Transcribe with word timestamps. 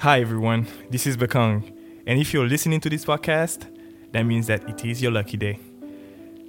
Hi, 0.00 0.22
everyone. 0.22 0.66
This 0.88 1.06
is 1.06 1.18
Bekong. 1.18 1.62
And 2.06 2.18
if 2.18 2.32
you're 2.32 2.46
listening 2.48 2.80
to 2.80 2.88
this 2.88 3.04
podcast, 3.04 3.66
that 4.12 4.22
means 4.22 4.46
that 4.46 4.66
it 4.66 4.82
is 4.82 5.02
your 5.02 5.12
lucky 5.12 5.36
day. 5.36 5.58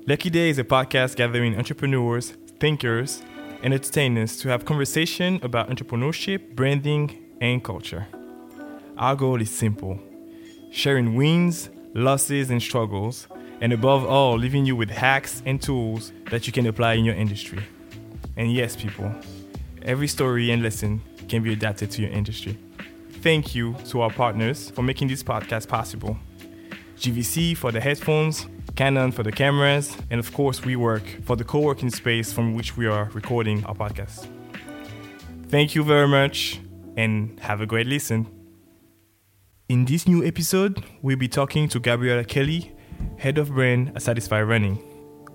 Lucky 0.08 0.30
Day 0.30 0.52
is 0.52 0.58
a 0.58 0.64
podcast 0.64 1.18
gathering 1.18 1.58
entrepreneurs, 1.58 2.30
thinkers, 2.62 3.22
and 3.62 3.74
entertainers 3.74 4.38
to 4.38 4.48
have 4.48 4.64
conversation 4.64 5.38
about 5.44 5.70
entrepreneurship, 5.70 6.56
branding, 6.56 7.26
and 7.42 7.62
culture. 7.62 8.08
Our 8.98 9.18
goal 9.18 9.42
is 9.42 9.50
simple 9.52 10.00
sharing 10.72 11.16
wins, 11.16 11.70
losses, 11.94 12.52
and 12.52 12.62
struggles, 12.62 13.28
and 13.60 13.74
above 13.74 14.06
all, 14.06 14.38
leaving 14.38 14.66
you 14.66 14.78
with 14.78 14.90
hacks 14.90 15.44
and 15.46 15.62
tools 15.62 16.14
that 16.30 16.48
you 16.48 16.54
can 16.54 16.68
apply 16.68 16.94
in 16.94 17.04
your 17.04 17.16
industry. 17.16 17.60
And 18.38 18.54
yes, 18.54 18.78
people, 18.78 19.14
every 19.82 20.08
story 20.08 20.52
and 20.52 20.64
lesson 20.64 21.02
can 21.28 21.44
be 21.44 21.52
adapted 21.52 21.92
to 21.92 22.02
your 22.02 22.12
industry. 22.12 22.58
Thank 23.22 23.54
you 23.54 23.76
to 23.90 24.02
our 24.02 24.10
partners 24.10 24.72
for 24.72 24.82
making 24.82 25.08
this 25.08 25.22
podcast 25.22 25.68
possible. 25.68 26.18
GVC 26.98 27.56
for 27.56 27.72
the 27.72 27.80
headphones, 27.80 28.48
Canon 28.76 29.12
for 29.12 29.22
the 29.22 29.32
cameras, 29.32 29.96
and 30.10 30.20
of 30.20 30.34
course, 30.34 30.62
WeWork 30.62 31.24
for 31.24 31.36
the 31.36 31.44
co 31.44 31.60
working 31.60 31.92
space 31.92 32.34
from 32.34 32.56
which 32.56 32.76
we 32.76 32.88
are 32.88 33.12
recording 33.14 33.64
our 33.66 33.76
podcast. 33.76 34.28
Thank 35.50 35.76
you 35.76 35.84
very 35.84 36.08
much 36.08 36.62
and 36.98 37.40
have 37.42 37.62
a 37.62 37.68
great 37.68 37.86
listen. 37.86 38.26
In 39.70 39.86
this 39.86 40.08
new 40.08 40.26
episode, 40.26 40.84
we'll 41.04 41.16
be 41.16 41.28
talking 41.28 41.70
to 41.70 41.80
Gabriella 41.80 42.24
Kelly, 42.24 42.74
head 43.18 43.38
of 43.38 43.54
brand 43.54 43.92
at 43.96 44.02
Satisfy 44.02 44.42
Running. 44.42 44.82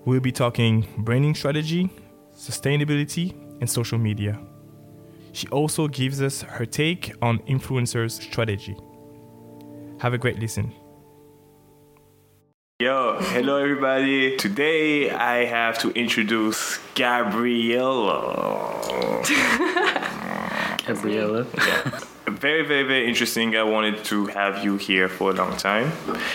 We'll 0.03 0.19
be 0.19 0.33
talking 0.33 0.85
branding 0.97 1.35
strategy, 1.35 1.89
sustainability, 2.35 3.33
and 3.61 3.69
social 3.69 3.97
media. 3.97 4.37
She 5.37 5.47
also 5.49 5.87
gives 5.87 6.19
us 6.19 6.41
her 6.41 6.65
take 6.65 7.13
on 7.21 7.37
influencers 7.45 8.19
strategy. 8.23 8.75
Have 9.99 10.15
a 10.15 10.17
great 10.17 10.39
listen. 10.39 10.73
Yo, 12.79 13.19
hello 13.19 13.57
everybody. 13.57 14.35
Today 14.37 15.11
I 15.11 15.45
have 15.45 15.77
to 15.81 15.91
introduce 15.91 16.79
Gabriella. 16.95 18.81
Gabriella. 20.87 21.45
yeah. 21.55 21.99
Very, 22.25 22.65
very, 22.65 22.83
very 22.83 23.07
interesting. 23.07 23.55
I 23.55 23.61
wanted 23.61 24.03
to 24.05 24.25
have 24.27 24.63
you 24.63 24.77
here 24.77 25.07
for 25.07 25.29
a 25.29 25.33
long 25.35 25.55
time. 25.55 25.91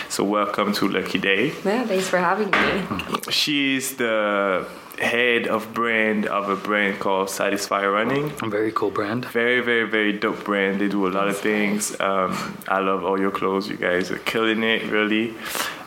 So 0.07 0.23
welcome 0.23 0.71
to 0.75 0.87
Lucky 0.87 1.19
Day. 1.19 1.47
Yeah, 1.65 1.85
thanks 1.85 2.07
for 2.07 2.19
having 2.19 2.51
me. 2.51 2.85
She's 3.31 3.97
the 3.97 4.65
head 5.03 5.47
of 5.47 5.73
brand 5.73 6.25
of 6.25 6.49
a 6.49 6.55
brand 6.55 6.99
called 6.99 7.29
Satisfy 7.29 7.85
Running. 7.85 8.31
A 8.41 8.49
very 8.49 8.71
cool 8.71 8.89
brand. 8.89 9.25
Very, 9.25 9.61
very, 9.61 9.87
very 9.87 10.13
dope 10.13 10.43
brand. 10.43 10.81
They 10.81 10.87
do 10.87 11.07
a 11.07 11.09
lot 11.09 11.27
of 11.27 11.37
things. 11.37 11.99
Um, 11.99 12.57
I 12.67 12.79
love 12.79 13.03
all 13.03 13.19
your 13.19 13.31
clothes. 13.31 13.67
You 13.69 13.77
guys 13.77 14.09
are 14.11 14.19
killing 14.19 14.63
it, 14.63 14.83
really. 14.89 15.35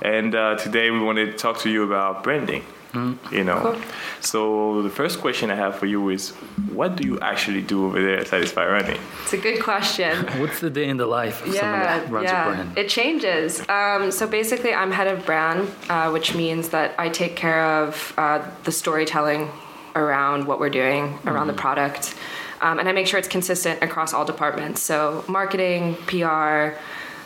And 0.03 0.35
uh, 0.35 0.57
today 0.57 0.91
we 0.91 1.01
wanted 1.01 1.33
to 1.33 1.39
talk 1.39 1.59
to 1.61 1.71
you 1.71 1.83
about 1.83 2.23
branding. 2.23 2.65
Mm-hmm. 2.97 3.35
You 3.35 3.45
know, 3.45 3.61
cool. 3.61 3.77
so 4.21 4.83
the 4.83 4.91
first 4.91 5.21
question 5.21 5.51
I 5.51 5.55
have 5.55 5.77
for 5.77 5.87
you 5.87 6.09
is, 6.09 6.31
what 6.73 6.97
do 6.97 7.07
you 7.07 7.21
actually 7.21 7.63
do 7.63 7.87
over 7.87 8.01
there 8.01 8.19
at 8.19 8.29
Satisfy 8.29 8.67
Running? 8.67 8.99
It's 9.23 9.33
a 9.33 9.39
good 9.39 9.63
question. 9.63 10.27
What's 10.41 10.61
the 10.61 10.71
day 10.71 10.89
in 10.89 10.97
the 10.97 11.07
life 11.07 11.45
of 11.47 11.55
yeah, 11.55 11.61
someone 11.61 11.81
that 11.81 12.11
runs 12.11 12.25
yeah. 12.25 12.43
a 12.43 12.55
brand? 12.55 12.79
It 12.79 12.89
changes. 12.89 13.69
Um, 13.69 14.11
so 14.11 14.27
basically, 14.27 14.73
I'm 14.73 14.91
head 14.91 15.09
of 15.09 15.27
brand, 15.27 15.71
uh, 15.89 16.11
which 16.11 16.35
means 16.35 16.71
that 16.71 16.95
I 16.99 17.09
take 17.09 17.37
care 17.37 17.65
of 17.83 18.15
uh, 18.17 18.49
the 18.65 18.73
storytelling 18.73 19.51
around 19.95 20.47
what 20.47 20.61
we're 20.61 20.71
doing, 20.71 21.19
around 21.27 21.49
mm. 21.49 21.53
the 21.53 21.59
product. 21.59 22.15
Um, 22.61 22.79
and 22.79 22.89
I 22.89 22.93
make 22.93 23.07
sure 23.07 23.19
it's 23.19 23.29
consistent 23.29 23.83
across 23.83 24.15
all 24.15 24.25
departments. 24.25 24.83
So 24.83 25.25
marketing, 25.29 25.97
PR, 26.07 26.75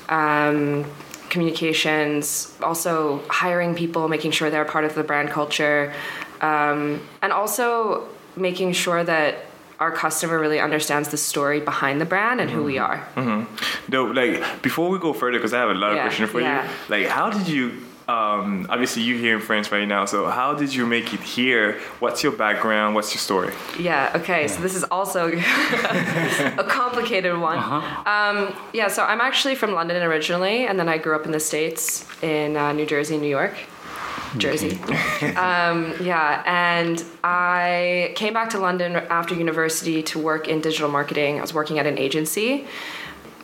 um, 0.09 0.85
communications, 1.31 2.55
also 2.63 3.23
hiring 3.29 3.75
people, 3.75 4.09
making 4.09 4.33
sure 4.33 4.51
they're 4.51 4.65
part 4.65 4.85
of 4.85 4.95
the 4.95 5.03
brand 5.03 5.31
culture, 5.31 5.93
um, 6.41 7.01
and 7.23 7.33
also 7.33 8.07
making 8.37 8.73
sure 8.73 9.03
that 9.05 9.47
our 9.79 9.91
customer 9.91 10.39
really 10.39 10.61
understands 10.61 11.09
the 11.09 11.17
story 11.17 11.61
behind 11.61 12.01
the 12.01 12.05
brand 12.05 12.41
and 12.41 12.51
mm-hmm. 12.51 12.59
who 12.59 12.65
we 12.65 12.75
mm-hmm. 12.75 12.93
are. 12.93 13.09
Mm-hmm. 13.17 13.93
No, 13.93 14.05
like 14.05 14.63
before 14.63 14.91
we 14.91 14.99
go 14.99 15.13
further, 15.15 15.39
because 15.39 15.55
I 15.55 15.61
have 15.61 15.71
a 15.71 15.75
lot 15.75 15.93
yeah, 15.93 15.97
of 15.97 16.03
questions 16.03 16.31
for 16.31 16.41
yeah. 16.41 16.65
you. 16.65 16.71
Like, 16.89 17.07
how 17.07 17.31
did 17.31 17.49
you 17.49 17.73
um, 18.11 18.67
obviously 18.69 19.03
you're 19.03 19.19
here 19.19 19.37
in 19.37 19.41
France 19.41 19.71
right 19.71 19.87
now. 19.87 20.05
So 20.05 20.27
how 20.27 20.55
did 20.55 20.75
you 20.75 20.85
make 20.85 21.15
it 21.15 21.21
here? 21.21 21.79
What's 22.01 22.23
your 22.25 22.33
background? 22.33 22.95
What's 22.97 23.15
your 23.15 23.21
story? 23.21 23.55
Yeah. 23.79 24.13
Okay. 24.17 24.43
Yeah. 24.43 24.47
So 24.49 24.61
this 24.63 24.75
is 24.75 24.85
also 24.85 25.29
a 25.33 26.65
complicated 26.69 27.39
one. 27.39 27.59
Uh-huh. 27.59 28.11
Um, 28.11 28.57
yeah. 28.73 28.89
So 28.89 29.05
I'm 29.05 29.21
actually 29.21 29.55
from 29.55 29.73
London 29.73 30.03
originally, 30.03 30.67
and 30.67 30.79
then 30.79 30.89
I 30.89 30.99
grew 30.99 31.15
up 31.15 31.25
in 31.25 31.31
the 31.31 31.41
states 31.41 32.05
in 32.23 32.57
uh, 32.57 32.73
New 32.73 32.87
Jersey, 32.87 33.17
New 33.17 33.29
York. 33.29 33.55
Jersey. 34.37 34.73
um, 35.37 35.93
yeah, 36.01 36.43
and 36.47 37.05
I 37.25 38.13
came 38.15 38.33
back 38.33 38.51
to 38.51 38.59
London 38.59 38.95
after 38.95 39.35
university 39.35 40.05
to 40.05 40.21
work 40.21 40.47
in 40.47 40.61
digital 40.61 40.89
marketing. 40.89 41.39
I 41.39 41.41
was 41.41 41.53
working 41.53 41.81
at 41.81 41.87
an 41.87 41.99
agency 41.99 42.67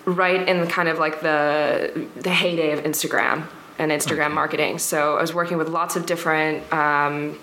right 0.05 0.49
in 0.49 0.61
the 0.61 0.69
kind 0.69 0.89
of 0.89 1.01
like 1.01 1.21
the 1.23 2.07
the 2.15 2.31
heyday 2.31 2.71
of 2.71 2.85
Instagram 2.85 3.49
and 3.79 3.91
Instagram 3.91 4.27
okay. 4.27 4.35
marketing. 4.35 4.79
So 4.79 5.17
I 5.17 5.21
was 5.21 5.35
working 5.35 5.59
with 5.59 5.69
lots 5.69 5.97
of 5.97 6.07
different 6.07 6.73
um, 6.73 7.39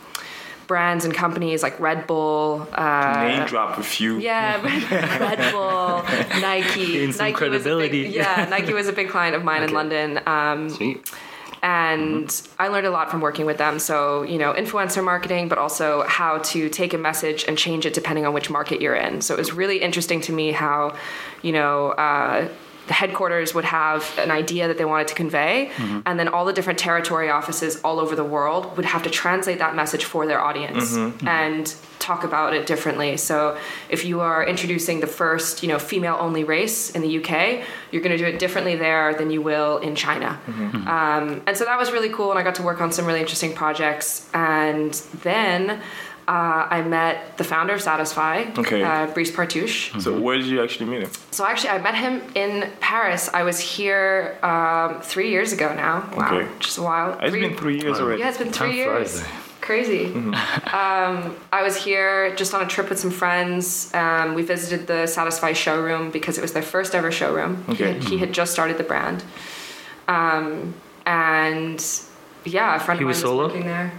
brands 0.68 1.06
and 1.06 1.14
companies 1.14 1.64
like 1.64 1.80
Red 1.80 2.08
Bull. 2.08 2.68
Uh, 2.72 3.28
Name 3.28 3.46
drop 3.46 3.78
a 3.78 3.84
few. 3.84 4.18
Yeah, 4.20 4.62
Red 5.20 5.52
Bull, 5.52 6.04
Nike. 6.42 7.08
Nike 7.18 7.34
credibility. 7.34 8.04
Big, 8.04 8.14
yeah, 8.16 8.48
Nike 8.50 8.74
was 8.74 8.88
a 8.88 8.94
big 8.94 9.10
client 9.10 9.36
of 9.36 9.44
mine 9.44 9.62
okay. 9.62 9.70
in 9.70 9.74
London. 9.74 10.20
Um, 10.26 10.70
Sweet. 10.70 11.10
And 11.62 12.28
mm-hmm. 12.28 12.62
I 12.62 12.68
learned 12.68 12.88
a 12.88 12.92
lot 12.92 13.10
from 13.10 13.22
working 13.22 13.46
with 13.46 13.58
them. 13.58 13.80
So, 13.80 14.24
you 14.24 14.38
know, 14.38 14.54
influencer 14.54 15.02
marketing, 15.02 15.48
but 15.48 15.58
also 15.58 16.04
how 16.04 16.40
to 16.40 16.68
take 16.68 16.94
a 16.94 16.98
message 16.98 17.46
and 17.48 17.58
change 17.58 17.86
it 17.86 17.94
depending 17.94 18.26
on 18.26 18.34
which 18.34 18.50
market 18.50 18.82
you're 18.82 18.96
in. 18.96 19.22
So 19.22 19.34
it 19.34 19.38
was 19.38 19.54
really 19.54 19.78
interesting 19.78 20.20
to 20.22 20.34
me 20.34 20.52
how, 20.52 20.98
you 21.42 21.54
know, 21.54 21.92
uh, 21.92 22.50
the 22.88 22.94
headquarters 22.94 23.54
would 23.54 23.66
have 23.66 24.18
an 24.18 24.32
idea 24.32 24.68
that 24.68 24.78
they 24.78 24.86
wanted 24.86 25.08
to 25.08 25.16
convey, 25.16 25.72
mm-hmm. 25.76 26.02
and 26.06 26.20
then 26.20 26.28
all 26.28 26.46
the 26.46 26.54
different 26.54 26.80
territory 26.80 27.30
offices 27.30 27.80
all 27.82 28.00
over 28.00 28.16
the 28.16 28.24
world 28.24 28.76
would 28.76 28.86
have 28.86 29.04
to 29.04 29.10
translate 29.10 29.60
that 29.60 29.76
message 29.76 30.04
for 30.04 30.28
their 30.28 30.42
audience 30.42 30.92
mm-hmm. 30.92 31.18
mm-hmm. 31.18 31.28
and 31.28 31.76
talk 32.00 32.26
about 32.26 32.54
it 32.54 32.66
differently. 32.66 33.16
So, 33.16 33.58
if 33.90 34.04
you 34.04 34.20
are 34.20 34.46
introducing 34.46 35.00
the 35.00 35.08
first, 35.08 35.64
you 35.64 35.70
know, 35.70 35.80
female-only 35.80 36.44
race 36.44 36.90
in 36.90 37.02
the 37.02 37.20
UK, 37.20 37.66
you're 37.92 38.02
going 38.02 38.18
to 38.18 38.18
do 38.18 38.26
it 38.26 38.40
differently 38.40 38.76
there 38.76 39.14
than 39.14 39.32
you 39.32 39.42
will 39.42 39.78
in 39.78 39.96
China. 39.96 40.40
Mm-hmm. 40.46 40.66
mm-hmm. 40.66 40.88
Um, 40.88 41.42
and 41.48 41.58
so 41.58 41.66
that 41.66 41.78
was 41.78 41.92
really 41.92 42.10
cool, 42.10 42.32
and 42.32 42.40
I 42.40 42.44
got 42.44 42.56
to 42.56 42.64
work 42.64 42.82
on 42.82 42.92
some 42.92 43.06
really 43.06 43.22
interesting 43.22 43.54
projects. 43.54 44.30
And 44.34 44.94
then 45.22 45.82
uh, 46.28 46.68
I 46.70 46.82
met 46.82 47.38
the 47.38 47.44
founder 47.44 47.74
of 47.74 47.82
Satisfy, 47.82 48.46
okay. 48.58 48.82
uh, 48.82 49.08
Brice 49.08 49.32
Partouche. 49.32 49.90
Mm-hmm. 49.90 50.00
So 50.00 50.20
where 50.20 50.38
did 50.38 50.48
you 50.48 50.64
actually 50.64 50.90
meet 50.90 51.04
him? 51.04 51.12
So 51.32 51.46
actually, 51.46 51.72
I 51.72 51.80
met 51.80 51.96
him 51.96 52.22
in 52.36 52.70
Paris. 52.80 53.30
I 53.34 53.44
was 53.44 53.60
here 53.60 54.38
um, 54.42 55.02
three 55.02 55.32
years 55.32 55.52
ago 55.52 55.74
now. 55.76 56.10
Wow, 56.16 56.40
okay. 56.40 56.50
just 56.60 56.78
a 56.78 56.82
while. 56.82 57.20
It's 57.20 57.32
three, 57.32 57.42
been 57.42 57.58
three 57.58 57.82
years 57.82 58.00
already. 58.00 58.22
Yeah, 58.22 58.30
it's 58.30 58.38
been 58.38 58.52
three 58.52 58.76
years. 58.76 59.20
Flies. 59.20 59.32
Crazy. 59.60 60.08
Mm-hmm. 60.08 60.34
um, 60.76 61.36
I 61.52 61.64
was 61.64 61.76
here 61.76 62.36
just 62.36 62.54
on 62.54 62.62
a 62.62 62.68
trip 62.68 62.90
with 62.90 63.00
some 63.00 63.12
friends. 63.12 63.94
Um, 63.94 64.34
we 64.34 64.44
visited 64.44 64.88
the 64.88 65.08
Satisfy 65.08 65.54
showroom 65.54 66.12
because 66.12 66.38
it 66.38 66.42
was 66.42 66.54
their 66.54 66.64
first 66.64 66.96
ever 66.96 67.12
showroom. 67.12 67.66
Okay. 67.70 67.76
He 67.76 67.84
had, 67.84 68.04
he 68.04 68.18
had 68.18 68.34
just 68.34 68.54
started 68.54 68.78
the 68.78 68.84
brand, 68.84 69.24
um, 70.08 70.74
and 71.06 71.84
yeah, 72.46 72.76
a 72.76 72.80
friend 72.80 73.00
he 73.00 73.04
of 73.04 73.06
mine 73.06 73.08
was, 73.08 73.18
was 73.18 73.22
solo? 73.22 73.48
working 73.48 73.66
there. 73.66 73.94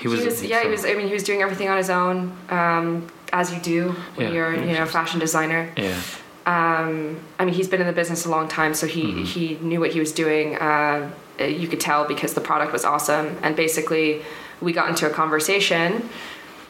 He 0.00 0.08
was, 0.08 0.20
he 0.20 0.26
was 0.26 0.42
yeah, 0.42 0.62
he 0.62 0.68
was. 0.68 0.84
I 0.86 0.94
mean, 0.94 1.08
he 1.08 1.12
was 1.12 1.22
doing 1.22 1.42
everything 1.42 1.68
on 1.68 1.76
his 1.76 1.90
own, 1.90 2.34
um, 2.48 3.06
as 3.34 3.52
you 3.52 3.60
do 3.60 3.90
when 4.14 4.28
yeah, 4.28 4.32
you're, 4.32 4.54
you 4.54 4.72
know, 4.72 4.84
a 4.84 4.86
fashion 4.86 5.20
designer. 5.20 5.70
Yeah. 5.76 6.00
Um, 6.46 7.20
I 7.38 7.44
mean, 7.44 7.52
he's 7.52 7.68
been 7.68 7.82
in 7.82 7.86
the 7.86 7.92
business 7.92 8.24
a 8.24 8.30
long 8.30 8.48
time, 8.48 8.72
so 8.72 8.86
he 8.86 9.02
mm-hmm. 9.02 9.24
he 9.24 9.58
knew 9.60 9.78
what 9.78 9.92
he 9.92 10.00
was 10.00 10.12
doing. 10.12 10.56
Uh, 10.56 11.10
you 11.38 11.68
could 11.68 11.80
tell 11.80 12.08
because 12.08 12.32
the 12.32 12.40
product 12.40 12.72
was 12.72 12.84
awesome, 12.84 13.36
and 13.42 13.54
basically, 13.54 14.22
we 14.62 14.72
got 14.72 14.88
into 14.88 15.06
a 15.06 15.10
conversation 15.10 16.08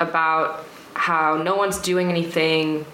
about 0.00 0.64
how 0.94 1.40
no 1.40 1.54
one's 1.54 1.78
doing 1.78 2.10
anything 2.10 2.84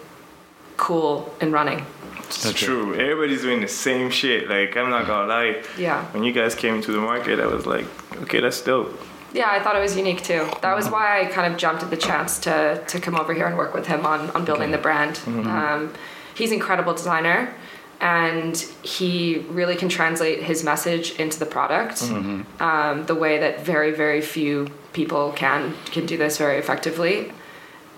cool 0.76 1.34
in 1.40 1.50
running. 1.50 1.84
It's 2.28 2.52
true. 2.52 2.94
Everybody's 2.94 3.40
doing 3.40 3.62
the 3.62 3.68
same 3.68 4.10
shit. 4.10 4.50
Like 4.50 4.76
I'm 4.76 4.90
not 4.90 5.06
gonna 5.06 5.28
lie. 5.28 5.62
Yeah. 5.78 6.04
When 6.12 6.24
you 6.24 6.32
guys 6.32 6.54
came 6.54 6.74
into 6.74 6.92
the 6.92 7.00
market, 7.00 7.40
I 7.40 7.46
was 7.46 7.64
like, 7.64 7.86
okay, 8.22 8.40
that's 8.40 8.60
dope 8.60 9.00
yeah, 9.36 9.50
I 9.50 9.62
thought 9.62 9.76
it 9.76 9.80
was 9.80 9.96
unique 9.96 10.22
too. 10.22 10.48
That 10.62 10.74
was 10.74 10.88
why 10.88 11.20
I 11.20 11.26
kind 11.26 11.52
of 11.52 11.58
jumped 11.58 11.82
at 11.82 11.90
the 11.90 11.96
chance 11.96 12.38
to 12.40 12.82
to 12.86 13.00
come 13.00 13.16
over 13.16 13.34
here 13.34 13.46
and 13.46 13.56
work 13.56 13.74
with 13.74 13.86
him 13.86 14.06
on 14.06 14.30
on 14.30 14.44
building 14.44 14.70
the 14.70 14.78
brand. 14.78 15.16
Mm-hmm. 15.16 15.46
Um, 15.46 15.94
he's 16.34 16.50
an 16.50 16.56
incredible 16.56 16.94
designer, 16.94 17.54
and 18.00 18.56
he 18.82 19.44
really 19.50 19.76
can 19.76 19.90
translate 19.90 20.42
his 20.42 20.64
message 20.64 21.12
into 21.20 21.38
the 21.38 21.46
product 21.46 21.96
mm-hmm. 21.96 22.62
um, 22.62 23.06
the 23.06 23.14
way 23.14 23.38
that 23.38 23.60
very 23.60 23.92
very 23.92 24.22
few 24.22 24.68
people 24.94 25.32
can 25.32 25.74
can 25.86 26.06
do 26.06 26.16
this 26.16 26.38
very 26.38 26.56
effectively. 26.56 27.32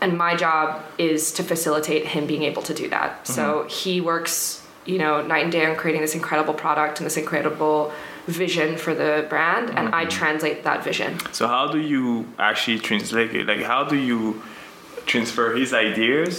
And 0.00 0.16
my 0.16 0.34
job 0.36 0.84
is 0.96 1.32
to 1.32 1.42
facilitate 1.42 2.06
him 2.06 2.26
being 2.26 2.44
able 2.44 2.62
to 2.62 2.74
do 2.74 2.88
that. 2.90 3.10
Mm-hmm. 3.10 3.32
So 3.32 3.66
he 3.68 4.00
works 4.00 4.66
you 4.86 4.98
know 4.98 5.22
night 5.22 5.44
and 5.44 5.52
day 5.52 5.66
on 5.66 5.76
creating 5.76 6.02
this 6.02 6.16
incredible 6.16 6.54
product 6.54 6.98
and 6.98 7.06
this 7.06 7.16
incredible 7.16 7.92
vision 8.28 8.76
for 8.76 8.94
the 8.94 9.26
brand 9.28 9.70
and 9.70 9.94
i 9.94 10.04
translate 10.04 10.62
that 10.64 10.84
vision 10.84 11.18
So 11.32 11.48
how 11.48 11.64
do 11.72 11.78
you 11.80 12.26
actually 12.38 12.78
translate 12.78 13.34
it? 13.34 13.46
Like 13.46 13.62
how 13.62 13.84
do 13.84 13.96
you 13.96 14.42
transfer 15.06 15.54
his 15.56 15.72
ideas 15.72 16.32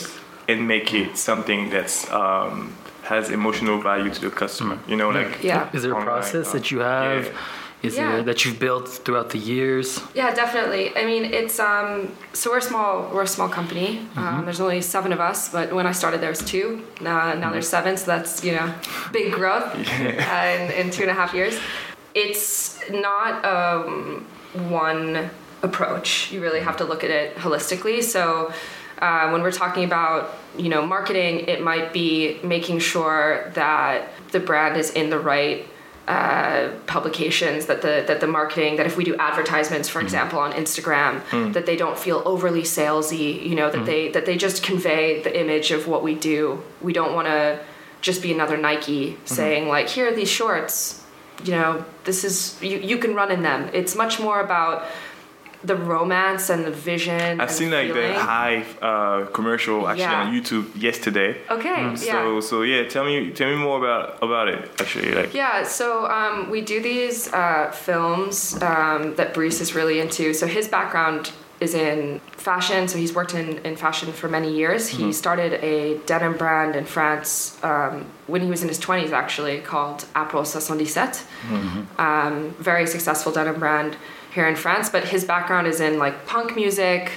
and 0.47 0.67
make 0.67 0.93
it 0.93 1.17
something 1.17 1.69
that's 1.69 2.09
um, 2.11 2.75
has 3.09 3.29
emotional 3.39 3.77
value 3.81 4.11
to 4.17 4.21
the 4.21 4.29
customer? 4.43 4.77
You 4.87 4.95
know, 4.95 5.09
like 5.09 5.43
yeah 5.43 5.69
Is 5.75 5.81
there 5.83 5.93
a 5.93 6.03
process 6.09 6.51
that 6.55 6.65
you 6.71 6.79
have? 6.79 7.25
yeah. 7.25 7.87
Is 7.87 7.95
Yeah. 7.95 8.11
there 8.11 8.23
that 8.29 8.39
you've 8.43 8.59
built 8.67 8.87
throughout 9.03 9.29
the 9.35 9.41
years? 9.53 9.87
Yeah, 10.13 10.29
definitely. 10.43 10.83
I 11.01 11.03
mean, 11.11 11.23
it's 11.39 11.57
um. 11.59 11.89
So 12.33 12.45
we're 12.51 12.65
small. 12.71 12.91
We're 13.13 13.27
a 13.31 13.33
small 13.37 13.49
company. 13.59 13.89
Um, 14.21 14.41
there's 14.45 14.59
only 14.67 14.81
seven 14.95 15.11
of 15.17 15.21
us, 15.31 15.39
but 15.55 15.67
when 15.77 15.87
I 15.91 15.93
started, 16.01 16.19
there 16.23 16.33
was 16.37 16.43
two. 16.53 16.67
Now, 17.09 17.33
now 17.41 17.49
there's 17.53 17.69
seven. 17.77 17.91
So 18.01 18.05
that's 18.13 18.43
you 18.47 18.53
know, 18.57 18.67
big 19.17 19.27
growth 19.39 19.67
uh, 20.35 20.55
in, 20.55 20.61
in 20.79 20.85
two 20.95 21.03
and 21.07 21.11
a 21.15 21.17
half 21.21 21.31
years. 21.39 21.55
It's 22.23 22.51
not 23.07 23.31
um, 23.57 24.25
one 24.87 25.29
approach. 25.67 26.07
You 26.33 26.39
really 26.47 26.61
have 26.67 26.75
to 26.81 26.85
look 26.91 27.01
at 27.07 27.11
it 27.21 27.29
holistically. 27.45 27.99
So. 28.15 28.51
Uh, 28.99 29.29
when 29.29 29.41
we're 29.41 29.51
talking 29.51 29.85
about 29.85 30.35
you 30.57 30.69
know 30.69 30.85
marketing, 30.85 31.47
it 31.47 31.61
might 31.61 31.93
be 31.93 32.39
making 32.43 32.79
sure 32.79 33.49
that 33.55 34.09
the 34.31 34.39
brand 34.39 34.77
is 34.77 34.91
in 34.91 35.09
the 35.09 35.19
right 35.19 35.65
uh, 36.09 36.71
publications 36.87 37.67
that 37.67 37.83
the 37.83 38.03
that 38.07 38.19
the 38.19 38.25
marketing 38.25 38.77
that 38.77 38.87
if 38.87 38.97
we 38.97 39.03
do 39.03 39.15
advertisements 39.17 39.87
for 39.87 40.01
example 40.01 40.39
on 40.39 40.51
Instagram 40.53 41.21
that 41.53 41.67
they 41.67 41.75
don't 41.75 41.99
feel 41.99 42.23
overly 42.25 42.63
salesy 42.63 43.47
you 43.47 43.53
know 43.53 43.69
that 43.69 43.85
they 43.85 44.09
that 44.09 44.25
they 44.25 44.35
just 44.35 44.63
convey 44.63 45.21
the 45.21 45.39
image 45.39 45.69
of 45.69 45.87
what 45.87 46.01
we 46.01 46.15
do. 46.15 46.63
We 46.81 46.93
don't 46.93 47.13
want 47.13 47.27
to 47.27 47.59
just 48.01 48.23
be 48.23 48.33
another 48.33 48.57
Nike 48.57 49.17
saying 49.25 49.67
like 49.67 49.87
here 49.87 50.07
are 50.07 50.15
these 50.15 50.29
shorts. 50.29 51.05
You 51.43 51.51
know 51.51 51.85
this 52.05 52.23
is 52.23 52.59
you, 52.59 52.79
you 52.79 52.97
can 52.97 53.13
run 53.13 53.31
in 53.31 53.43
them. 53.43 53.69
It's 53.71 53.95
much 53.95 54.19
more 54.19 54.41
about 54.41 54.85
the 55.63 55.75
romance 55.75 56.49
and 56.49 56.63
the 56.65 56.71
vision 56.71 57.41
I've 57.41 57.51
seen 57.51 57.71
like 57.71 57.87
feeling. 57.87 58.13
the 58.13 58.19
high 58.19 58.63
uh, 58.81 59.25
commercial 59.33 59.87
actually 59.89 60.03
Yeah. 60.03 60.23
on 60.23 60.33
YouTube 60.33 60.65
yesterday. 60.81 61.35
okay 61.49 61.81
yeah 61.89 61.95
So 61.95 62.39
so 62.41 62.61
yeah, 62.63 62.87
tell 62.87 63.03
me 63.05 63.31
tell 63.31 63.49
me 63.49 63.57
more 63.57 63.77
about 63.83 64.05
about 64.23 64.47
it 64.47 64.69
actually. 64.79 65.11
Like 65.13 65.33
Yeah, 65.33 65.63
so 65.63 66.05
um, 66.09 66.49
we 66.49 66.61
do 66.61 66.81
these 66.81 67.31
uh, 67.33 67.71
films 67.71 68.35
um, 68.61 69.15
that 69.15 69.33
Bruce 69.33 69.59
is 69.61 69.75
really 69.75 69.99
into. 69.99 70.33
So 70.33 70.47
his 70.47 70.67
background 70.69 71.31
is 71.59 71.73
in 71.73 72.21
fashion, 72.37 72.87
so 72.87 72.97
he's 72.97 73.13
worked 73.13 73.33
in, 73.33 73.57
in 73.65 73.75
fashion 73.75 74.13
for 74.13 74.29
many 74.29 74.49
years. 74.61 74.87
He 74.87 75.11
started 75.11 75.51
a 75.61 75.97
denim 76.05 76.37
brand 76.37 76.73
in 76.77 76.85
France 76.85 77.57
um, 77.63 78.05
when 78.27 78.41
he 78.41 78.49
was 78.49 78.61
in 78.63 78.69
his 78.69 78.79
20s, 78.79 79.11
actually, 79.11 79.59
called 79.59 80.05
April 80.15 80.45
77. 80.45 81.19
Um, 81.97 82.55
very 82.59 82.87
successful 82.87 83.31
denim 83.33 83.59
brand 83.59 83.97
here 84.33 84.47
in 84.47 84.55
France, 84.55 84.89
but 84.89 85.05
his 85.05 85.25
background 85.25 85.67
is 85.67 85.79
in 85.79 85.97
like 85.97 86.25
punk 86.25 86.55
music, 86.55 87.11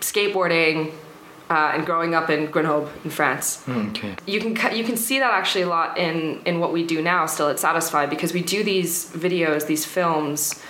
skateboarding, 0.00 0.92
uh, 1.48 1.72
and 1.74 1.86
growing 1.86 2.14
up 2.14 2.30
in 2.30 2.50
Grenoble 2.50 2.90
in 3.04 3.10
France. 3.10 3.62
Hmm, 3.64 3.90
okay. 3.90 4.16
you 4.26 4.40
can 4.40 4.76
you 4.76 4.84
can 4.84 4.96
see 4.96 5.18
that 5.18 5.32
actually 5.32 5.62
a 5.62 5.68
lot 5.68 5.96
in 5.98 6.40
in 6.44 6.58
what 6.58 6.72
we 6.72 6.84
do 6.84 7.02
now 7.02 7.26
still 7.26 7.48
at 7.48 7.58
satisfied 7.58 8.10
because 8.10 8.32
we 8.32 8.42
do 8.42 8.64
these 8.64 9.10
videos 9.12 9.66
these 9.66 9.84
films 9.84 10.60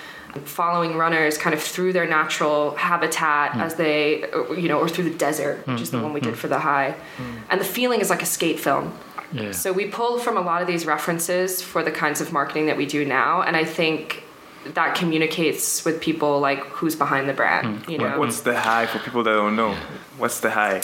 following 0.44 0.96
runners 0.96 1.38
kind 1.38 1.54
of 1.54 1.62
through 1.62 1.94
their 1.94 2.06
natural 2.06 2.74
habitat 2.76 3.52
hmm. 3.52 3.60
as 3.60 3.76
they 3.76 4.24
uh, 4.32 4.52
you 4.52 4.68
know 4.68 4.78
or 4.78 4.88
through 4.88 5.04
the 5.04 5.16
desert 5.16 5.58
hmm, 5.64 5.72
which 5.72 5.80
is 5.80 5.90
the 5.90 5.98
one 5.98 6.12
we 6.12 6.20
did 6.20 6.36
for 6.36 6.48
the 6.48 6.58
high. 6.58 6.94
And 7.48 7.60
the 7.60 7.64
feeling 7.64 8.00
is 8.00 8.10
like 8.10 8.22
a 8.22 8.26
skate 8.26 8.60
film. 8.60 8.92
Yeah. 9.32 9.50
so 9.50 9.72
we 9.72 9.86
pull 9.86 10.20
from 10.20 10.36
a 10.36 10.40
lot 10.40 10.62
of 10.62 10.68
these 10.68 10.86
references 10.86 11.60
for 11.60 11.82
the 11.82 11.90
kinds 11.90 12.20
of 12.20 12.32
marketing 12.32 12.66
that 12.66 12.76
we 12.76 12.86
do 12.86 13.04
now 13.04 13.42
and 13.42 13.56
i 13.56 13.64
think 13.64 14.22
that 14.74 14.94
communicates 14.94 15.84
with 15.84 16.00
people 16.00 16.40
like 16.40 16.64
who's 16.66 16.96
behind 16.96 17.28
the 17.28 17.32
brand 17.32 17.84
you 17.88 17.98
know 17.98 18.18
what's 18.18 18.40
the 18.40 18.58
high 18.58 18.86
for 18.86 18.98
people 18.98 19.22
that 19.22 19.32
don't 19.32 19.56
know? 19.56 19.74
What's 20.18 20.40
the 20.40 20.50
high? 20.50 20.82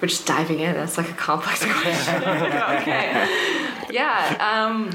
We're 0.00 0.08
just 0.08 0.26
diving 0.26 0.60
in. 0.60 0.74
That's 0.74 0.98
like 0.98 1.08
a 1.10 1.14
complex 1.14 1.64
question. 1.64 2.14
okay. 2.16 3.26
Yeah. 3.90 4.36
Um, 4.40 4.90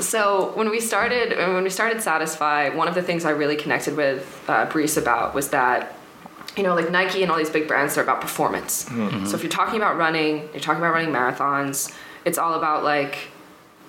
so 0.00 0.52
when 0.54 0.70
we 0.70 0.80
started, 0.80 1.36
when 1.36 1.62
we 1.64 1.70
started 1.70 2.02
Satisfy, 2.02 2.68
one 2.70 2.86
of 2.86 2.94
the 2.94 3.02
things 3.02 3.24
I 3.24 3.30
really 3.30 3.56
connected 3.56 3.96
with 3.96 4.44
uh, 4.48 4.66
Brice 4.66 4.96
about 4.96 5.34
was 5.34 5.50
that, 5.50 5.96
you 6.56 6.62
know, 6.62 6.74
like 6.74 6.90
Nike 6.90 7.22
and 7.22 7.30
all 7.30 7.38
these 7.38 7.50
big 7.50 7.66
brands, 7.66 7.94
they're 7.94 8.04
about 8.04 8.20
performance. 8.20 8.84
So 8.84 9.36
if 9.36 9.42
you're 9.42 9.50
talking 9.50 9.76
about 9.76 9.96
running, 9.96 10.48
you're 10.52 10.60
talking 10.60 10.82
about 10.82 10.92
running 10.92 11.12
marathons. 11.12 11.94
It's 12.24 12.38
all 12.38 12.54
about 12.54 12.84
like 12.84 13.30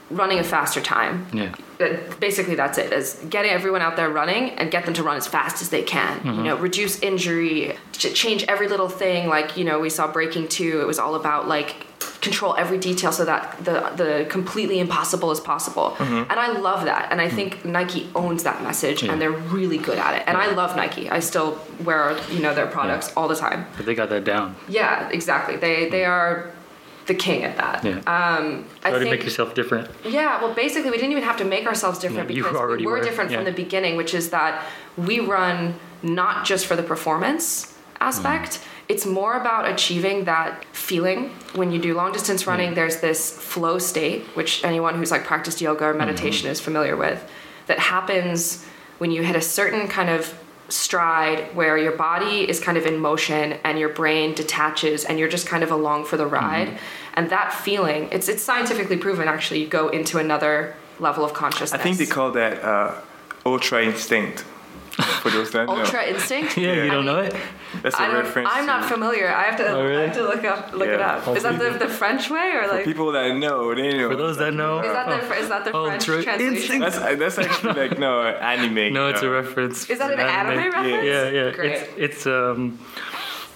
running 0.09 0.39
a 0.39 0.43
faster 0.43 0.81
time. 0.81 1.27
Yeah. 1.33 1.53
Basically 2.19 2.55
that's 2.55 2.77
it 2.77 2.91
is 2.93 3.19
getting 3.29 3.51
everyone 3.51 3.81
out 3.81 3.95
there 3.95 4.09
running 4.09 4.51
and 4.51 4.71
get 4.71 4.85
them 4.85 4.93
to 4.95 5.03
run 5.03 5.17
as 5.17 5.27
fast 5.27 5.61
as 5.61 5.69
they 5.69 5.83
can. 5.83 6.17
You 6.23 6.31
mm-hmm. 6.31 6.43
know 6.43 6.57
reduce 6.57 6.99
injury 6.99 7.77
change 7.93 8.43
every 8.47 8.67
little 8.67 8.89
thing. 8.89 9.27
Like 9.27 9.57
you 9.57 9.63
know 9.63 9.79
we 9.79 9.89
saw 9.89 10.11
breaking 10.11 10.47
2 10.49 10.81
it 10.81 10.87
was 10.87 10.99
all 10.99 11.15
about 11.15 11.47
like 11.47 11.87
control 12.21 12.55
every 12.55 12.77
detail 12.77 13.11
so 13.11 13.25
that 13.25 13.57
the 13.65 13.91
the 13.95 14.27
completely 14.29 14.79
impossible 14.79 15.31
is 15.31 15.39
possible. 15.39 15.91
Mm-hmm. 15.97 16.31
And 16.31 16.39
i 16.39 16.51
love 16.51 16.85
that. 16.85 17.11
And 17.11 17.19
i 17.19 17.27
mm-hmm. 17.27 17.35
think 17.35 17.65
nike 17.65 18.09
owns 18.15 18.43
that 18.43 18.61
message 18.63 19.03
and 19.03 19.21
they're 19.21 19.31
really 19.31 19.77
good 19.77 19.97
at 19.97 20.15
it. 20.15 20.23
And 20.27 20.37
i 20.37 20.51
love 20.51 20.75
nike. 20.75 21.09
I 21.09 21.19
still 21.19 21.59
wear 21.83 22.17
you 22.31 22.39
know 22.39 22.53
their 22.53 22.67
products 22.67 23.11
all 23.17 23.27
the 23.27 23.35
time. 23.35 23.65
But 23.77 23.85
they 23.85 23.95
got 23.95 24.09
that 24.09 24.23
down. 24.23 24.55
yeah 24.67 25.09
exactly. 25.09 25.57
They 25.57 25.89
they 25.89 26.01
mm. 26.01 26.09
are 26.09 26.51
the 27.11 27.17
king 27.27 27.39
at 27.49 27.55
that 27.63 27.77
Yeah. 27.83 27.97
um 28.17 28.45
i 28.83 28.89
How 28.89 28.97
to 28.97 28.99
think 28.99 29.11
make 29.15 29.23
yourself 29.29 29.49
different. 29.59 29.85
yeah, 30.19 30.31
well, 30.41 30.53
basically, 30.63 30.89
we 30.93 30.97
didn't 31.01 31.13
even 31.17 31.27
have 31.31 31.39
to 31.43 31.47
make 31.55 31.65
ourselves 31.71 31.97
different 32.05 32.27
Yeah, 32.29 32.37
you 32.37 32.43
because 32.43 32.57
already 32.63 32.83
we 32.85 32.91
were, 32.91 32.99
were, 32.99 33.03
different 33.09 33.29
from 33.35 33.43
the 33.51 33.57
beginning, 33.63 33.93
which 34.01 34.13
is 34.19 34.25
that 34.37 34.53
we 35.07 35.15
run 35.37 35.57
not 36.19 36.35
just 36.49 36.63
for 36.69 36.75
the 36.81 36.87
performance 36.93 37.45
aspect. 38.09 38.51
Mm. 38.51 38.61
It's 38.91 39.05
more 39.19 39.33
about 39.43 39.63
achieving 39.73 40.17
that 40.31 40.49
feeling 40.89 41.19
when 41.59 41.71
you 41.73 41.79
do 41.87 41.91
long 42.01 42.11
distance 42.17 42.41
running. 42.51 42.69
There's 42.79 42.97
this 43.07 43.21
flow 43.53 43.75
state, 43.91 44.21
which 44.39 44.51
anyone 44.71 44.93
who's 44.97 45.11
like 45.15 45.23
practiced 45.33 45.59
yoga 45.67 45.85
or 45.91 45.93
meditation 46.05 46.43
Mm-hmm. 46.45 46.51
is 46.51 46.59
familiar 46.69 46.95
with, 47.05 47.19
that 47.69 47.79
happens 47.95 48.39
when 49.01 49.09
you 49.15 49.21
hit 49.29 49.35
a 49.43 49.45
certain 49.59 49.83
kind 49.97 50.09
of 50.17 50.21
stride 50.85 51.39
where 51.59 51.77
your 51.85 51.95
body 52.09 52.37
is 52.51 52.57
kind 52.67 52.77
of 52.77 52.85
in 52.91 52.97
motion 53.11 53.45
and 53.65 53.73
your 53.77 53.89
brain 54.01 54.33
detaches 54.41 54.99
and 55.07 55.13
you're 55.19 55.33
just 55.37 55.45
kind 55.53 55.63
of 55.67 55.71
along 55.79 55.99
for 56.09 56.17
the 56.21 56.25
ride 56.41 56.67
Mm-hmm. 56.69 56.85
And 57.15 57.29
that 57.29 57.53
feeling 57.53 58.07
it's 58.11 58.27
it's 58.27 58.43
scientifically 58.43 58.97
proven 58.97 59.27
actually 59.27 59.61
you 59.61 59.67
go 59.67 59.89
into 59.89 60.17
another 60.17 60.75
level 60.99 61.23
of 61.23 61.33
consciousness 61.33 61.73
I 61.73 61.77
think 61.83 61.97
they 61.97 62.05
call 62.05 62.31
that 62.31 62.63
uh, 62.63 62.95
ultra 63.45 63.83
instinct. 63.83 64.45
For 65.21 65.29
those 65.29 65.51
that 65.51 65.67
know. 65.67 65.79
ultra 65.79 66.05
instinct 66.05 66.57
Yeah, 66.57 66.73
Yeah. 66.75 66.83
you 66.83 66.91
don't 66.91 67.05
know 67.05 67.19
it? 67.19 67.33
That's 67.81 67.95
a 67.95 68.01
I 68.01 68.07
don't, 68.07 68.15
reference. 68.17 68.49
I'm 68.51 68.65
not 68.65 68.85
familiar. 68.85 69.33
I 69.33 69.43
have 69.43 69.57
to. 69.57 69.67
Oh, 69.67 69.85
really? 69.85 70.03
I 70.03 70.07
have 70.07 70.15
to 70.17 70.23
look 70.23 70.43
up. 70.43 70.73
Look 70.73 70.89
it 70.89 70.99
up. 70.99 71.25
Is 71.29 71.43
that 71.43 71.57
the, 71.57 71.77
the 71.85 71.87
French 71.87 72.29
way 72.29 72.51
or 72.53 72.67
like? 72.67 72.83
People 72.83 73.13
that 73.13 73.35
know, 73.37 73.73
they 73.73 73.97
know. 73.97 74.09
For 74.09 74.15
those 74.17 74.37
that 74.37 74.53
know, 74.53 74.79
Is 74.79 74.91
that 74.91 75.07
the 75.07 75.35
is 75.37 75.47
that 75.47 75.63
the 75.63 75.71
Oh, 75.71 75.85
French 75.87 76.03
true. 76.03 76.21
translation? 76.21 76.79
That's 76.79 76.99
that's 76.99 77.37
actually 77.39 77.73
like 77.73 77.97
no 77.97 78.21
anime. 78.21 78.93
no, 78.99 79.07
it's 79.07 79.21
a 79.21 79.27
uh, 79.27 79.31
reference. 79.41 79.89
Is 79.89 79.99
that 79.99 80.11
an 80.11 80.19
anime 80.19 80.71
reference? 80.71 81.05
Yeah, 81.05 81.29
yeah. 81.29 81.51
Great. 81.51 81.71
It's 81.71 81.87
it's 81.97 82.27
um, 82.27 82.77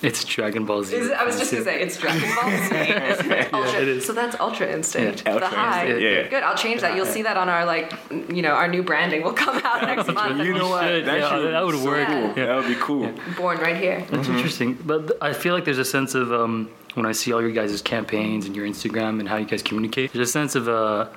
it's 0.01 0.23
Dragon 0.23 0.65
Ball 0.65 0.83
Z. 0.83 0.95
Is 0.95 1.11
I 1.11 1.23
was 1.23 1.37
just 1.39 1.51
gonna 1.51 1.63
say 1.63 1.81
it's 1.81 1.97
Dragon 1.97 2.29
Ball 2.35 2.49
Z. 2.49 3.49
ultra, 3.53 3.81
it 3.81 3.87
is. 3.87 4.05
So 4.05 4.13
that's 4.13 4.39
Ultra 4.39 4.71
Instinct. 4.71 5.23
Yeah, 5.25 5.33
the 5.33 5.43
Ultra 5.45 5.47
high. 5.59 5.85
Instinct, 5.87 6.01
yeah. 6.03 6.27
Good. 6.29 6.43
I'll 6.43 6.55
change 6.57 6.81
that. 6.81 6.95
You'll 6.95 7.05
see 7.05 7.23
that 7.23 7.37
on 7.37 7.49
our 7.49 7.65
like, 7.65 7.93
you 8.11 8.41
know, 8.41 8.51
our 8.51 8.67
new 8.67 8.83
branding 8.83 9.23
will 9.23 9.33
come 9.33 9.57
out 9.63 9.81
next 9.83 10.11
month. 10.13 10.43
You 10.45 10.53
know 10.53 10.69
what? 10.69 10.83
should, 10.83 11.05
That, 11.05 11.19
yeah, 11.19 11.39
that 11.51 11.59
be 11.59 11.65
would 11.65 11.75
so 11.75 11.85
work. 11.85 12.07
Cool. 12.07 12.15
Yeah. 12.35 12.45
That 12.45 12.55
would 12.57 12.67
be 12.67 12.75
cool. 12.75 13.11
Born 13.37 13.57
right 13.57 13.77
here. 13.77 14.05
That's 14.09 14.27
interesting. 14.27 14.73
But 14.85 15.07
th- 15.07 15.19
I 15.21 15.33
feel 15.33 15.53
like 15.53 15.65
there's 15.65 15.77
a 15.79 15.85
sense 15.85 16.15
of 16.15 16.31
um, 16.31 16.69
when 16.95 17.05
I 17.05 17.11
see 17.11 17.33
all 17.33 17.41
your 17.41 17.51
guys' 17.51 17.81
campaigns 17.81 18.45
and 18.45 18.55
your 18.55 18.65
Instagram 18.67 19.19
and 19.19 19.27
how 19.29 19.37
you 19.37 19.45
guys 19.45 19.61
communicate, 19.61 20.13
there's 20.13 20.29
a 20.29 20.31
sense 20.31 20.55
of 20.55 20.67
uh, 20.69 21.07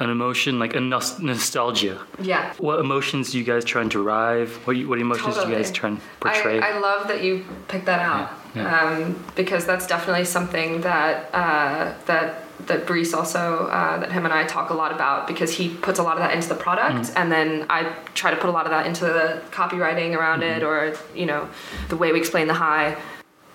an 0.00 0.10
emotion, 0.10 0.58
like 0.58 0.74
a 0.74 0.80
nos- 0.80 1.20
nostalgia. 1.20 2.00
Yeah. 2.20 2.52
What 2.58 2.80
emotions 2.80 3.30
do 3.30 3.38
you 3.38 3.44
guys 3.44 3.64
try 3.64 3.82
and 3.82 3.90
derive? 3.90 4.50
What, 4.66 4.76
you, 4.76 4.88
what 4.88 4.98
emotions 5.00 5.36
do 5.36 5.48
you 5.48 5.54
guys 5.54 5.70
try 5.70 5.90
and 5.90 6.00
portray? 6.20 6.60
I, 6.60 6.70
I 6.72 6.78
love 6.80 7.06
that 7.08 7.22
you 7.22 7.44
picked 7.68 7.86
that 7.86 8.00
out 8.00 8.30
Yeah, 8.56 8.80
Um, 8.80 9.24
because 9.36 9.64
that's 9.66 9.86
definitely 9.86 10.24
something 10.24 10.80
that 10.82 11.30
uh, 11.32 11.94
that 12.06 12.40
that 12.66 12.86
Brice 12.86 13.12
also 13.12 13.66
uh, 13.66 13.98
that 13.98 14.10
him 14.12 14.24
and 14.24 14.32
I 14.34 14.44
talk 14.44 14.70
a 14.70 14.74
lot 14.74 14.90
about 14.92 15.26
because 15.26 15.52
he 15.52 15.68
puts 15.68 15.98
a 15.98 16.02
lot 16.02 16.16
of 16.16 16.20
that 16.24 16.32
into 16.34 16.48
the 16.48 16.54
product 16.54 16.94
Mm-hmm. 17.10 17.18
and 17.18 17.30
then 17.30 17.66
I 17.68 17.92
try 18.14 18.30
to 18.30 18.36
put 18.36 18.48
a 18.48 18.52
lot 18.52 18.64
of 18.64 18.70
that 18.70 18.86
into 18.86 19.04
the 19.04 19.42
copywriting 19.50 20.16
around 20.16 20.42
it 20.42 20.62
Mm-hmm. 20.62 20.66
or 21.14 21.18
you 21.18 21.26
know 21.26 21.48
the 21.88 21.96
way 21.96 22.12
we 22.12 22.18
explain 22.18 22.46
the 22.48 22.54
high. 22.54 22.96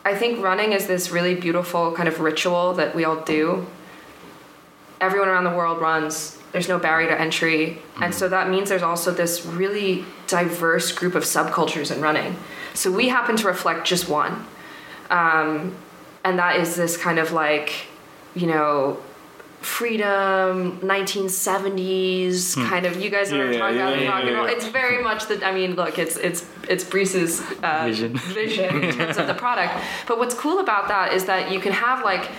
I 0.05 0.15
think 0.15 0.41
running 0.41 0.71
is 0.71 0.87
this 0.87 1.11
really 1.11 1.35
beautiful 1.35 1.91
kind 1.93 2.07
of 2.07 2.19
ritual 2.21 2.73
that 2.75 2.95
we 2.95 3.03
all 3.03 3.19
do. 3.21 3.65
Everyone 5.01 5.27
around 5.29 5.43
the 5.45 5.51
world 5.55 5.79
runs. 5.81 6.37
There's 6.51 6.67
no 6.67 6.79
barrier 6.79 7.09
to 7.09 7.19
entry. 7.19 7.79
And 8.01 8.13
so 8.13 8.27
that 8.27 8.49
means 8.49 8.69
there's 8.69 8.81
also 8.83 9.11
this 9.11 9.45
really 9.45 10.03
diverse 10.27 10.91
group 10.91 11.15
of 11.15 11.23
subcultures 11.23 11.95
in 11.95 12.01
running. 12.01 12.35
So 12.73 12.91
we 12.91 13.09
happen 13.09 13.35
to 13.37 13.47
reflect 13.47 13.85
just 13.87 14.09
one. 14.09 14.45
Um, 15.09 15.75
and 16.23 16.37
that 16.39 16.55
is 16.57 16.75
this 16.75 16.97
kind 16.97 17.19
of 17.19 17.31
like, 17.31 17.73
you 18.35 18.47
know, 18.47 18.99
freedom 19.61 20.79
1970s 20.79 22.55
kind 22.69 22.85
of 22.85 23.01
you 23.01 23.09
guys 23.09 23.31
are 23.33 23.47
Hmm. 23.47 23.53
Yeah, 23.53 23.59
talking 23.59 23.77
yeah, 23.77 23.87
about 23.89 24.01
yeah, 24.01 24.09
rock 24.09 24.23
and 24.23 24.35
roll 24.35 24.45
it's 24.45 24.65
very 24.67 25.03
much 25.03 25.27
the 25.27 25.45
i 25.45 25.53
mean 25.53 25.75
look 25.75 25.99
it's 25.99 26.15
it's 26.15 26.45
it's 26.69 26.85
Brice's 26.85 27.41
uh, 27.61 27.83
Vision. 27.85 28.15
vision 28.17 28.83
in 28.83 28.93
terms 28.95 29.17
of 29.17 29.27
the 29.27 29.33
product 29.33 29.73
but 30.07 30.17
what's 30.17 30.33
cool 30.33 30.59
about 30.59 30.87
that 30.87 31.11
is 31.11 31.25
that 31.25 31.51
you 31.51 31.59
can 31.59 31.73
have 31.73 32.05
like 32.05 32.29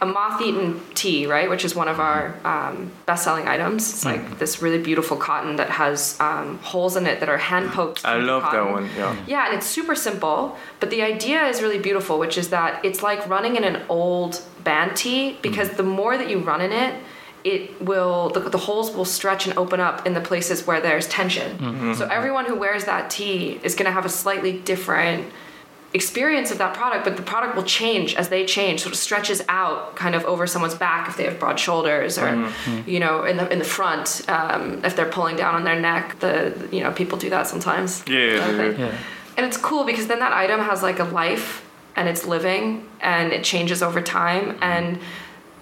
a 0.00 0.06
moth-eaten 0.06 0.80
tea, 0.94 1.26
right 1.26 1.48
which 1.50 1.64
is 1.64 1.74
one 1.74 1.88
of 1.88 1.98
our 2.00 2.34
um, 2.44 2.90
best-selling 3.06 3.48
items 3.48 3.88
it's 3.90 4.04
like 4.04 4.38
this 4.38 4.62
really 4.62 4.78
beautiful 4.78 5.16
cotton 5.16 5.56
that 5.56 5.70
has 5.70 6.16
um, 6.20 6.58
holes 6.58 6.96
in 6.96 7.06
it 7.06 7.20
that 7.20 7.28
are 7.28 7.38
hand 7.38 7.70
poked 7.70 8.04
I 8.04 8.16
love 8.18 8.42
that 8.52 8.70
one. 8.70 8.88
Yeah. 8.96 9.16
Yeah, 9.26 9.46
and 9.46 9.56
it's 9.56 9.66
super 9.66 9.94
simple, 9.94 10.56
but 10.80 10.90
the 10.90 11.02
idea 11.02 11.44
is 11.46 11.62
really 11.62 11.78
beautiful, 11.78 12.18
which 12.18 12.38
is 12.38 12.48
that 12.50 12.84
it's 12.84 13.02
like 13.02 13.28
running 13.28 13.56
in 13.56 13.64
an 13.64 13.82
old 13.88 14.40
band 14.64 14.96
tee 14.96 15.38
because 15.42 15.70
the 15.70 15.82
more 15.82 16.16
that 16.16 16.28
you 16.30 16.38
run 16.38 16.60
in 16.60 16.72
it, 16.72 16.94
it 17.44 17.80
will 17.80 18.30
the, 18.30 18.40
the 18.40 18.58
holes 18.58 18.94
will 18.94 19.04
stretch 19.04 19.46
and 19.46 19.56
open 19.56 19.80
up 19.80 20.06
in 20.06 20.12
the 20.14 20.20
places 20.20 20.66
where 20.66 20.80
there's 20.80 21.06
tension. 21.08 21.94
So 21.94 22.06
everyone 22.06 22.44
who 22.46 22.56
wears 22.56 22.84
that 22.84 23.10
tee 23.10 23.60
is 23.62 23.74
going 23.74 23.86
to 23.86 23.92
have 23.92 24.04
a 24.04 24.08
slightly 24.08 24.58
different 24.58 25.32
experience 25.94 26.50
of 26.50 26.58
that 26.58 26.74
product, 26.74 27.04
but 27.04 27.16
the 27.16 27.22
product 27.22 27.56
will 27.56 27.62
change 27.64 28.14
as 28.14 28.28
they 28.28 28.44
change. 28.44 28.82
So 28.82 28.90
it 28.90 28.96
stretches 28.96 29.42
out 29.48 29.96
kind 29.96 30.14
of 30.14 30.24
over 30.24 30.46
someone's 30.46 30.74
back 30.74 31.08
if 31.08 31.16
they 31.16 31.24
have 31.24 31.38
broad 31.38 31.58
shoulders, 31.58 32.18
or 32.18 32.26
mm-hmm. 32.26 32.46
Mm-hmm. 32.70 32.90
you 32.90 33.00
know, 33.00 33.24
in 33.24 33.36
the 33.36 33.50
in 33.50 33.58
the 33.58 33.64
front 33.64 34.22
um, 34.28 34.84
if 34.84 34.96
they're 34.96 35.10
pulling 35.10 35.36
down 35.36 35.54
on 35.54 35.64
their 35.64 35.80
neck. 35.80 36.18
The 36.20 36.68
you 36.70 36.82
know 36.82 36.92
people 36.92 37.18
do 37.18 37.30
that 37.30 37.46
sometimes. 37.46 38.04
Yeah, 38.06 38.18
yeah, 38.18 38.50
yeah. 38.50 38.70
Yeah. 38.70 38.98
And 39.36 39.46
it's 39.46 39.56
cool 39.56 39.84
because 39.84 40.08
then 40.08 40.18
that 40.18 40.32
item 40.32 40.60
has 40.60 40.82
like 40.82 40.98
a 40.98 41.04
life 41.04 41.64
and 41.96 42.08
it's 42.08 42.26
living 42.26 42.88
and 43.00 43.32
it 43.32 43.44
changes 43.44 43.82
over 43.82 44.02
time. 44.02 44.52
Mm-hmm. 44.52 44.62
And 44.62 45.00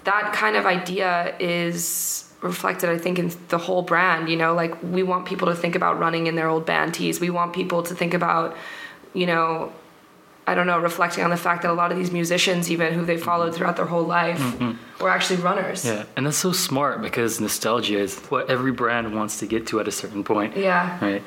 that 0.04 0.32
kind 0.32 0.56
of 0.56 0.66
idea 0.66 1.36
is 1.38 2.32
reflected, 2.40 2.90
I 2.90 2.98
think, 2.98 3.18
in 3.18 3.32
the 3.48 3.58
whole 3.58 3.82
brand. 3.82 4.28
You 4.28 4.36
know, 4.36 4.54
like 4.54 4.82
we 4.82 5.02
want 5.02 5.26
people 5.26 5.48
to 5.48 5.54
think 5.54 5.74
about 5.74 5.98
running 5.98 6.26
in 6.26 6.34
their 6.36 6.48
old 6.48 6.66
band 6.66 6.94
tees. 6.94 7.20
We 7.20 7.30
want 7.30 7.52
people 7.52 7.82
to 7.84 7.94
think 7.94 8.14
about, 8.14 8.56
you 9.14 9.26
know, 9.26 9.72
I 10.48 10.54
don't 10.54 10.66
know, 10.68 10.78
reflecting 10.78 11.24
on 11.24 11.30
the 11.30 11.36
fact 11.36 11.62
that 11.62 11.70
a 11.72 11.74
lot 11.74 11.90
of 11.90 11.98
these 11.98 12.12
musicians, 12.12 12.70
even 12.70 12.92
who 12.94 13.04
they 13.04 13.16
followed 13.16 13.52
throughout 13.54 13.76
their 13.76 13.86
whole 13.86 14.04
life, 14.04 14.38
mm-hmm. 14.38 15.02
were 15.02 15.10
actually 15.10 15.40
runners. 15.42 15.84
Yeah, 15.84 16.04
and 16.16 16.24
that's 16.26 16.36
so 16.36 16.52
smart 16.52 17.02
because 17.02 17.40
nostalgia 17.40 17.98
is 17.98 18.18
what 18.28 18.48
every 18.48 18.70
brand 18.72 19.12
wants 19.14 19.40
to 19.40 19.46
get 19.46 19.66
to 19.68 19.80
at 19.80 19.88
a 19.88 19.92
certain 19.92 20.22
point. 20.22 20.56
Yeah. 20.56 20.98
Right. 21.04 21.22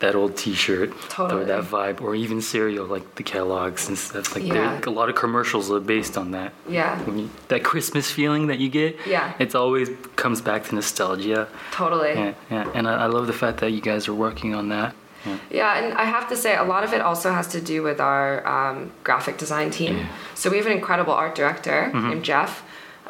That 0.00 0.14
old 0.14 0.36
T-shirt, 0.36 0.92
Totally. 1.08 1.42
or 1.42 1.44
that 1.46 1.64
vibe, 1.64 2.02
or 2.02 2.14
even 2.14 2.42
cereal 2.42 2.84
like 2.84 3.14
the 3.14 3.22
Kellogg's 3.22 3.88
and 3.88 3.96
stuff. 3.96 4.34
Like 4.34 4.44
Yeah. 4.44 4.78
a 4.86 4.90
lot 4.90 5.08
of 5.08 5.14
commercials 5.14 5.70
are 5.70 5.80
based 5.80 6.18
on 6.18 6.32
that. 6.32 6.52
Yeah. 6.68 7.02
You, 7.08 7.30
that 7.48 7.64
Christmas 7.64 8.10
feeling 8.10 8.48
that 8.48 8.58
you 8.58 8.68
get, 8.68 8.98
Yeah. 9.06 9.32
it's 9.38 9.54
always 9.54 9.88
comes 10.16 10.42
back 10.42 10.64
to 10.64 10.74
nostalgia. 10.74 11.48
Totally. 11.70 12.12
Yeah, 12.12 12.34
yeah, 12.50 12.70
and 12.74 12.86
I, 12.86 13.04
I 13.04 13.06
love 13.06 13.26
the 13.26 13.32
fact 13.32 13.60
that 13.60 13.70
you 13.70 13.80
guys 13.80 14.06
are 14.06 14.14
working 14.14 14.54
on 14.54 14.68
that. 14.68 14.94
Yeah. 15.26 15.38
Yeah, 15.50 15.78
and 15.78 15.94
I 15.94 16.04
have 16.04 16.28
to 16.28 16.36
say, 16.36 16.56
a 16.56 16.64
lot 16.64 16.84
of 16.84 16.92
it 16.92 17.00
also 17.00 17.32
has 17.32 17.48
to 17.48 17.60
do 17.60 17.82
with 17.82 18.00
our 18.00 18.46
um, 18.46 18.92
graphic 19.04 19.36
design 19.36 19.70
team. 19.70 20.06
So 20.34 20.50
we 20.50 20.56
have 20.56 20.66
an 20.66 20.72
incredible 20.72 21.12
art 21.12 21.34
director 21.34 21.90
named 21.92 22.24
Jeff, 22.24 22.62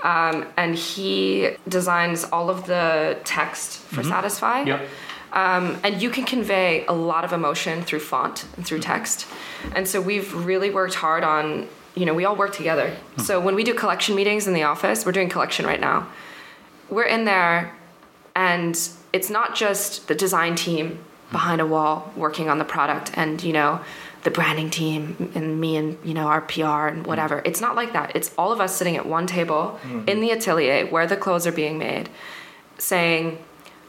um, 0.03 0.47
and 0.57 0.75
he 0.75 1.51
designs 1.69 2.25
all 2.25 2.51
of 2.51 2.67
the 2.67 3.19
text 3.25 3.79
for 3.79 4.03
Satisfy. 4.03 4.63
Yep. 4.63 4.89
Um, 5.33 5.79
and 5.83 6.01
you 6.01 6.09
can 6.09 6.25
convey 6.25 6.87
a 6.87 6.93
lot 6.93 7.25
of 7.25 7.33
emotion 7.33 7.83
through 7.83 8.01
font 8.01 8.47
and 8.57 8.65
through 8.67 8.81
text. 8.81 9.27
And 9.75 9.87
so 9.87 10.01
we've 10.01 10.33
really 10.33 10.71
worked 10.71 10.95
hard 10.95 11.25
on, 11.25 11.69
you 11.95 12.07
know, 12.07 12.15
we 12.15 12.25
all 12.25 12.37
work 12.37 12.55
together. 12.55 12.97
So 13.19 13.41
when 13.41 13.55
we 13.55 13.65
do 13.65 13.75
collection 13.75 14.15
meetings 14.15 14.47
in 14.47 14.55
the 14.55 14.63
office, 14.63 15.05
we're 15.05 15.13
doing 15.13 15.29
collection 15.29 15.67
right 15.67 15.81
now. 15.81 16.09
We're 16.89 17.05
in 17.05 17.25
there, 17.25 17.75
and 18.35 18.79
it's 19.13 19.29
not 19.29 19.55
just 19.55 20.09
the 20.09 20.15
design 20.15 20.55
team 20.55 21.01
behind 21.31 21.61
a 21.61 21.67
wall 21.67 22.13
working 22.17 22.49
on 22.49 22.59
the 22.59 22.65
product 22.65 23.11
and, 23.15 23.43
you 23.43 23.53
know, 23.53 23.81
the 24.23 24.31
branding 24.31 24.71
team 24.71 25.33
and 25.35 25.61
me 25.61 25.77
and, 25.77 25.99
you 26.05 26.15
know, 26.15 26.27
our 26.27 26.41
PR 26.41 26.89
and 26.89 27.05
mm. 27.05 27.07
whatever. 27.07 27.43
It's 27.45 27.61
not 27.61 27.77
like 27.77 27.93
that. 27.93 28.15
It's 28.17 28.33
all 28.37 28.53
of 28.53 28.61
us 28.61 28.77
sitting 28.77 28.97
at 28.97 29.07
one 29.07 29.27
table 29.27 29.79
mm. 29.83 30.09
in 30.09 30.21
the 30.21 30.31
atelier 30.31 30.87
where 30.87 31.07
the 31.07 31.17
clothes 31.17 31.47
are 31.47 31.53
being 31.53 31.79
made 31.79 32.09
saying, 32.79 33.39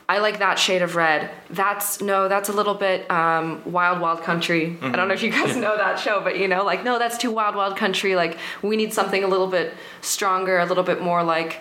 I 0.10 0.20
like 0.20 0.40
that 0.40 0.58
shade 0.58 0.82
of 0.82 0.96
red. 0.96 1.30
That's 1.50 2.02
no, 2.02 2.30
that's 2.30 2.48
a 2.48 2.54
little 2.54 2.76
bit 2.76 3.10
um, 3.12 3.62
wild, 3.66 4.00
wild 4.00 4.22
country. 4.22 4.78
I 4.82 4.92
don't 4.92 5.10
know 5.10 5.14
if 5.14 5.22
you 5.22 5.32
guys 5.32 5.50
mm-hmm. 5.50 5.62
know 5.62 5.76
that 5.76 6.00
show, 6.00 6.22
but 6.22 6.38
you 6.38 6.48
know, 6.48 6.64
like, 6.64 6.84
no, 6.84 6.98
that's 6.98 7.18
too 7.18 7.32
wild, 7.32 7.56
wild 7.56 7.76
country. 7.76 8.16
Like, 8.16 8.38
we 8.62 8.78
need 8.78 8.94
something 8.94 9.24
a 9.24 9.28
little 9.28 9.48
bit 9.48 9.74
stronger, 10.02 10.60
a 10.60 10.66
little 10.66 10.84
bit 10.84 11.02
more 11.02 11.24
like, 11.24 11.60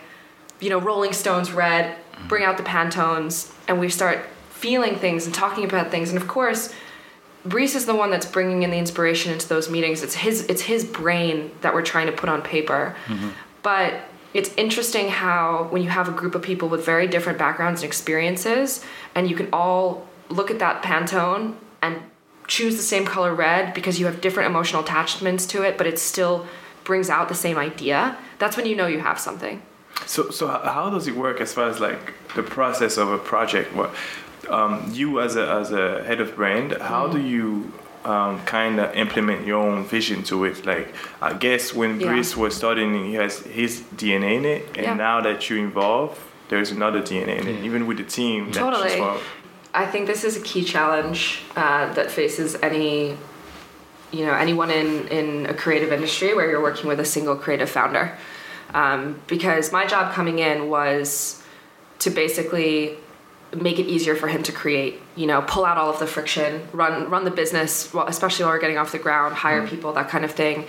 you 0.61 0.71
know, 0.71 0.79
Rolling 0.79 1.13
Stones 1.13 1.51
red. 1.51 1.97
Mm-hmm. 1.97 2.29
Bring 2.29 2.45
out 2.45 2.57
the 2.57 2.63
Pantones, 2.63 3.53
and 3.67 3.81
we 3.81 3.89
start 3.89 4.25
feeling 4.57 4.97
things 4.97 5.27
and 5.27 5.35
talking 5.35 5.65
about 5.65 5.91
things. 5.91 6.11
And 6.11 6.21
of 6.21 6.27
course, 6.27 6.73
Reese 7.45 7.75
is 7.75 7.87
the 7.87 7.95
one 7.95 8.11
that's 8.11 8.27
bringing 8.27 8.63
in 8.63 8.71
the 8.71 8.79
inspiration 8.79 9.33
into 9.33 9.49
those 9.49 9.71
meetings. 9.71 10.03
It's 10.03 10.15
his 10.15 10.47
it's 10.47 10.63
his 10.63 10.85
brain 10.85 11.51
that 11.61 11.75
we're 11.75 11.83
trying 11.83 12.07
to 12.07 12.13
put 12.13 12.29
on 12.29 12.43
paper. 12.43 12.97
Mm-hmm. 13.07 13.29
But 13.63 14.01
it's 14.35 14.53
interesting 14.57 15.09
how 15.09 15.69
when 15.71 15.83
you 15.83 15.91
have 15.91 16.09
a 16.09 16.13
group 16.13 16.35
of 16.35 16.43
people 16.43 16.69
with 16.69 16.85
very 16.85 17.07
different 17.07 17.39
backgrounds 17.39 17.83
and 17.83 17.89
experiences 17.89 18.85
and 19.15 19.31
you 19.31 19.37
can 19.37 19.49
all 19.53 20.07
look 20.29 20.51
at 20.51 20.59
that 20.59 20.83
Pantone 20.83 21.55
and 21.81 22.03
choose 22.47 22.77
the 22.77 22.83
same 22.83 23.05
color 23.05 23.35
red 23.35 23.75
because 23.75 23.99
you 24.01 24.07
have 24.07 24.21
different 24.21 24.49
emotional 24.51 24.83
attachments 24.83 25.47
to 25.47 25.63
it, 25.63 25.79
but 25.79 25.87
it 25.87 25.99
still 25.99 26.47
brings 26.85 27.09
out 27.11 27.29
the 27.29 27.35
same 27.35 27.59
idea. 27.59 28.17
That's 28.39 28.57
when 28.57 28.67
you 28.67 28.77
know 28.77 28.87
you 28.87 29.01
have 29.01 29.19
something. 29.19 29.63
So, 30.05 30.31
so 30.31 30.47
how 30.49 30.91
does 30.91 31.09
it 31.09 31.17
work 31.17 31.41
as 31.41 31.53
far 31.55 31.69
as 31.69 31.81
like 31.81 32.15
the 32.35 32.43
process 32.43 32.97
of 32.97 33.11
a 33.11 33.19
project? 33.19 33.75
What 33.75 33.95
um, 34.49 34.91
you 34.93 35.21
as 35.21 35.37
a 35.37 35.49
as 35.49 35.73
a 35.73 36.03
head 36.05 36.21
of 36.21 36.35
brand, 36.37 36.73
how 36.81 37.09
do 37.09 37.21
you 37.21 37.73
um, 38.05 38.41
kind 38.45 38.79
of 38.79 38.95
implement 38.95 39.47
your 39.47 39.59
own 39.59 39.85
vision 39.85 40.23
to 40.25 40.45
it? 40.45 40.65
Like, 40.65 40.95
I 41.21 41.33
guess 41.35 41.75
when 41.75 41.99
Yeah. 42.01 42.09
Brice 42.09 42.37
was 42.37 42.55
starting, 42.57 43.05
he 43.07 43.15
has 43.15 43.41
his 43.41 43.83
DNA 43.97 44.37
in 44.37 44.45
it, 44.45 44.67
and 44.77 44.85
Yeah. 44.87 44.95
now 44.95 45.21
that 45.21 45.51
you 45.51 45.57
involve, 45.59 46.19
there's 46.49 46.71
another 46.71 47.03
DNA 47.03 47.39
in 47.41 47.47
it. 47.49 47.65
Even 47.65 47.87
with 47.89 47.99
the 47.99 48.05
team, 48.05 48.53
Totally. 48.53 48.99
just 48.99 49.25
I 49.75 49.85
think 49.85 50.07
this 50.07 50.25
is 50.25 50.37
a 50.37 50.41
key 50.41 50.65
challenge 50.65 51.43
uh, 51.55 51.93
that 51.95 52.11
faces 52.11 52.57
any, 52.63 53.17
you 54.11 54.25
know, 54.25 54.33
anyone 54.35 54.71
in 54.71 55.09
in 55.09 55.47
a 55.47 55.55
creative 55.55 55.93
industry 55.93 56.33
where 56.35 56.49
you're 56.49 56.63
working 56.63 56.89
with 56.89 57.01
a 57.01 57.05
single 57.05 57.37
creative 57.37 57.69
founder. 57.69 58.17
Um, 58.75 59.21
because 59.27 59.73
my 59.73 59.85
job 59.87 60.13
coming 60.15 60.39
in 60.39 60.69
was 60.71 61.43
to 62.01 62.11
basically 62.11 62.97
make 63.63 63.79
it 63.79 63.87
easier 63.87 64.15
for 64.15 64.29
him 64.29 64.43
to 64.45 64.53
create. 64.53 65.01
You 65.17 65.27
know, 65.27 65.43
pull 65.43 65.65
out 65.65 65.79
all 65.79 65.91
of 65.91 65.99
the 65.99 66.07
friction, 66.07 66.67
run 66.73 67.11
run 67.11 67.25
the 67.25 67.31
business, 67.31 67.93
especially 67.95 68.45
while 68.45 68.55
we're 68.55 68.61
getting 68.61 68.79
off 68.79 68.93
the 68.93 68.99
ground, 68.99 69.35
hire 69.35 69.61
mm-hmm. 69.61 69.75
people, 69.75 69.93
that 69.95 70.09
kind 70.09 70.25
of 70.25 70.33
thing 70.33 70.67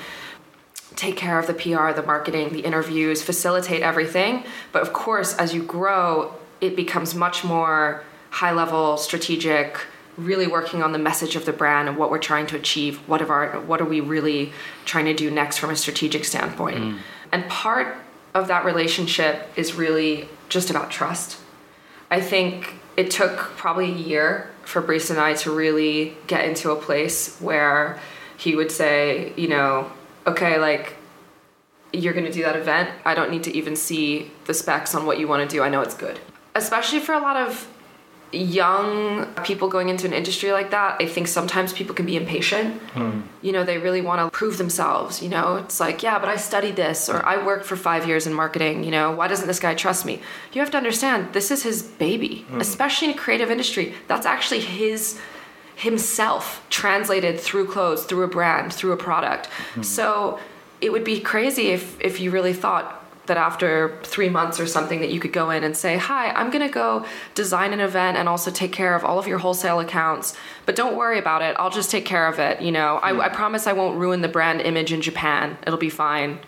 take 0.98 1.16
care 1.16 1.40
of 1.40 1.48
the 1.48 1.54
PR, 1.54 1.94
the 1.94 2.04
marketing, 2.06 2.50
the 2.52 2.62
interviews, 2.62 3.22
facilitate 3.22 3.82
everything. 3.82 4.44
But 4.72 4.82
of 4.82 4.92
course, 4.92 5.36
as 5.38 5.54
you 5.54 5.64
grow, 5.64 6.34
it 6.60 6.76
becomes 6.76 7.14
much 7.14 7.44
more 7.44 8.04
high 8.32 8.52
level, 8.52 8.98
strategic, 8.98 9.80
really 10.18 10.48
working 10.48 10.82
on 10.82 10.92
the 10.92 11.00
message 11.00 11.36
of 11.36 11.46
the 11.46 11.54
brand 11.54 11.88
and 11.88 11.98
what 11.98 12.10
we're 12.10 12.18
trying 12.18 12.48
to 12.48 12.56
achieve. 12.56 12.98
What 13.08 13.22
of 13.22 13.30
our 13.30 13.60
what 13.62 13.80
are 13.80 13.86
we 13.86 14.02
really 14.02 14.52
trying 14.86 15.06
to 15.06 15.14
do 15.14 15.30
next 15.30 15.58
from 15.58 15.70
a 15.70 15.76
strategic 15.76 16.26
standpoint? 16.26 16.78
Mm. 16.78 17.00
And 17.32 17.48
part 17.48 17.96
of 18.34 18.48
that 18.48 18.66
relationship 18.66 19.48
is 19.56 19.76
really 19.76 20.28
just 20.50 20.70
about 20.70 20.90
trust. 20.90 21.40
I 22.10 22.22
think 22.22 22.77
it 22.98 23.12
took 23.12 23.38
probably 23.56 23.92
a 23.92 23.96
year 23.96 24.50
for 24.66 24.82
Brice 24.82 25.10
and 25.10 25.20
I 25.20 25.36
to 25.36 25.56
really 25.56 26.18
get 26.26 26.46
into 26.46 26.72
a 26.72 26.76
place 26.76 27.40
where 27.40 28.00
he 28.38 28.56
would 28.56 28.72
say, 28.72 29.34
you 29.38 29.48
know, 29.48 29.92
okay, 30.26 30.60
like 30.60 30.96
you're 31.94 32.14
going 32.14 32.26
to 32.26 32.32
do 32.32 32.44
that 32.44 32.56
event. 32.56 32.90
I 33.06 33.14
don't 33.14 33.32
need 33.32 33.44
to 33.44 33.56
even 33.56 33.76
see 33.76 34.32
the 34.46 34.54
specs 34.54 34.94
on 34.94 35.06
what 35.06 35.20
you 35.20 35.28
want 35.28 35.48
to 35.48 35.56
do. 35.56 35.64
I 35.64 35.70
know 35.70 35.82
it's 35.82 35.94
good. 35.94 36.20
Especially 36.56 37.00
for 37.00 37.14
a 37.14 37.20
lot 37.20 37.38
of 37.38 37.68
young 38.32 39.26
people 39.46 39.70
going 39.70 39.90
into 39.90 40.06
an 40.06 40.14
industry 40.14 40.52
like 40.52 40.72
that, 40.72 40.98
I 41.00 41.08
think 41.08 41.28
sometimes 41.28 41.72
people 41.72 41.96
can 41.96 42.06
be 42.06 42.18
impatient. 42.18 42.82
Hmm. 42.92 43.22
You 43.42 43.54
know, 43.54 43.64
they 43.64 43.78
really 43.78 44.02
want 44.02 44.20
to 44.20 44.30
prove 44.36 44.58
themselves. 44.58 45.22
You 45.24 45.30
know, 45.30 45.56
it's 45.58 45.80
like, 45.80 46.04
yeah, 46.04 46.20
but 46.20 46.28
I 46.28 46.36
studied 46.36 46.76
this 46.76 47.10
or 47.10 47.26
I 47.26 47.44
worked 47.44 47.66
for 47.66 47.78
five 47.78 48.08
years 48.08 48.28
in 48.28 48.34
marketing. 48.34 48.84
You 48.84 48.92
know, 48.92 49.12
why 49.12 49.28
doesn't 49.28 49.48
this 49.48 49.60
guy 49.60 49.76
trust 49.76 50.06
me? 50.06 50.22
You 50.52 50.62
have 50.62 50.72
to 50.72 50.78
understand, 50.78 51.34
this 51.34 51.52
is 51.52 51.64
his 51.64 51.82
baby, 51.82 52.46
hmm. 52.50 52.60
especially 52.60 53.10
in 53.10 53.14
a 53.14 53.18
creative 53.18 53.50
industry. 53.50 53.94
That's 54.08 54.26
actually 54.26 54.60
his 54.62 55.20
himself 55.76 56.66
translated 56.72 57.40
through 57.40 57.68
clothes, 57.68 58.04
through 58.06 58.24
a 58.24 58.28
brand, 58.28 58.74
through 58.74 58.92
a 58.92 58.98
product. 58.98 59.46
Hmm. 59.76 59.84
So 59.84 60.40
it 60.82 60.92
would 60.92 61.04
be 61.04 61.20
crazy 61.20 61.68
if 61.70 62.00
if 62.02 62.20
you 62.20 62.32
really 62.32 62.54
thought 62.54 62.97
that 63.28 63.38
after 63.38 64.00
three 64.04 64.30
months 64.30 64.60
or 64.60 64.68
something 64.68 65.00
that 65.00 65.10
you 65.10 65.20
could 65.20 65.34
go 65.34 65.50
in 65.50 65.64
and 65.64 65.76
say, 65.78 65.98
"Hi, 65.98 66.32
I'm 66.32 66.50
gonna 66.50 66.70
go 66.70 67.06
design 67.36 67.74
an 67.74 67.80
event 67.80 68.18
and 68.18 68.28
also 68.28 68.52
take 68.52 68.72
care 68.72 68.96
of 68.96 69.06
all 69.06 69.20
of 69.20 69.28
your 69.28 69.38
wholesale 69.38 69.80
accounts, 69.80 70.36
but 70.66 70.76
don't 70.76 70.96
worry 70.96 71.20
about 71.20 71.42
it. 71.42 71.56
I'll 71.60 71.70
just 71.70 71.92
take 71.92 72.06
care 72.06 72.28
of 72.28 72.40
it. 72.40 72.62
You 72.62 72.72
know, 72.72 73.00
I, 73.04 73.14
hmm. 73.14 73.22
I 73.22 73.30
promise 73.30 73.68
I 73.68 73.74
won't 73.74 73.98
ruin 73.98 74.22
the 74.22 74.28
brand 74.28 74.62
image 74.62 74.92
in 74.92 75.02
Japan. 75.02 75.58
It'll 75.66 75.80
be 75.80 75.90
fine." 75.90 76.40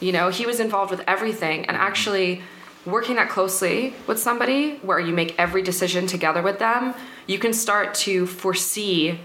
You 0.00 0.12
know, 0.12 0.28
he 0.28 0.44
was 0.44 0.60
involved 0.60 0.90
with 0.90 1.02
everything, 1.06 1.64
and 1.66 1.76
hmm. 1.76 1.82
actually 1.82 2.42
working 2.86 3.16
that 3.16 3.30
closely 3.30 3.94
with 4.06 4.18
somebody 4.18 4.76
where 4.82 5.00
you 5.00 5.14
make 5.14 5.34
every 5.38 5.62
decision 5.62 6.06
together 6.06 6.42
with 6.42 6.58
them, 6.58 6.94
you 7.26 7.38
can 7.38 7.52
start 7.52 7.94
to 7.94 8.26
foresee 8.26 9.18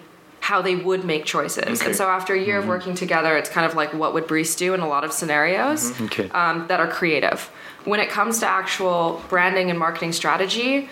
how 0.50 0.64
they 0.64 0.76
would 0.76 1.06
make 1.06 1.26
choices. 1.26 1.80
Okay. 1.80 1.86
And 1.86 1.96
so 1.96 2.10
after 2.10 2.34
a 2.34 2.44
year 2.44 2.58
of 2.58 2.64
mm-hmm. 2.64 2.70
working 2.70 2.96
together, 2.96 3.38
it's 3.38 3.52
kind 3.52 3.68
of 3.68 3.76
like 3.76 3.94
what 3.94 4.16
would 4.16 4.26
Brice 4.26 4.56
do 4.56 4.74
in 4.74 4.80
a 4.80 4.88
lot 4.88 5.04
of 5.04 5.14
scenarios 5.14 5.92
mm-hmm. 5.92 6.06
Okay. 6.06 6.30
um, 6.32 6.66
that 6.70 6.80
are 6.80 6.88
creative. 6.88 7.52
When 7.86 8.00
it 8.00 8.10
comes 8.10 8.40
to 8.40 8.48
actual 8.48 9.22
branding 9.30 9.70
and 9.70 9.78
marketing 9.78 10.12
strategy, 10.12 10.90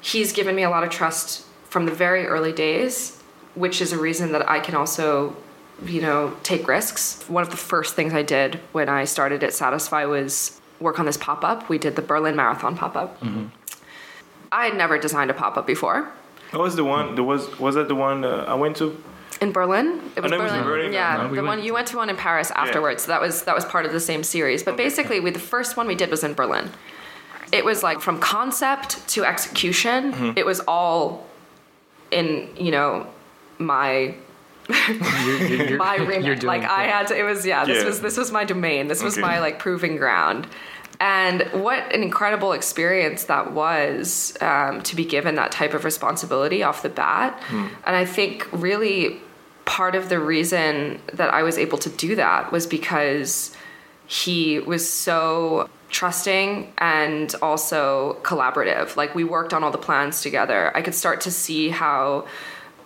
he's 0.00 0.32
given 0.32 0.56
me 0.56 0.62
a 0.62 0.70
lot 0.70 0.82
of 0.82 0.88
trust 0.88 1.44
from 1.68 1.84
the 1.84 1.92
very 1.92 2.24
early 2.24 2.52
days, 2.52 3.22
which 3.54 3.82
is 3.82 3.92
a 3.92 3.98
reason 3.98 4.32
that 4.32 4.48
I 4.48 4.60
can 4.60 4.74
also, 4.74 5.36
you 5.84 6.00
know, 6.00 6.34
take 6.42 6.66
risks. 6.66 7.22
One 7.28 7.42
of 7.42 7.50
the 7.50 7.58
first 7.58 7.96
things 7.96 8.14
I 8.14 8.22
did 8.22 8.60
when 8.72 8.88
I 8.88 9.04
started 9.04 9.44
at 9.44 9.52
Satisfy 9.52 10.06
was 10.06 10.58
work 10.80 10.98
on 10.98 11.04
this 11.04 11.18
pop 11.18 11.44
up. 11.44 11.68
We 11.68 11.76
did 11.76 11.96
the 11.96 12.02
Berlin 12.02 12.34
Marathon 12.34 12.74
pop 12.74 12.96
up. 12.96 13.20
Mm-hmm. 13.20 13.48
I 14.50 14.64
had 14.68 14.76
never 14.78 14.96
designed 14.98 15.30
a 15.30 15.34
pop 15.34 15.58
up 15.58 15.66
before. 15.66 16.10
What 16.52 16.62
was 16.62 16.76
the 16.76 16.84
one? 16.84 17.14
There 17.14 17.24
was 17.24 17.58
was 17.58 17.74
that 17.74 17.88
the 17.88 17.94
one 17.94 18.24
uh, 18.24 18.44
I 18.48 18.54
went 18.54 18.76
to? 18.76 18.96
In 19.40 19.52
Berlin, 19.52 20.00
it 20.16 20.22
was 20.22 20.30
know 20.30 20.38
it 20.40 20.42
was 20.44 20.52
in 20.52 20.62
Berlin. 20.62 20.92
Yeah, 20.94 21.16
No, 21.18 21.28
we 21.28 21.36
the 21.36 21.42
went- 21.42 21.58
one 21.58 21.62
you 21.66 21.74
went 21.74 21.88
to 21.88 21.96
one 21.98 22.08
in 22.08 22.16
Paris 22.16 22.50
afterwards. 22.52 23.04
That 23.06 23.20
was 23.20 23.42
that 23.44 23.54
was 23.54 23.64
part 23.66 23.84
of 23.84 23.92
the 23.92 24.00
same 24.00 24.22
series. 24.22 24.62
But 24.62 24.76
basically, 24.76 25.20
we 25.20 25.30
the 25.30 25.38
first 25.38 25.76
one 25.76 25.86
we 25.86 25.94
did 25.94 26.10
was 26.10 26.24
in 26.24 26.32
Berlin. 26.34 26.70
It 27.52 27.64
was 27.64 27.82
like 27.82 28.00
from 28.00 28.18
concept 28.18 29.06
to 29.10 29.24
execution. 29.24 30.12
Mm-hmm. 30.12 30.38
It 30.38 30.46
was 30.46 30.60
all 30.66 31.26
in 32.10 32.48
you 32.56 32.70
know 32.70 33.06
my 33.58 34.14
You're, 34.68 35.36
you're, 35.46 35.68
you're, 35.68 35.78
my 35.78 35.96
you're 35.96 36.06
remit. 36.06 36.42
Like 36.42 36.64
I 36.64 36.84
had 36.84 37.06
to. 37.08 37.18
It 37.18 37.22
was 37.22 37.44
yeah. 37.46 37.64
This 37.64 37.78
Yeah. 37.82 37.88
was 37.88 38.00
this 38.00 38.16
was 38.16 38.32
my 38.32 38.44
domain. 38.44 38.88
This 38.88 39.02
was 39.02 39.14
Okay. 39.14 39.22
my 39.22 39.38
like 39.38 39.58
proving 39.58 39.96
ground. 39.96 40.46
And 41.00 41.42
what 41.52 41.94
an 41.94 42.02
incredible 42.02 42.52
experience 42.52 43.24
that 43.24 43.52
was 43.52 44.36
um, 44.40 44.82
to 44.82 44.96
be 44.96 45.04
given 45.04 45.34
that 45.36 45.52
type 45.52 45.74
of 45.74 45.84
responsibility 45.84 46.62
off 46.62 46.82
the 46.82 46.88
bat. 46.88 47.40
And 47.86 47.96
I 47.96 48.04
think 48.04 48.48
really 48.52 49.20
part 49.64 49.94
of 49.94 50.08
the 50.08 50.18
reason 50.18 51.00
that 51.12 51.32
I 51.34 51.42
was 51.42 51.58
able 51.58 51.78
to 51.78 51.90
do 51.90 52.14
that 52.16 52.52
was 52.52 52.66
because 52.66 53.54
he 54.06 54.60
was 54.60 54.88
so 54.88 55.68
trusting 55.90 56.72
and 56.78 57.34
also 57.42 58.18
collaborative. 58.22 58.96
Like 58.96 59.14
we 59.14 59.24
worked 59.24 59.52
on 59.52 59.64
all 59.64 59.70
the 59.70 59.78
plans 59.78 60.22
together. 60.22 60.76
I 60.76 60.82
could 60.82 60.94
start 60.94 61.20
to 61.22 61.30
see 61.30 61.68
how 61.68 62.26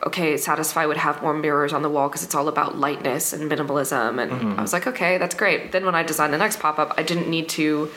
okay, 0.07 0.37
Satisfy 0.37 0.87
would 0.87 0.97
have 0.97 1.23
more 1.23 1.35
mirrors 1.35 1.73
on 1.73 1.83
the 1.83 1.90
wall 1.90 2.09
because 2.09 2.23
it's 2.25 2.35
all 2.35 2.49
about 2.49 2.78
lightness 2.78 3.33
and 3.33 3.50
minimalism. 3.50 4.21
And 4.23 4.33
mm-hmm. 4.33 4.59
I 4.59 4.62
was 4.62 4.73
like, 4.73 4.87
okay, 4.87 5.19
that's 5.19 5.35
great. 5.35 5.73
Then 5.73 5.85
when 5.85 5.95
I 5.95 6.02
designed 6.02 6.33
the 6.33 6.38
next 6.38 6.59
pop 6.59 6.78
up, 6.78 6.95
I 6.97 7.02
didn't 7.02 7.28
need 7.28 7.49
to 7.50 7.90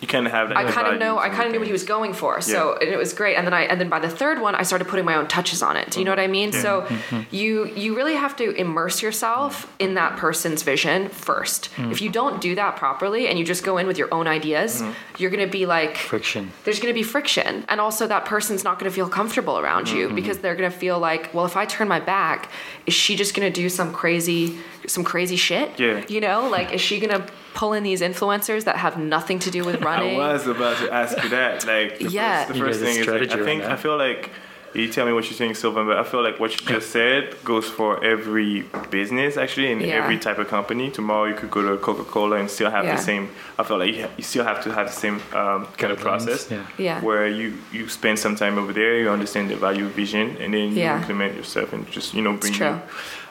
You 0.00 0.08
kind 0.08 0.26
of 0.26 0.32
have 0.32 0.48
that. 0.48 0.56
I 0.56 0.70
kind 0.70 0.86
of 0.86 0.98
know. 0.98 1.18
I 1.18 1.28
kind 1.28 1.46
of 1.46 1.52
knew 1.52 1.58
what 1.58 1.66
he 1.66 1.72
was 1.72 1.84
going 1.84 2.12
for. 2.12 2.40
So 2.40 2.76
and 2.80 2.88
it 2.88 2.96
was 2.96 3.12
great. 3.12 3.36
And 3.36 3.46
then 3.46 3.54
I 3.54 3.62
and 3.62 3.80
then 3.80 3.88
by 3.88 3.98
the 3.98 4.08
third 4.08 4.40
one, 4.40 4.54
I 4.54 4.62
started 4.62 4.88
putting 4.88 5.04
my 5.04 5.14
own 5.14 5.28
touches 5.28 5.62
on 5.62 5.76
it. 5.76 5.90
Do 5.90 5.98
you 5.98 6.04
know 6.04 6.12
what 6.12 6.20
I 6.20 6.26
mean? 6.26 6.52
So 6.52 6.82
mm-hmm. 6.82 7.34
you 7.34 7.66
you 7.66 7.94
really 7.94 8.14
have 8.14 8.34
to 8.36 8.50
immerse 8.52 9.02
yourself 9.02 9.72
in 9.78 9.94
that 9.94 10.16
person's 10.16 10.62
vision 10.62 11.08
first. 11.10 11.70
Mm. 11.76 11.92
If 11.92 12.00
you 12.00 12.10
don't 12.10 12.40
do 12.40 12.54
that 12.54 12.76
properly 12.76 13.28
and 13.28 13.38
you 13.38 13.44
just 13.44 13.62
go 13.64 13.76
in 13.78 13.86
with 13.86 13.98
your 13.98 14.08
own 14.12 14.26
ideas, 14.26 14.80
mm-hmm. 14.80 14.92
you're 15.18 15.30
going 15.30 15.44
to 15.44 15.50
be 15.50 15.66
like 15.66 15.96
friction. 15.96 16.50
there's 16.64 16.80
going 16.80 16.92
to 16.92 16.98
be 16.98 17.02
friction 17.02 17.64
and 17.68 17.80
also 17.80 18.06
that 18.06 18.24
person's 18.24 18.64
not 18.64 18.78
going 18.78 18.90
to 18.90 18.94
feel 18.94 19.08
comfortable 19.08 19.58
around 19.58 19.88
you 19.88 20.06
mm-hmm. 20.06 20.14
because 20.14 20.38
they're 20.38 20.56
going 20.56 20.70
to 20.70 20.76
feel 20.76 20.98
like 20.98 21.32
well 21.34 21.44
if 21.44 21.56
i 21.56 21.64
turn 21.64 21.88
my 21.88 22.00
back 22.00 22.50
is 22.86 22.94
she 22.94 23.16
just 23.16 23.34
going 23.34 23.50
to 23.50 23.60
do 23.62 23.68
some 23.68 23.92
crazy 23.92 24.58
some 24.86 25.04
crazy 25.04 25.36
shit 25.36 25.78
Yeah. 25.78 26.04
you 26.08 26.20
know 26.20 26.48
like 26.48 26.72
is 26.72 26.80
she 26.80 26.98
going 27.00 27.16
to 27.20 27.32
pull 27.54 27.72
in 27.72 27.82
these 27.82 28.00
influencers 28.00 28.64
that 28.64 28.76
have 28.76 28.98
nothing 28.98 29.38
to 29.40 29.50
do 29.50 29.64
with 29.64 29.80
running 29.90 30.20
I 30.20 30.32
was 30.32 30.46
about 30.46 30.78
to 30.78 30.92
ask 30.92 31.22
you 31.22 31.28
that. 31.30 31.66
Like, 31.66 31.98
the 31.98 32.04
Yeah. 32.10 32.44
first, 32.44 32.48
the 32.52 32.58
You 32.58 32.64
first 32.64 32.80
thing 32.80 32.96
is 33.00 33.06
like, 33.06 33.22
I 33.32 33.44
think 33.44 33.62
around 33.62 33.72
I 33.72 33.76
feel 33.76 33.96
like 33.96 34.30
you 34.72 34.86
tell 34.88 35.04
me 35.04 35.12
what 35.12 35.28
you 35.28 35.34
think, 35.34 35.56
Sylvan, 35.56 35.84
but 35.88 35.96
I 35.96 36.04
feel 36.04 36.22
like 36.22 36.38
what 36.38 36.52
you 36.60 36.64
just 36.64 36.90
said 36.92 37.34
goes 37.44 37.68
for 37.68 38.04
every 38.04 38.62
business 38.88 39.36
actually 39.36 39.72
in 39.72 39.80
Yeah. 39.80 39.94
every 40.00 40.16
type 40.16 40.38
of 40.38 40.46
company. 40.46 40.92
Tomorrow 40.92 41.24
you 41.24 41.34
could 41.34 41.50
go 41.50 41.60
to 41.68 41.76
Coca 41.82 42.04
Cola 42.04 42.36
and 42.36 42.48
still 42.48 42.70
have 42.70 42.84
Yeah. 42.84 42.94
the 42.94 43.02
same. 43.02 43.30
I 43.58 43.64
feel 43.64 43.78
like 43.78 43.92
you, 43.96 44.02
ha- 44.02 44.10
you 44.16 44.22
still 44.22 44.44
have 44.44 44.62
to 44.62 44.72
have 44.72 44.86
the 44.86 44.92
same 44.92 45.16
um, 45.34 45.66
kind 45.76 45.92
of 45.92 45.98
process. 45.98 46.48
yeah. 46.48 46.62
Yeah. 46.78 47.00
Where 47.00 47.26
you 47.26 47.54
you 47.72 47.88
spend 47.88 48.20
some 48.20 48.36
time 48.36 48.58
over 48.58 48.72
there, 48.72 48.94
you 49.00 49.10
understand 49.10 49.50
the 49.50 49.56
value 49.56 49.88
vision, 49.88 50.36
and 50.42 50.54
then 50.54 50.68
you 50.70 50.82
Yeah. 50.84 50.98
implement 51.00 51.34
yourself 51.34 51.72
and 51.72 51.90
just 51.90 52.14
you 52.14 52.22
know 52.22 52.34
bring 52.34 52.52
true. 52.52 52.66
you. 52.68 52.80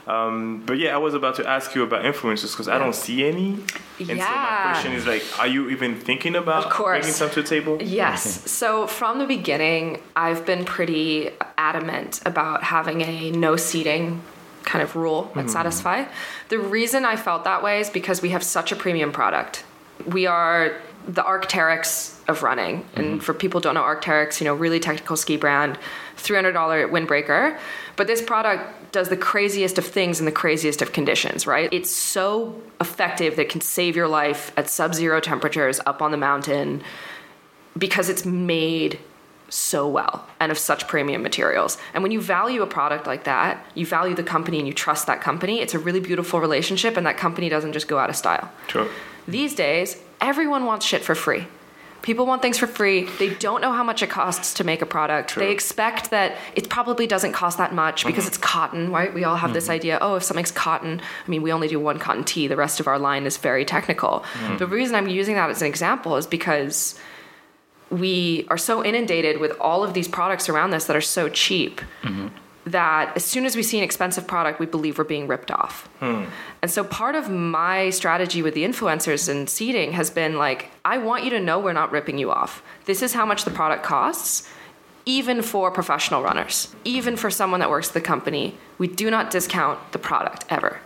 Um, 0.09 0.63
but 0.65 0.79
yeah, 0.79 0.95
I 0.95 0.97
was 0.97 1.13
about 1.13 1.35
to 1.35 1.47
ask 1.47 1.75
you 1.75 1.83
about 1.83 2.03
influencers 2.03 2.51
because 2.51 2.67
I 2.67 2.79
don't 2.79 2.95
see 2.95 3.27
any. 3.27 3.59
And 3.99 4.07
so 4.07 4.15
my 4.15 4.71
question 4.71 4.93
is 4.93 5.05
like, 5.05 5.23
are 5.37 5.45
you 5.45 5.69
even 5.69 5.99
thinking 5.99 6.35
about 6.35 6.75
bringing 6.75 7.03
some 7.03 7.29
to 7.29 7.43
the 7.43 7.47
table? 7.47 7.81
Yes. 7.81 8.47
So 8.59 8.87
from 8.87 9.19
the 9.19 9.25
beginning, 9.25 10.01
I've 10.15 10.45
been 10.45 10.65
pretty 10.65 11.29
adamant 11.57 12.21
about 12.25 12.63
having 12.63 13.01
a 13.01 13.31
no 13.31 13.55
seating 13.55 14.21
kind 14.63 14.81
of 14.81 14.95
rule 14.95 15.31
at 15.35 15.49
Satisfy. 15.49 16.05
The 16.49 16.59
reason 16.59 17.05
I 17.05 17.15
felt 17.15 17.43
that 17.45 17.63
way 17.63 17.79
is 17.79 17.89
because 17.89 18.21
we 18.21 18.29
have 18.29 18.43
such 18.43 18.71
a 18.71 18.75
premium 18.75 19.11
product. 19.11 19.63
We 20.05 20.25
are 20.25 20.75
the 21.07 21.23
Arcteryx 21.23 22.19
of 22.27 22.43
running. 22.43 22.85
And 22.95 23.23
for 23.23 23.33
people 23.33 23.59
who 23.59 23.63
don't 23.63 23.75
know 23.75 23.81
Arcteryx, 23.81 24.41
you 24.41 24.45
know, 24.45 24.53
really 24.53 24.79
technical 24.79 25.15
ski 25.15 25.37
brand, 25.37 25.77
$300 26.17 26.53
windbreaker. 26.91 27.57
But 27.95 28.07
this 28.07 28.21
product 28.21 28.78
does 28.91 29.09
the 29.09 29.17
craziest 29.17 29.77
of 29.77 29.85
things 29.85 30.19
in 30.19 30.25
the 30.25 30.31
craziest 30.31 30.81
of 30.81 30.93
conditions, 30.93 31.45
right? 31.45 31.71
It's 31.71 31.91
so 31.91 32.59
effective 32.81 33.35
that 33.35 33.43
it 33.43 33.49
can 33.49 33.61
save 33.61 33.95
your 33.95 34.07
life 34.07 34.51
at 34.57 34.69
sub 34.69 34.93
zero 34.93 35.19
temperatures 35.19 35.79
up 35.85 36.01
on 36.01 36.11
the 36.11 36.17
mountain 36.17 36.81
because 37.77 38.09
it's 38.09 38.25
made 38.25 38.99
so 39.49 39.87
well 39.87 40.27
and 40.39 40.51
of 40.51 40.57
such 40.57 40.87
premium 40.87 41.21
materials. 41.21 41.77
And 41.93 42.03
when 42.03 42.11
you 42.11 42.21
value 42.21 42.61
a 42.61 42.67
product 42.67 43.07
like 43.07 43.23
that, 43.23 43.65
you 43.73 43.85
value 43.85 44.15
the 44.15 44.23
company 44.23 44.59
and 44.59 44.67
you 44.67 44.73
trust 44.73 45.07
that 45.07 45.21
company, 45.21 45.59
it's 45.59 45.73
a 45.73 45.79
really 45.79 45.99
beautiful 45.99 46.39
relationship 46.39 46.97
and 46.97 47.05
that 47.05 47.17
company 47.17 47.49
doesn't 47.49 47.73
just 47.73 47.87
go 47.87 47.97
out 47.97 48.09
of 48.09 48.15
style. 48.15 48.51
Sure. 48.67 48.87
These 49.27 49.55
days, 49.55 49.97
everyone 50.21 50.65
wants 50.65 50.85
shit 50.85 51.03
for 51.03 51.15
free. 51.15 51.47
People 52.01 52.25
want 52.25 52.41
things 52.41 52.57
for 52.57 52.67
free. 52.67 53.05
They 53.19 53.33
don't 53.35 53.61
know 53.61 53.73
how 53.73 53.83
much 53.83 54.01
it 54.01 54.09
costs 54.09 54.53
to 54.55 54.63
make 54.63 54.81
a 54.81 54.85
product. 54.85 55.31
True. 55.31 55.43
They 55.43 55.51
expect 55.51 56.11
that 56.11 56.37
it 56.55 56.69
probably 56.69 57.07
doesn't 57.07 57.33
cost 57.33 57.57
that 57.57 57.73
much 57.73 58.05
because 58.05 58.23
mm-hmm. 58.23 58.29
it's 58.29 58.37
cotton, 58.37 58.91
right? 58.91 59.13
We 59.13 59.23
all 59.23 59.35
have 59.35 59.53
this 59.53 59.65
mm-hmm. 59.65 59.73
idea 59.73 59.99
oh, 60.01 60.15
if 60.15 60.23
something's 60.23 60.51
cotton, 60.51 61.01
I 61.01 61.29
mean, 61.29 61.41
we 61.41 61.51
only 61.51 61.67
do 61.67 61.79
one 61.79 61.99
cotton 61.99 62.23
tee, 62.23 62.47
the 62.47 62.55
rest 62.55 62.79
of 62.79 62.87
our 62.87 62.97
line 62.97 63.25
is 63.25 63.37
very 63.37 63.65
technical. 63.65 64.23
Mm-hmm. 64.33 64.57
The 64.57 64.67
reason 64.67 64.95
I'm 64.95 65.07
using 65.07 65.35
that 65.35 65.49
as 65.49 65.61
an 65.61 65.67
example 65.67 66.15
is 66.15 66.25
because 66.25 66.97
we 67.89 68.45
are 68.49 68.57
so 68.57 68.85
inundated 68.85 69.39
with 69.39 69.59
all 69.59 69.83
of 69.83 69.93
these 69.93 70.07
products 70.07 70.47
around 70.47 70.73
us 70.73 70.85
that 70.85 70.95
are 70.95 71.01
so 71.01 71.27
cheap 71.27 71.81
that 72.71 73.13
as 73.15 73.23
soon 73.23 73.45
as 73.45 73.55
we 73.55 73.63
see 73.63 73.77
an 73.77 73.83
expensive 73.83 74.27
product, 74.27 74.59
we 74.59 74.65
believe 74.65 74.97
we're 74.97 75.03
being 75.03 75.27
ripped 75.27 75.51
off. 75.51 75.89
And 76.61 76.69
so 76.69 76.83
part 76.83 77.15
of 77.15 77.29
my 77.29 77.89
strategy 77.89 78.41
with 78.41 78.53
the 78.53 78.63
influencers 78.63 79.29
and 79.29 79.49
seeding 79.49 79.93
has 79.93 80.09
been 80.09 80.37
like, 80.37 80.71
I 80.83 80.97
want 80.97 81.23
you 81.23 81.29
to 81.31 81.39
know 81.39 81.59
we're 81.59 81.73
not 81.73 81.91
ripping 81.91 82.17
you 82.17 82.31
off. 82.31 82.61
This 82.85 83.01
is 83.01 83.13
how 83.13 83.25
much 83.25 83.45
the 83.45 83.51
product 83.51 83.83
costs. 83.83 84.47
Even 85.05 85.41
for 85.41 85.71
professional 85.71 86.21
runners, 86.21 86.75
even 86.83 87.15
for 87.15 87.31
someone 87.31 87.61
that 87.61 87.69
works 87.69 87.87
at 87.87 87.93
the 87.93 88.01
company, 88.01 88.55
we 88.77 88.87
do 88.87 89.09
not 89.09 89.31
discount 89.31 89.91
the 89.91 89.97
product 89.97 90.45
ever 90.49 90.79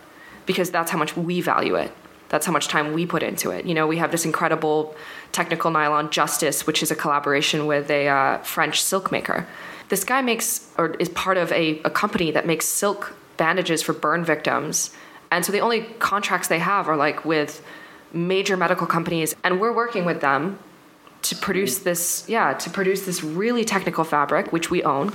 because 0.46 0.70
that's 0.70 0.90
how 0.90 0.98
much 0.98 1.16
we 1.16 1.40
value 1.40 1.74
it. 1.74 1.92
That's 2.30 2.46
how 2.46 2.52
much 2.52 2.68
time 2.68 2.94
we 2.94 3.06
put 3.06 3.22
into 3.22 3.50
it. 3.50 3.66
You 3.66 3.74
know, 3.74 3.86
we 3.86 3.98
have 3.98 4.10
this 4.10 4.24
incredible 4.24 4.96
technical 5.32 5.70
nylon 5.70 6.10
Justice, 6.10 6.66
which 6.66 6.82
is 6.82 6.90
a 6.90 6.94
collaboration 6.94 7.66
with 7.66 7.90
a 7.90 8.08
uh, 8.08 8.38
French 8.38 8.80
silk 8.80 9.12
maker. 9.12 9.46
This 9.88 10.04
guy 10.04 10.22
makes 10.22 10.68
or 10.78 10.94
is 10.94 11.08
part 11.10 11.36
of 11.36 11.52
a, 11.52 11.80
a 11.82 11.90
company 11.90 12.30
that 12.30 12.46
makes 12.46 12.66
silk 12.66 13.14
bandages 13.36 13.82
for 13.82 13.92
burn 13.92 14.24
victims. 14.24 14.90
And 15.30 15.44
so 15.44 15.52
the 15.52 15.60
only 15.60 15.82
contracts 15.98 16.48
they 16.48 16.58
have 16.58 16.88
are 16.88 16.96
like 16.96 17.24
with 17.24 17.64
major 18.12 18.56
medical 18.56 18.86
companies. 18.86 19.34
And 19.42 19.60
we're 19.60 19.74
working 19.74 20.04
with 20.04 20.20
them 20.20 20.58
to 21.22 21.36
produce 21.36 21.80
mm. 21.80 21.84
this, 21.84 22.24
yeah, 22.28 22.54
to 22.54 22.70
produce 22.70 23.04
this 23.04 23.24
really 23.24 23.64
technical 23.64 24.04
fabric, 24.04 24.52
which 24.52 24.70
we 24.70 24.82
own. 24.82 25.12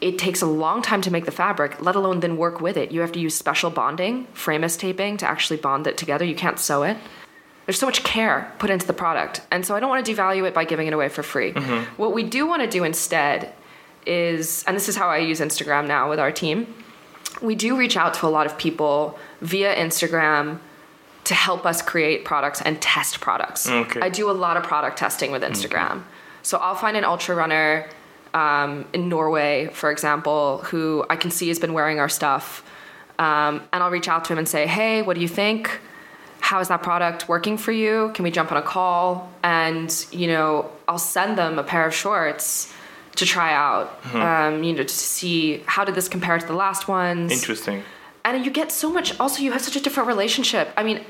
It 0.00 0.18
takes 0.18 0.42
a 0.42 0.46
long 0.46 0.82
time 0.82 1.00
to 1.02 1.10
make 1.10 1.24
the 1.24 1.30
fabric, 1.30 1.80
let 1.80 1.96
alone 1.96 2.20
then 2.20 2.36
work 2.36 2.60
with 2.60 2.76
it. 2.76 2.92
You 2.92 3.00
have 3.00 3.12
to 3.12 3.20
use 3.20 3.34
special 3.34 3.70
bonding, 3.70 4.26
Framis 4.34 4.78
taping, 4.78 5.16
to 5.18 5.26
actually 5.26 5.56
bond 5.56 5.86
it 5.86 5.96
together. 5.96 6.24
You 6.24 6.34
can't 6.34 6.58
sew 6.58 6.82
it. 6.82 6.98
There's 7.64 7.78
so 7.78 7.86
much 7.86 8.04
care 8.04 8.52
put 8.58 8.68
into 8.68 8.86
the 8.86 8.92
product. 8.92 9.40
And 9.50 9.64
so 9.64 9.74
I 9.74 9.80
don't 9.80 9.88
want 9.88 10.04
to 10.04 10.12
devalue 10.12 10.46
it 10.46 10.52
by 10.52 10.64
giving 10.64 10.86
it 10.86 10.92
away 10.92 11.08
for 11.08 11.22
free. 11.22 11.52
Mm-hmm. 11.52 11.94
What 11.96 12.12
we 12.12 12.22
do 12.22 12.46
want 12.46 12.62
to 12.62 12.68
do 12.68 12.84
instead 12.84 13.54
is, 14.06 14.64
and 14.66 14.76
this 14.76 14.88
is 14.88 14.96
how 14.96 15.08
I 15.08 15.18
use 15.18 15.40
Instagram 15.40 15.86
now 15.86 16.08
with 16.08 16.18
our 16.18 16.32
team, 16.32 16.72
we 17.42 17.54
do 17.54 17.76
reach 17.76 17.96
out 17.96 18.14
to 18.14 18.26
a 18.26 18.28
lot 18.28 18.46
of 18.46 18.56
people 18.56 19.18
via 19.40 19.74
Instagram 19.74 20.58
to 21.24 21.34
help 21.34 21.64
us 21.64 21.82
create 21.82 22.24
products 22.24 22.60
and 22.62 22.80
test 22.80 23.20
products. 23.20 23.68
Okay. 23.68 24.00
I 24.00 24.08
do 24.08 24.30
a 24.30 24.32
lot 24.32 24.56
of 24.56 24.62
product 24.62 24.98
testing 24.98 25.32
with 25.32 25.42
Instagram. 25.42 26.02
So 26.42 26.58
I'll 26.58 26.74
find 26.74 26.96
an 26.96 27.04
ultra 27.04 27.34
runner 27.34 27.88
um, 28.34 28.84
in 28.92 29.08
Norway, 29.08 29.70
for 29.72 29.90
example, 29.90 30.58
who 30.64 31.04
I 31.08 31.16
can 31.16 31.30
see 31.30 31.48
has 31.48 31.58
been 31.58 31.72
wearing 31.72 31.98
our 31.98 32.08
stuff. 32.08 32.62
Um, 33.18 33.62
and 33.72 33.82
I'll 33.82 33.90
reach 33.90 34.08
out 34.08 34.26
to 34.26 34.32
him 34.32 34.38
and 34.38 34.48
say, 34.48 34.66
hey, 34.66 35.02
what 35.02 35.14
do 35.14 35.20
you 35.20 35.28
think? 35.28 35.80
how 36.44 36.60
is 36.60 36.68
that 36.68 36.82
product 36.82 37.26
working 37.26 37.56
for 37.56 37.72
you? 37.72 38.10
Can 38.12 38.22
we 38.22 38.30
jump 38.30 38.52
on 38.52 38.58
a 38.58 38.62
call? 38.62 39.32
And, 39.42 40.06
you 40.10 40.26
know, 40.26 40.70
I'll 40.86 40.98
send 40.98 41.38
them 41.38 41.58
a 41.58 41.62
pair 41.62 41.86
of 41.86 41.94
shorts 41.94 42.70
to 43.16 43.24
try 43.26 43.52
out, 43.52 44.02
Mm-hmm. 44.02 44.16
um, 44.20 44.64
you 44.64 44.72
know, 44.72 44.82
to 44.82 44.94
see 44.94 45.62
how 45.66 45.84
did 45.84 45.94
this 45.94 46.08
compare 46.08 46.38
to 46.38 46.46
the 46.46 46.52
last 46.54 46.88
ones. 46.88 47.32
Interesting. 47.32 47.82
And 48.24 48.44
you 48.44 48.50
get 48.50 48.72
so 48.72 48.90
much, 48.90 49.18
also, 49.20 49.42
you 49.42 49.52
have 49.52 49.60
such 49.62 49.76
a 49.76 49.80
different 49.80 50.06
relationship. 50.08 50.70
I 50.76 50.82
mean, 50.82 51.00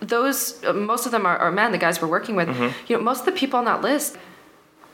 those, 0.00 0.62
uh, 0.64 0.72
most 0.72 1.06
of 1.06 1.12
them 1.12 1.24
are, 1.26 1.36
are 1.38 1.50
men, 1.50 1.72
the 1.72 1.78
guys 1.78 2.00
we're 2.02 2.08
working 2.08 2.36
with. 2.36 2.48
Mm-hmm. 2.48 2.68
You 2.88 2.96
know, 2.96 3.02
most 3.02 3.20
of 3.20 3.26
the 3.26 3.32
people 3.32 3.58
on 3.58 3.64
that 3.64 3.80
list, 3.82 4.16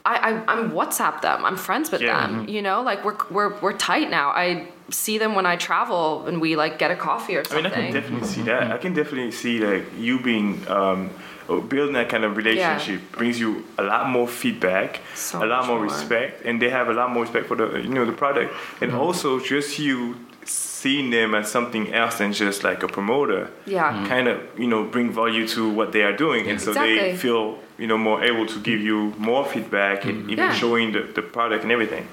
I, 0.07 0.17
I, 0.47 0.53
I'm 0.53 0.71
WhatsApp 0.73 1.21
them. 1.23 1.45
I'm 1.45 1.57
friends 1.57 1.91
with 1.91 2.01
Yeah. 2.03 2.27
them. 2.27 2.49
You 2.49 2.63
know, 2.63 2.83
like 2.83 3.05
we're, 3.05 3.17
we're, 3.31 3.59
we're 3.61 3.73
tight 3.77 4.11
now. 4.11 4.29
I 4.31 4.69
see 4.91 5.19
them 5.19 5.35
when 5.35 5.47
I 5.47 5.57
travel 5.57 6.27
and 6.27 6.41
we 6.41 6.57
like 6.57 6.79
get 6.79 6.91
a 6.91 6.97
coffee 6.97 7.37
or 7.37 7.45
something. 7.45 7.73
I 7.73 7.77
mean, 7.81 7.93
something. 7.93 7.97
I 7.97 8.01
can 8.01 8.01
definitely 8.03 8.29
see 8.29 8.43
that. 8.43 8.71
I 8.73 8.77
can 8.79 8.95
definitely 8.95 9.31
see 9.33 9.59
like 9.61 9.85
you 9.99 10.19
being 10.21 10.67
um, 10.69 11.11
building 11.47 11.95
that 11.95 12.09
kind 12.09 12.25
of 12.25 12.37
relationship 12.37 13.01
brings 13.13 13.39
you 13.41 13.65
a 13.79 13.83
lot 13.83 14.09
more 14.11 14.29
feedback, 14.29 15.01
So 15.15 15.43
a 15.45 15.47
lot 15.47 15.67
more, 15.67 15.77
more. 15.77 15.85
respect, 15.85 16.45
and 16.45 16.61
they 16.61 16.71
have 16.71 16.89
a 16.89 16.93
lot 16.95 17.11
more 17.11 17.23
respect 17.23 17.47
for 17.47 17.57
the 17.57 17.81
you 17.81 17.89
know 17.89 18.05
the 18.05 18.13
product, 18.13 18.53
and 18.81 18.93
also 18.95 19.41
just 19.41 19.79
you 19.79 20.17
seeing 20.45 21.09
them 21.11 21.35
as 21.35 21.51
something 21.51 21.95
else 21.95 22.19
than 22.19 22.33
just 22.35 22.63
like 22.65 22.83
a 22.83 22.89
promoter. 22.89 23.49
Yeah. 23.67 23.91
Mhm. 23.93 24.07
kind 24.09 24.29
of 24.29 24.39
you 24.59 24.67
know 24.67 24.85
bring 24.85 25.11
value 25.11 25.47
to 25.49 25.69
what 25.71 25.93
they 25.93 26.03
are 26.03 26.17
doing, 26.17 26.47
and 26.51 26.61
so 26.61 26.73
they 26.75 27.17
feel 27.17 27.59
you 27.79 27.87
know 27.87 27.97
more 27.99 28.23
able 28.23 28.47
to 28.47 28.59
give 28.61 28.81
you 28.81 29.15
more 29.19 29.45
feedback 29.47 30.05
and 30.05 30.31
even 30.31 30.45
Yeah. 30.45 30.53
showing 30.53 30.93
the, 30.93 31.03
the 31.15 31.23
product 31.23 31.63
and 31.63 31.73
everything. 31.73 32.07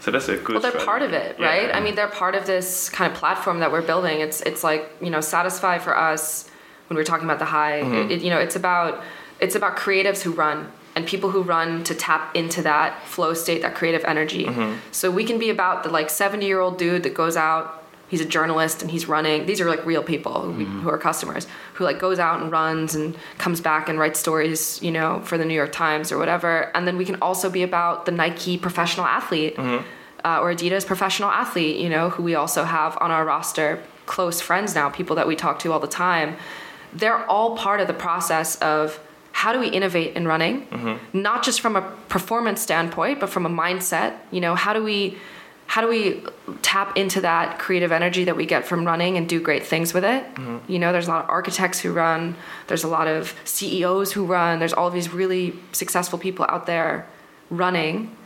So 0.00 0.10
that's 0.10 0.28
a 0.28 0.36
good. 0.36 0.48
well 0.54 0.60
they're 0.60 0.70
strategy. 0.70 0.86
part 0.86 1.02
of 1.02 1.12
it 1.12 1.36
Yeah. 1.38 1.46
right 1.46 1.74
i 1.74 1.80
mean 1.80 1.94
they're 1.94 2.08
part 2.08 2.34
of 2.34 2.46
this 2.46 2.88
kind 2.90 3.10
of 3.12 3.18
platform 3.18 3.60
that 3.60 3.70
we're 3.72 3.82
building 3.82 4.20
it's 4.20 4.40
it's 4.42 4.62
like 4.62 4.90
you 5.00 5.10
know 5.10 5.20
satisfy 5.20 5.78
for 5.78 5.96
us 5.96 6.48
when 6.88 6.96
we're 6.96 7.04
talking 7.04 7.24
about 7.24 7.38
the 7.40 7.44
high 7.46 7.82
Mm-hmm. 7.82 7.94
it, 7.94 8.10
it- 8.12 8.22
you 8.22 8.30
know 8.30 8.38
it's 8.38 8.56
about 8.56 9.02
it's 9.40 9.54
about 9.54 9.76
creatives 9.76 10.22
who 10.22 10.30
run 10.32 10.70
and 10.96 11.06
people 11.06 11.30
who 11.30 11.42
run 11.42 11.84
to 11.84 11.94
tap 11.94 12.34
into 12.34 12.60
that 12.62 13.06
flow 13.06 13.32
state 13.34 13.62
that 13.62 13.74
creative 13.74 14.04
energy 14.04 14.44
Mm-hmm. 14.46 14.76
so 14.92 15.10
we 15.10 15.24
can 15.24 15.38
be 15.38 15.50
about 15.50 15.82
the 15.84 15.90
like 15.90 16.10
70 16.10 16.44
year 16.46 16.60
old 16.60 16.78
dude 16.78 17.02
that 17.04 17.14
goes 17.14 17.36
out 17.36 17.77
he's 18.08 18.20
a 18.20 18.24
journalist 18.24 18.82
and 18.82 18.90
he's 18.90 19.06
running 19.06 19.46
these 19.46 19.60
are 19.60 19.68
like 19.68 19.84
real 19.86 20.02
people 20.02 20.40
who, 20.42 20.52
we, 20.52 20.64
mm-hmm. 20.64 20.80
who 20.80 20.90
are 20.90 20.98
customers 20.98 21.46
who 21.74 21.84
like 21.84 21.98
goes 21.98 22.18
out 22.18 22.40
and 22.40 22.50
runs 22.50 22.94
and 22.94 23.16
comes 23.38 23.60
back 23.60 23.88
and 23.88 23.98
writes 23.98 24.18
stories 24.18 24.82
you 24.82 24.90
know 24.90 25.20
for 25.24 25.38
the 25.38 25.44
new 25.44 25.54
york 25.54 25.72
times 25.72 26.10
or 26.10 26.18
whatever. 26.18 26.70
And 26.74 26.86
then 26.86 26.96
we 26.96 27.04
can 27.04 27.16
also 27.22 27.50
be 27.50 27.62
about 27.62 28.06
the 28.06 28.12
nike 28.12 28.58
professional 28.58 29.06
athlete 29.06 29.56
mm-hmm. 29.56 29.86
uh, 30.24 30.40
or 30.40 30.52
adidas 30.52 30.86
professional 30.86 31.30
athlete 31.30 31.76
you 31.76 31.88
know 31.88 32.10
who 32.10 32.22
we 32.22 32.34
also 32.34 32.64
have 32.64 32.96
on 33.00 33.10
our 33.10 33.24
roster 33.24 33.82
close 34.06 34.40
friends 34.40 34.74
now 34.74 34.88
people 34.88 35.16
that 35.16 35.28
we 35.28 35.36
talk 35.36 35.60
to 35.60 35.72
all 35.72 35.80
the 35.80 35.86
time. 35.86 36.36
They're 36.92 37.24
all 37.26 37.56
part 37.56 37.80
of 37.80 37.86
the 37.86 37.94
process 37.94 38.56
of 38.56 38.98
how 39.32 39.52
do 39.52 39.60
we 39.60 39.68
innovate 39.68 40.16
in 40.16 40.26
running? 40.26 40.66
Mm-hmm. 40.66 41.20
Not 41.20 41.44
just 41.44 41.60
from 41.60 41.76
a 41.76 41.82
performance 42.08 42.60
standpoint 42.60 43.20
but 43.20 43.28
from 43.28 43.46
a 43.46 43.50
mindset 43.50 44.16
you 44.32 44.40
know 44.40 44.54
how 44.54 44.72
do 44.72 44.82
we 44.82 45.18
how 45.68 45.82
do 45.82 45.88
we 45.88 46.24
tap 46.62 46.96
into 46.96 47.20
that 47.20 47.58
creative 47.58 47.92
energy 47.92 48.24
that 48.24 48.36
we 48.36 48.46
get 48.46 48.66
from 48.66 48.86
running 48.86 49.18
and 49.18 49.28
do 49.28 49.38
great 49.38 49.64
things 49.66 49.92
with 49.92 50.02
it? 50.02 50.24
Mm-hmm. 50.34 50.72
You 50.72 50.78
know 50.78 50.92
there's 50.92 51.08
a 51.08 51.10
lot 51.10 51.24
of 51.24 51.30
architects 51.30 51.78
who 51.78 51.92
run 51.92 52.36
there's 52.68 52.84
a 52.84 52.88
lot 52.88 53.06
of 53.06 53.34
ceos 53.44 54.12
who 54.12 54.24
run 54.24 54.60
there's 54.60 54.72
all 54.72 54.88
of 54.88 54.94
these 54.94 55.12
really 55.12 55.54
successful 55.72 56.18
people 56.18 56.46
out 56.48 56.64
there 56.64 57.06
running. 57.50 58.16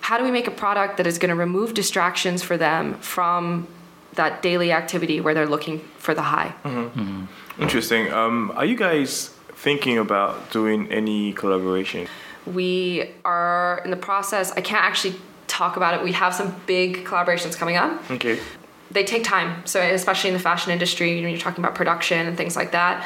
How 0.00 0.16
do 0.16 0.24
we 0.24 0.30
make 0.30 0.46
a 0.46 0.50
product 0.50 0.96
that 0.96 1.06
is 1.06 1.18
going 1.18 1.28
to 1.28 1.34
remove 1.34 1.74
distractions 1.74 2.42
for 2.42 2.56
them 2.56 2.94
from 2.94 3.68
that 4.14 4.40
daily 4.40 4.72
activity 4.72 5.20
where 5.20 5.34
they're 5.34 5.46
looking 5.46 5.80
for 5.98 6.14
the 6.14 6.22
high? 6.22 6.54
Mm-hmm. 6.64 7.00
Mm-hmm. 7.00 7.62
Interesting. 7.62 8.10
Um, 8.10 8.52
are 8.56 8.64
you 8.64 8.74
guys 8.74 9.28
thinking 9.52 9.98
about 9.98 10.50
doing 10.50 10.90
any 10.90 11.34
collaboration? 11.34 12.08
we 12.46 13.10
are 13.24 13.82
in 13.84 13.90
the 13.90 13.96
process 13.96 14.50
i 14.52 14.60
can't 14.60 14.82
actually 14.82 15.14
talk 15.60 15.76
about 15.80 15.92
it 15.96 16.00
we 16.10 16.12
have 16.24 16.32
some 16.40 16.50
big 16.74 16.90
collaborations 17.08 17.54
coming 17.60 17.76
up 17.84 17.92
Okay. 18.16 18.36
they 18.96 19.04
take 19.14 19.24
time. 19.36 19.50
So 19.72 19.78
especially 19.80 20.30
in 20.32 20.36
the 20.40 20.46
fashion 20.50 20.70
industry, 20.76 21.08
when 21.20 21.30
you're 21.32 21.44
talking 21.48 21.62
about 21.64 21.74
production 21.82 22.20
and 22.28 22.34
things 22.40 22.54
like 22.60 22.70
that, 22.80 22.96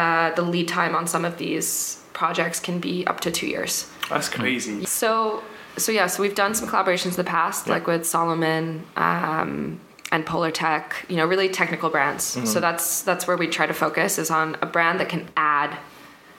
uh, 0.00 0.26
the 0.38 0.44
lead 0.54 0.68
time 0.78 0.92
on 0.98 1.04
some 1.14 1.24
of 1.30 1.34
these 1.44 2.00
projects 2.20 2.58
can 2.66 2.76
be 2.88 2.94
up 3.10 3.18
to 3.24 3.30
two 3.38 3.48
years. 3.54 3.72
That's 4.12 4.28
crazy. 4.38 4.76
So 5.02 5.42
so 5.84 5.88
yeah, 5.98 6.06
so 6.12 6.16
we've 6.24 6.38
done 6.44 6.52
some 6.54 6.66
collaborations 6.72 7.12
in 7.16 7.20
the 7.24 7.30
past, 7.38 7.60
like 7.74 7.84
with 7.92 8.02
Salomon 8.12 8.64
um, 8.96 9.80
and 10.14 10.20
Polar 10.32 10.52
Tech. 10.62 10.84
You 11.10 11.16
know, 11.18 11.26
really 11.32 11.48
technical 11.62 11.90
brands. 11.90 12.24
So 12.52 12.56
that's 12.66 12.86
that's 13.08 13.24
where 13.28 13.38
we 13.42 13.46
try 13.58 13.66
to 13.72 13.76
focus 13.86 14.10
is 14.24 14.30
on 14.40 14.46
a 14.66 14.68
brand 14.76 14.96
that 15.00 15.08
can 15.14 15.22
add 15.36 15.70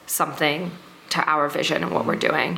something 0.08 0.72
to 1.10 1.24
our 1.30 1.50
vision 1.50 1.84
and 1.84 1.92
what 1.92 2.06
we're 2.06 2.16
doing. 2.16 2.58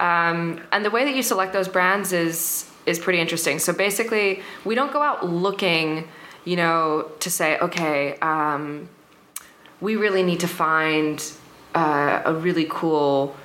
Um, 0.00 0.60
and 0.72 0.84
the 0.84 0.90
way 0.90 1.04
that 1.04 1.14
you 1.14 1.22
select 1.22 1.52
those 1.52 1.68
brands 1.68 2.12
is 2.12 2.70
is 2.86 2.98
pretty 2.98 3.20
interesting. 3.20 3.58
So 3.58 3.72
basically, 3.72 4.42
we 4.64 4.74
don't 4.74 4.92
go 4.92 5.02
out 5.02 5.26
looking, 5.26 6.08
you 6.44 6.56
know, 6.56 7.10
to 7.20 7.30
say, 7.30 7.58
okay, 7.58 8.16
um, 8.20 8.88
we 9.80 9.96
really 9.96 10.22
need 10.22 10.40
to 10.40 10.48
find 10.48 11.22
uh, 11.74 12.22
a 12.24 12.34
really 12.34 12.66
cool 12.68 13.36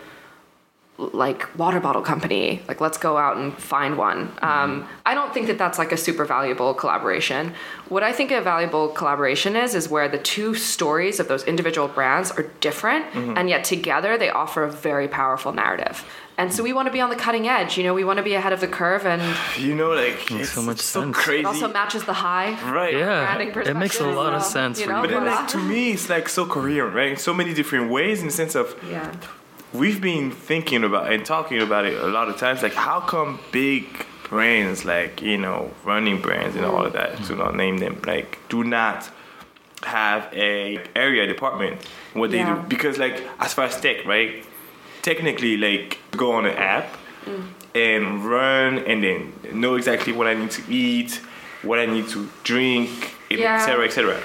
like 0.98 1.58
water 1.58 1.80
bottle 1.80 2.04
company. 2.04 2.62
Like 2.68 2.80
let's 2.80 2.98
go 2.98 3.18
out 3.18 3.38
and 3.38 3.54
find 3.58 3.98
one. 3.98 4.32
Um, 4.42 4.82
mm-hmm. 4.82 4.88
i 5.06 5.16
don't 5.16 5.34
think 5.34 5.48
that 5.48 5.58
that's 5.58 5.80
like 5.80 5.92
a 5.92 5.98
super 5.98 6.24
valuable 6.24 6.74
collaboration. 6.74 7.54
What 7.90 8.04
i 8.04 8.12
think 8.12 8.32
a 8.32 8.42
valuable 8.42 8.90
collaboration 8.90 9.56
is 9.56 9.74
is 9.74 9.90
where 9.90 10.08
the 10.08 10.20
two 10.20 10.54
stories 10.54 11.20
of 11.20 11.28
those 11.28 11.44
individual 11.46 11.88
brands 11.88 12.32
are 12.32 12.44
different 12.60 13.06
mm-hmm. 13.06 13.38
and 13.38 13.50
yet 13.50 13.64
together 13.64 14.18
they 14.18 14.30
offer 14.30 14.64
a 14.64 14.72
very 14.72 15.08
powerful 15.08 15.52
narrative. 15.52 16.06
And 16.36 16.52
so 16.52 16.64
we 16.64 16.74
want 16.74 16.88
to 16.88 16.92
be 16.92 17.00
on 17.00 17.10
the 17.10 17.16
cutting 17.16 17.48
edge 17.48 17.76
you 17.78 17.84
know 17.84 17.96
we 17.96 18.04
want 18.04 18.18
to 18.18 18.24
be 18.24 18.36
ahead 18.36 18.54
of 18.54 18.60
the 18.60 18.68
curve 18.68 19.06
and 19.06 19.22
You 19.58 19.74
know, 19.74 19.92
like 19.92 20.30
Makes 20.30 20.54
so 20.54 20.62
much 20.62 20.80
so 20.80 21.02
sense. 21.02 21.18
crazy. 21.18 21.40
it 21.42 21.46
also 21.46 21.74
matches 21.74 22.04
the 22.04 22.14
high 22.14 22.52
right. 22.72 22.94
Yeah, 22.94 23.36
it 23.40 23.46
makes 23.46 23.96
a 23.96 24.04
perspective, 24.04 24.16
lot 24.16 24.34
of 24.34 24.44
sense 24.44 24.80
you 24.80 24.86
for 24.86 24.92
know, 24.92 25.02
you 25.02 25.08
But 25.08 25.14
then, 25.16 25.26
like, 25.26 25.48
to 25.48 25.58
uh, 25.58 25.64
me, 25.64 25.92
it's 25.94 26.08
like 26.08 26.30
so 26.30 26.46
coherent, 26.46 26.96
right? 26.96 27.12
In 27.14 27.18
so 27.18 27.34
many 27.34 27.54
different 27.54 27.90
ways, 27.90 28.20
in 28.22 28.28
the 28.28 28.34
sense 28.34 28.54
of 28.54 28.76
yeah 28.88 29.12
we've 29.74 30.02
been 30.02 30.32
thinking 30.32 30.84
about 30.84 31.12
and 31.12 31.26
talking 31.26 31.62
about 31.62 31.86
it 31.86 32.00
a 32.02 32.08
lot 32.08 32.30
of 32.30 32.38
times. 32.38 32.62
Like, 32.64 32.74
how 32.74 33.00
come 33.02 33.40
big 33.52 33.86
brands, 34.30 34.86
like 34.86 35.22
you 35.22 35.38
know, 35.38 35.72
running 35.84 36.22
brands 36.22 36.56
and 36.56 36.66
all 36.66 36.86
of 36.86 36.94
that, 36.94 37.18
to 37.26 37.36
not 37.36 37.56
name 37.56 37.78
them, 37.78 38.02
like, 38.06 38.38
do 38.50 38.64
not 38.64 39.10
have 39.84 40.30
a 40.34 40.80
area 40.96 41.28
department 41.28 41.84
what 42.14 42.32
they 42.32 42.38
Yeah. 42.38 42.56
do? 42.56 42.62
Because 42.68 42.98
like, 42.98 43.22
as 43.40 43.54
far 43.54 43.66
as 43.66 43.80
tech, 43.80 44.06
right? 44.06 44.44
Technically, 45.02 45.58
like, 45.58 45.98
go 46.12 46.32
on 46.34 46.46
an 46.46 46.56
app 46.56 46.88
and 47.76 48.24
run, 48.26 48.80
and 48.80 49.04
then 49.04 49.34
know 49.54 49.76
exactly 49.76 50.14
what 50.14 50.28
I 50.28 50.34
need 50.36 50.52
to 50.52 50.62
eat, 50.70 51.20
what 51.64 51.80
I 51.80 51.86
need 51.86 52.08
to 52.10 52.30
drink, 52.44 53.16
Yeah. 53.30 53.56
etc., 53.56 53.86
etc. 53.86 54.18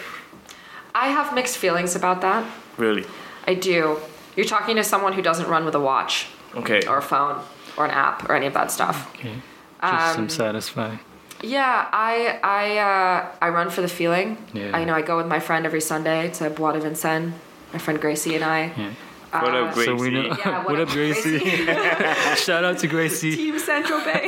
i 0.94 1.08
have 1.08 1.32
mixed 1.34 1.56
feelings 1.58 1.94
about 1.96 2.20
that 2.20 2.44
Really? 2.76 3.04
i 3.46 3.54
do 3.54 3.96
you're 4.38 4.46
talking 4.57 4.77
to 4.77 4.85
someone 4.85 5.12
who 5.12 5.22
doesn't 5.22 5.48
run 5.48 5.64
with 5.64 5.74
a 5.74 5.81
watch 5.81 6.29
Okay. 6.55 6.81
or 6.88 6.96
a 6.98 7.03
phone 7.03 7.37
or 7.77 7.85
an 7.85 7.90
app 7.90 8.16
or 8.29 8.35
any 8.37 8.46
of 8.46 8.55
that 8.55 8.70
stuff. 8.70 8.96
Okay. 9.16 9.35
Just 9.83 9.92
Um, 10.09 10.14
some 10.14 10.29
satisfying. 10.29 10.98
Yeah, 11.42 11.87
I 11.92 12.38
I 12.61 12.64
uh, 12.90 13.27
I 13.46 13.48
run 13.59 13.68
for 13.70 13.81
the 13.87 13.88
feeling. 13.88 14.29
Yeah. 14.53 14.70
I 14.74 14.81
you 14.81 14.87
know 14.87 14.94
I 14.94 15.03
go 15.03 15.16
with 15.20 15.27
my 15.27 15.40
friend 15.40 15.66
every 15.66 15.81
Sunday 15.81 16.31
to 16.38 16.51
Bois 16.51 16.72
de 16.72 16.81
Vincennes. 16.81 17.33
My 17.72 17.79
friend 17.85 18.01
Gracie 18.01 18.35
and 18.38 18.44
I. 18.44 18.61
Yeah. 18.77 18.90
What 19.31 19.55
up, 19.55 19.74
So 19.74 19.94
we 19.94 20.09
know. 20.11 20.22
Gracie? 20.29 20.42
Yeah, 20.46 20.64
what, 20.64 20.81
up, 20.81 20.88
Gracie? 20.88 21.38
Shout 22.46 22.64
out 22.64 22.79
to 22.79 22.87
Gracie. 22.88 23.37
Team 23.37 23.59
Central 23.59 24.01
Bay. 24.01 24.24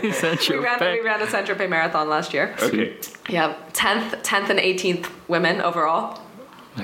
we 0.02 0.12
Central 0.12 0.60
ran 0.66 0.78
Bay. 0.80 0.92
we 0.98 1.06
ran 1.06 1.20
the 1.20 1.28
Central 1.36 1.56
Bay 1.56 1.68
Marathon 1.68 2.08
last 2.08 2.34
year. 2.34 2.46
Okay. 2.60 2.96
Yeah, 3.28 3.54
tenth 3.72 4.08
tenth 4.22 4.50
and 4.50 4.58
eighteenth 4.58 5.04
women 5.28 5.60
overall. 5.68 6.18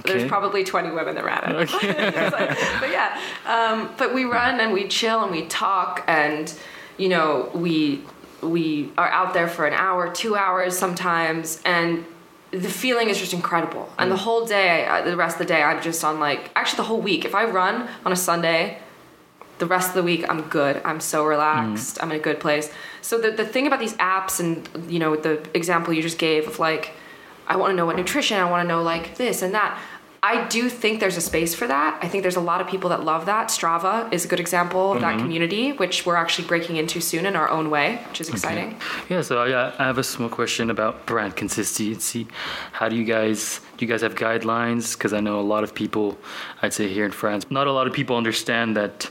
There's 0.04 0.28
probably 0.28 0.64
20 0.64 0.90
women 0.90 1.14
that 1.14 1.24
ran 1.24 1.56
it. 1.56 1.70
but 2.80 2.90
yeah, 2.90 3.20
um, 3.46 3.90
but 3.96 4.14
we 4.14 4.24
run 4.24 4.60
and 4.60 4.72
we 4.72 4.86
chill 4.88 5.22
and 5.22 5.32
we 5.32 5.46
talk 5.46 6.04
and 6.06 6.52
you 6.98 7.08
know 7.08 7.50
we 7.54 8.04
we 8.42 8.92
are 8.98 9.08
out 9.08 9.34
there 9.34 9.48
for 9.48 9.66
an 9.66 9.74
hour, 9.74 10.12
two 10.12 10.36
hours 10.36 10.78
sometimes, 10.78 11.60
and 11.64 12.04
the 12.50 12.68
feeling 12.68 13.08
is 13.08 13.18
just 13.18 13.32
incredible. 13.32 13.90
And 13.98 14.10
the 14.10 14.16
whole 14.16 14.46
day, 14.46 14.86
uh, 14.86 15.02
the 15.02 15.16
rest 15.16 15.34
of 15.34 15.46
the 15.46 15.52
day, 15.52 15.62
I'm 15.62 15.82
just 15.82 16.04
on 16.04 16.20
like 16.20 16.50
actually 16.54 16.78
the 16.78 16.84
whole 16.84 17.00
week. 17.00 17.24
If 17.24 17.34
I 17.34 17.44
run 17.44 17.88
on 18.04 18.12
a 18.12 18.16
Sunday, 18.16 18.78
the 19.58 19.66
rest 19.66 19.88
of 19.88 19.94
the 19.94 20.02
week 20.02 20.24
I'm 20.28 20.42
good. 20.42 20.80
I'm 20.84 21.00
so 21.00 21.24
relaxed. 21.26 21.98
I'm 22.02 22.10
in 22.10 22.16
a 22.16 22.22
good 22.22 22.40
place. 22.40 22.70
So 23.02 23.18
the 23.18 23.30
the 23.30 23.44
thing 23.44 23.66
about 23.66 23.80
these 23.80 23.94
apps 23.94 24.40
and 24.40 24.90
you 24.90 24.98
know 24.98 25.16
the 25.16 25.46
example 25.54 25.92
you 25.92 26.02
just 26.02 26.18
gave 26.18 26.46
of 26.46 26.58
like 26.58 26.92
I 27.48 27.56
want 27.56 27.72
to 27.72 27.76
know 27.76 27.86
what 27.86 27.96
nutrition, 27.96 28.38
I 28.38 28.48
want 28.48 28.62
to 28.64 28.68
know 28.68 28.82
like 28.82 29.16
this 29.16 29.42
and 29.42 29.54
that. 29.54 29.80
I 30.20 30.48
do 30.48 30.68
think 30.68 30.98
there's 30.98 31.16
a 31.16 31.20
space 31.20 31.54
for 31.54 31.68
that. 31.68 31.98
I 32.02 32.08
think 32.08 32.22
there's 32.22 32.36
a 32.36 32.40
lot 32.40 32.60
of 32.60 32.66
people 32.66 32.90
that 32.90 33.04
love 33.04 33.26
that. 33.26 33.48
Strava 33.48 34.12
is 34.12 34.24
a 34.24 34.28
good 34.28 34.40
example 34.40 34.92
of 34.92 35.00
that 35.00 35.12
mm-hmm. 35.12 35.20
community, 35.20 35.72
which 35.72 36.04
we're 36.04 36.16
actually 36.16 36.48
breaking 36.48 36.76
into 36.76 37.00
soon 37.00 37.24
in 37.24 37.36
our 37.36 37.48
own 37.48 37.70
way, 37.70 38.02
which 38.08 38.20
is 38.20 38.28
exciting. 38.28 38.76
Yeah, 39.08 39.20
so 39.20 39.40
I, 39.40 39.68
I 39.78 39.86
have 39.86 39.96
a 39.96 40.02
small 40.02 40.28
question 40.28 40.70
about 40.70 41.06
brand 41.06 41.36
consistency. 41.36 42.26
How 42.72 42.88
do 42.88 42.96
you 42.96 43.04
guys 43.04 43.60
do? 43.76 43.86
You 43.86 43.90
guys 43.92 44.02
have 44.02 44.16
guidelines? 44.16 44.94
Because 44.94 45.12
I 45.12 45.20
know 45.20 45.38
a 45.38 45.48
lot 45.54 45.62
of 45.62 45.72
people, 45.72 46.18
I'd 46.62 46.74
say 46.74 46.88
here 46.92 47.04
in 47.04 47.12
France, 47.12 47.48
not 47.48 47.68
a 47.68 47.72
lot 47.72 47.86
of 47.86 47.92
people 47.92 48.16
understand 48.16 48.76
that 48.76 49.08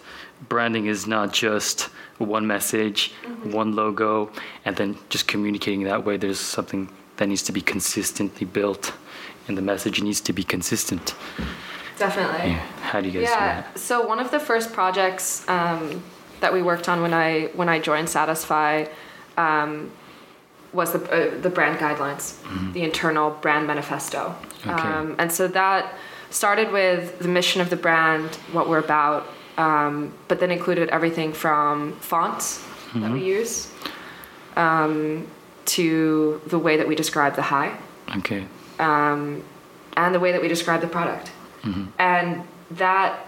branding 0.49 0.87
is 0.87 1.07
not 1.07 1.31
just 1.31 1.83
one 2.17 2.45
message, 2.45 3.13
mm-hmm. 3.23 3.51
one 3.51 3.75
logo, 3.75 4.29
and 4.65 4.75
then 4.75 4.97
just 5.09 5.25
communicating 5.27 5.83
that 5.83 6.05
way. 6.05 6.17
There's 6.17 6.39
something 6.39 6.89
that 7.17 7.27
needs 7.27 7.43
to 7.43 7.51
be 7.51 7.61
consistently 7.61 8.45
built, 8.45 8.93
and 9.47 9.57
the 9.57 9.61
message 9.61 10.01
needs 10.01 10.21
to 10.21 10.33
be 10.33 10.43
consistent. 10.43 11.15
Definitely. 11.97 12.51
Yeah. 12.51 12.59
How 12.81 13.01
do 13.01 13.07
you 13.09 13.13
guys 13.19 13.29
do 13.29 13.33
Yeah. 13.33 13.61
that? 13.61 13.79
So 13.79 14.05
one 14.07 14.19
of 14.19 14.29
the 14.31 14.39
first 14.39 14.71
projects 14.73 15.47
um, 15.49 16.03
that 16.41 16.53
we 16.53 16.61
worked 16.61 16.87
on 16.89 17.01
when 17.01 17.13
I 17.13 17.49
when 17.55 17.69
I 17.69 17.79
joined 17.79 18.09
Satisfy 18.09 18.85
um, 19.37 19.91
was 20.73 20.91
the 20.93 20.99
uh, 21.11 21.41
the 21.41 21.49
brand 21.49 21.79
guidelines, 21.79 22.35
the 22.73 22.81
internal 22.83 23.31
brand 23.41 23.65
manifesto, 23.67 24.35
Mm-hmm. 24.61 24.69
Okay. 24.69 24.87
um, 24.87 25.15
and 25.19 25.31
so 25.31 25.47
that 25.47 25.93
started 26.29 26.71
with 26.71 27.19
the 27.19 27.27
mission 27.27 27.61
of 27.61 27.69
the 27.69 27.75
brand, 27.77 28.29
what 28.51 28.67
we're 28.69 28.79
about, 28.83 29.25
um, 29.57 30.11
but 30.27 30.39
then 30.39 30.51
included 30.51 30.89
everything 30.89 31.31
from 31.33 31.93
fonts 31.99 32.59
that 32.93 33.11
we 33.11 33.19
Mm-hmm. 33.19 33.39
use 33.39 33.71
um, 34.55 35.25
to 35.67 36.41
the 36.47 36.57
way 36.59 36.77
that 36.77 36.87
we 36.87 36.95
describe 36.95 37.35
the 37.35 37.41
high 37.43 37.77
Okay. 38.17 38.45
um, 38.79 39.43
and 39.95 40.15
the 40.15 40.19
way 40.19 40.31
that 40.31 40.41
we 40.41 40.47
describe 40.47 40.81
the 40.81 40.87
product. 40.87 41.31
Mm-hmm. 41.63 41.85
And 41.99 42.43
that 42.71 43.27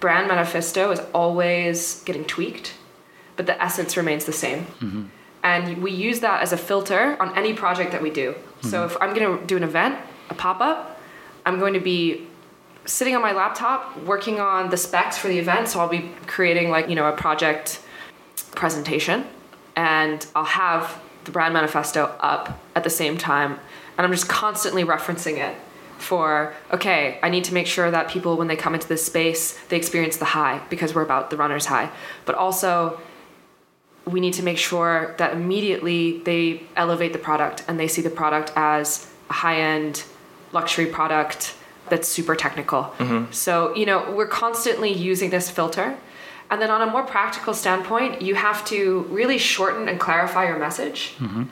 brand 0.00 0.28
manifesto 0.28 0.90
is 0.90 1.00
always 1.14 2.02
getting 2.04 2.24
tweaked, 2.24 2.74
but 3.36 3.46
the 3.46 3.60
essence 3.62 3.96
remains 3.96 4.24
the 4.24 4.32
same. 4.32 4.66
Mm-hmm. 4.80 5.04
And 5.44 5.82
we 5.82 5.90
use 5.90 6.20
that 6.20 6.42
as 6.42 6.52
a 6.52 6.56
filter 6.56 7.20
on 7.20 7.36
any 7.36 7.52
project 7.52 7.92
that 7.92 8.02
we 8.02 8.10
do. 8.10 8.34
So 8.60 8.68
mm-hmm. 8.68 8.86
if 8.86 9.02
I'm 9.02 9.14
going 9.14 9.38
to 9.38 9.44
do 9.44 9.56
an 9.56 9.64
event, 9.64 9.98
a 10.30 10.34
pop 10.34 10.60
up, 10.60 11.00
I'm 11.44 11.58
going 11.58 11.74
to 11.74 11.80
be 11.80 12.26
sitting 12.84 13.14
on 13.14 13.22
my 13.22 13.32
laptop 13.32 13.96
working 14.02 14.40
on 14.40 14.70
the 14.70 14.76
specs 14.76 15.18
for 15.18 15.28
the 15.28 15.38
event. 15.38 15.68
So 15.68 15.80
I'll 15.80 15.88
be 15.88 16.10
creating 16.26 16.70
like, 16.70 16.88
you 16.88 16.94
know, 16.94 17.06
a 17.06 17.16
project 17.16 17.80
presentation 18.54 19.24
and 19.76 20.24
I'll 20.34 20.44
have 20.44 21.00
the 21.24 21.30
brand 21.30 21.54
manifesto 21.54 22.14
up 22.20 22.60
at 22.74 22.84
the 22.84 22.90
same 22.90 23.16
time 23.16 23.58
and 23.96 24.06
I'm 24.06 24.12
just 24.12 24.28
constantly 24.28 24.84
referencing 24.84 25.36
it 25.38 25.56
for 25.98 26.52
okay, 26.72 27.18
I 27.22 27.28
need 27.30 27.44
to 27.44 27.54
make 27.54 27.66
sure 27.66 27.90
that 27.90 28.08
people 28.08 28.36
when 28.36 28.48
they 28.48 28.56
come 28.56 28.74
into 28.74 28.88
this 28.88 29.04
space, 29.04 29.58
they 29.68 29.76
experience 29.76 30.16
the 30.16 30.24
high 30.24 30.60
because 30.68 30.94
we're 30.94 31.02
about 31.02 31.30
the 31.30 31.36
runner's 31.36 31.66
high. 31.66 31.90
But 32.24 32.34
also 32.34 33.00
we 34.04 34.18
need 34.18 34.34
to 34.34 34.42
make 34.42 34.58
sure 34.58 35.14
that 35.18 35.32
immediately 35.32 36.18
they 36.18 36.64
elevate 36.74 37.12
the 37.12 37.18
product 37.18 37.64
and 37.68 37.78
they 37.78 37.86
see 37.86 38.02
the 38.02 38.10
product 38.10 38.52
as 38.56 39.08
a 39.30 39.32
high-end 39.32 40.04
luxury 40.52 40.86
product 40.86 41.54
that's 41.88 42.08
super 42.08 42.34
technical. 42.34 42.82
Mm-hmm. 42.98 43.32
So, 43.32 43.74
you 43.76 43.86
know, 43.86 44.10
we're 44.12 44.26
constantly 44.26 44.92
using 44.92 45.30
this 45.30 45.50
filter. 45.50 45.96
And 46.52 46.60
then 46.60 46.70
on 46.70 46.82
a 46.82 46.86
more 46.86 47.02
practical 47.02 47.54
standpoint, 47.54 48.20
you 48.20 48.34
have 48.34 48.62
to 48.66 49.06
really 49.08 49.38
shorten 49.38 49.88
and 49.88 49.98
clarify 49.98 50.46
your 50.46 50.58
message 50.58 51.14
mm-hmm. 51.16 51.44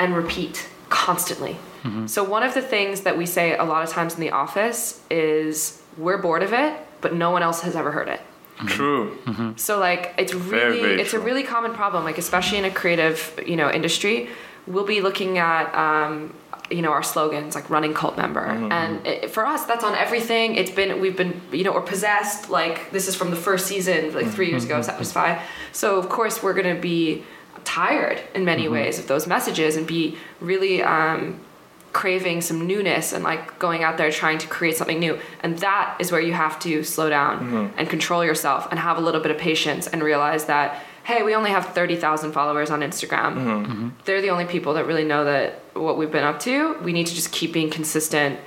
and 0.00 0.16
repeat 0.16 0.68
constantly. 0.88 1.56
Mm-hmm. 1.84 2.08
So, 2.08 2.24
one 2.24 2.42
of 2.42 2.52
the 2.52 2.60
things 2.60 3.02
that 3.02 3.16
we 3.16 3.26
say 3.26 3.56
a 3.56 3.62
lot 3.62 3.84
of 3.84 3.90
times 3.90 4.14
in 4.14 4.20
the 4.20 4.32
office 4.32 5.00
is 5.08 5.80
we're 5.96 6.18
bored 6.18 6.42
of 6.42 6.52
it, 6.52 6.76
but 7.00 7.14
no 7.14 7.30
one 7.30 7.44
else 7.44 7.60
has 7.60 7.76
ever 7.76 7.92
heard 7.92 8.08
it. 8.08 8.20
Mm-hmm. 8.56 8.66
True. 8.66 9.54
So 9.56 9.78
like 9.78 10.14
it's 10.18 10.32
Very, 10.32 10.64
really 10.64 10.80
very 10.80 11.00
it's 11.00 11.10
true. 11.10 11.20
a 11.20 11.24
really 11.24 11.42
common 11.42 11.72
problem 11.72 12.04
like 12.04 12.18
especially 12.18 12.58
in 12.58 12.64
a 12.64 12.70
creative 12.70 13.36
you 13.44 13.56
know 13.56 13.68
industry 13.68 14.28
we'll 14.68 14.86
be 14.86 15.00
looking 15.00 15.38
at 15.38 15.74
um, 15.74 16.32
you 16.70 16.80
know 16.82 16.90
our 16.92 17.02
slogans 17.02 17.54
like 17.54 17.68
running 17.68 17.92
cult 17.94 18.16
member 18.16 18.40
Mm-hmm. 18.46 18.72
and 18.72 19.06
it, 19.06 19.30
for 19.30 19.44
us 19.46 19.64
that's 19.66 19.84
on 19.84 19.94
everything 19.94 20.54
it's 20.56 20.70
been 20.70 21.00
we've 21.00 21.16
been 21.16 21.40
you 21.52 21.62
know 21.64 21.72
or 21.72 21.82
possessed 21.82 22.48
like 22.50 22.90
this 22.90 23.06
is 23.08 23.14
from 23.14 23.30
the 23.30 23.36
first 23.36 23.66
season 23.66 24.14
like 24.14 24.26
3 24.28 24.48
years 24.48 24.64
ago 24.64 24.74
Mm-hmm. 24.76 24.82
satisfy 24.84 25.38
so 25.72 25.96
of 25.98 26.08
course 26.08 26.42
we're 26.42 26.54
going 26.54 26.74
to 26.74 26.80
be 26.80 27.22
tired 27.64 28.20
in 28.34 28.44
many 28.44 28.64
Mm-hmm. 28.64 28.72
ways 28.74 28.98
of 28.98 29.06
those 29.08 29.26
messages 29.26 29.76
and 29.76 29.86
be 29.86 30.16
really 30.40 30.82
um, 30.82 31.38
craving 31.92 32.40
some 32.40 32.66
newness 32.66 33.12
and 33.12 33.22
like 33.24 33.58
going 33.58 33.84
out 33.84 33.96
there 33.98 34.10
trying 34.10 34.38
to 34.38 34.46
create 34.48 34.76
something 34.76 34.98
new 34.98 35.18
and 35.42 35.58
that 35.58 35.96
is 36.00 36.10
where 36.10 36.20
you 36.20 36.32
have 36.32 36.58
to 36.60 36.82
slow 36.82 37.08
down 37.10 37.34
Mm-hmm. 37.40 37.78
and 37.78 37.88
control 37.90 38.24
yourself 38.24 38.66
and 38.70 38.78
have 38.80 38.96
a 38.96 39.00
little 39.00 39.20
bit 39.20 39.30
of 39.30 39.38
patience 39.38 39.86
and 39.86 40.02
realize 40.02 40.46
that 40.46 40.82
hey 41.04 41.22
we 41.22 41.34
only 41.34 41.50
have 41.50 41.66
30,000 41.74 42.32
followers 42.32 42.70
on 42.70 42.80
Instagram 42.80 43.34
Mm-hmm. 43.34 43.88
they're 44.04 44.20
the 44.22 44.30
only 44.30 44.44
people 44.46 44.74
that 44.74 44.84
really 44.86 45.04
know 45.04 45.24
that 45.24 45.60
what 45.74 45.96
we've 45.98 46.10
been 46.12 46.24
up 46.24 46.40
to 46.40 46.74
we 46.82 46.92
need 46.92 47.06
to 47.06 47.14
just 47.14 47.30
keep 47.32 47.52
being 47.52 47.70
consistent 47.70 48.38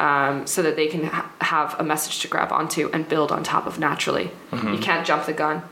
um, 0.00 0.46
so 0.46 0.62
that 0.62 0.74
they 0.76 0.88
can 0.88 1.04
ha- 1.04 1.30
have 1.40 1.78
a 1.78 1.84
message 1.84 2.20
to 2.20 2.28
grab 2.28 2.50
onto 2.52 2.88
and 2.92 3.08
build 3.08 3.30
on 3.32 3.42
top 3.42 3.66
of 3.66 3.78
naturally 3.78 4.30
Mm-hmm. 4.50 4.72
you 4.74 4.78
can't 4.78 5.06
jump 5.06 5.24
the 5.26 5.32
gun 5.32 5.62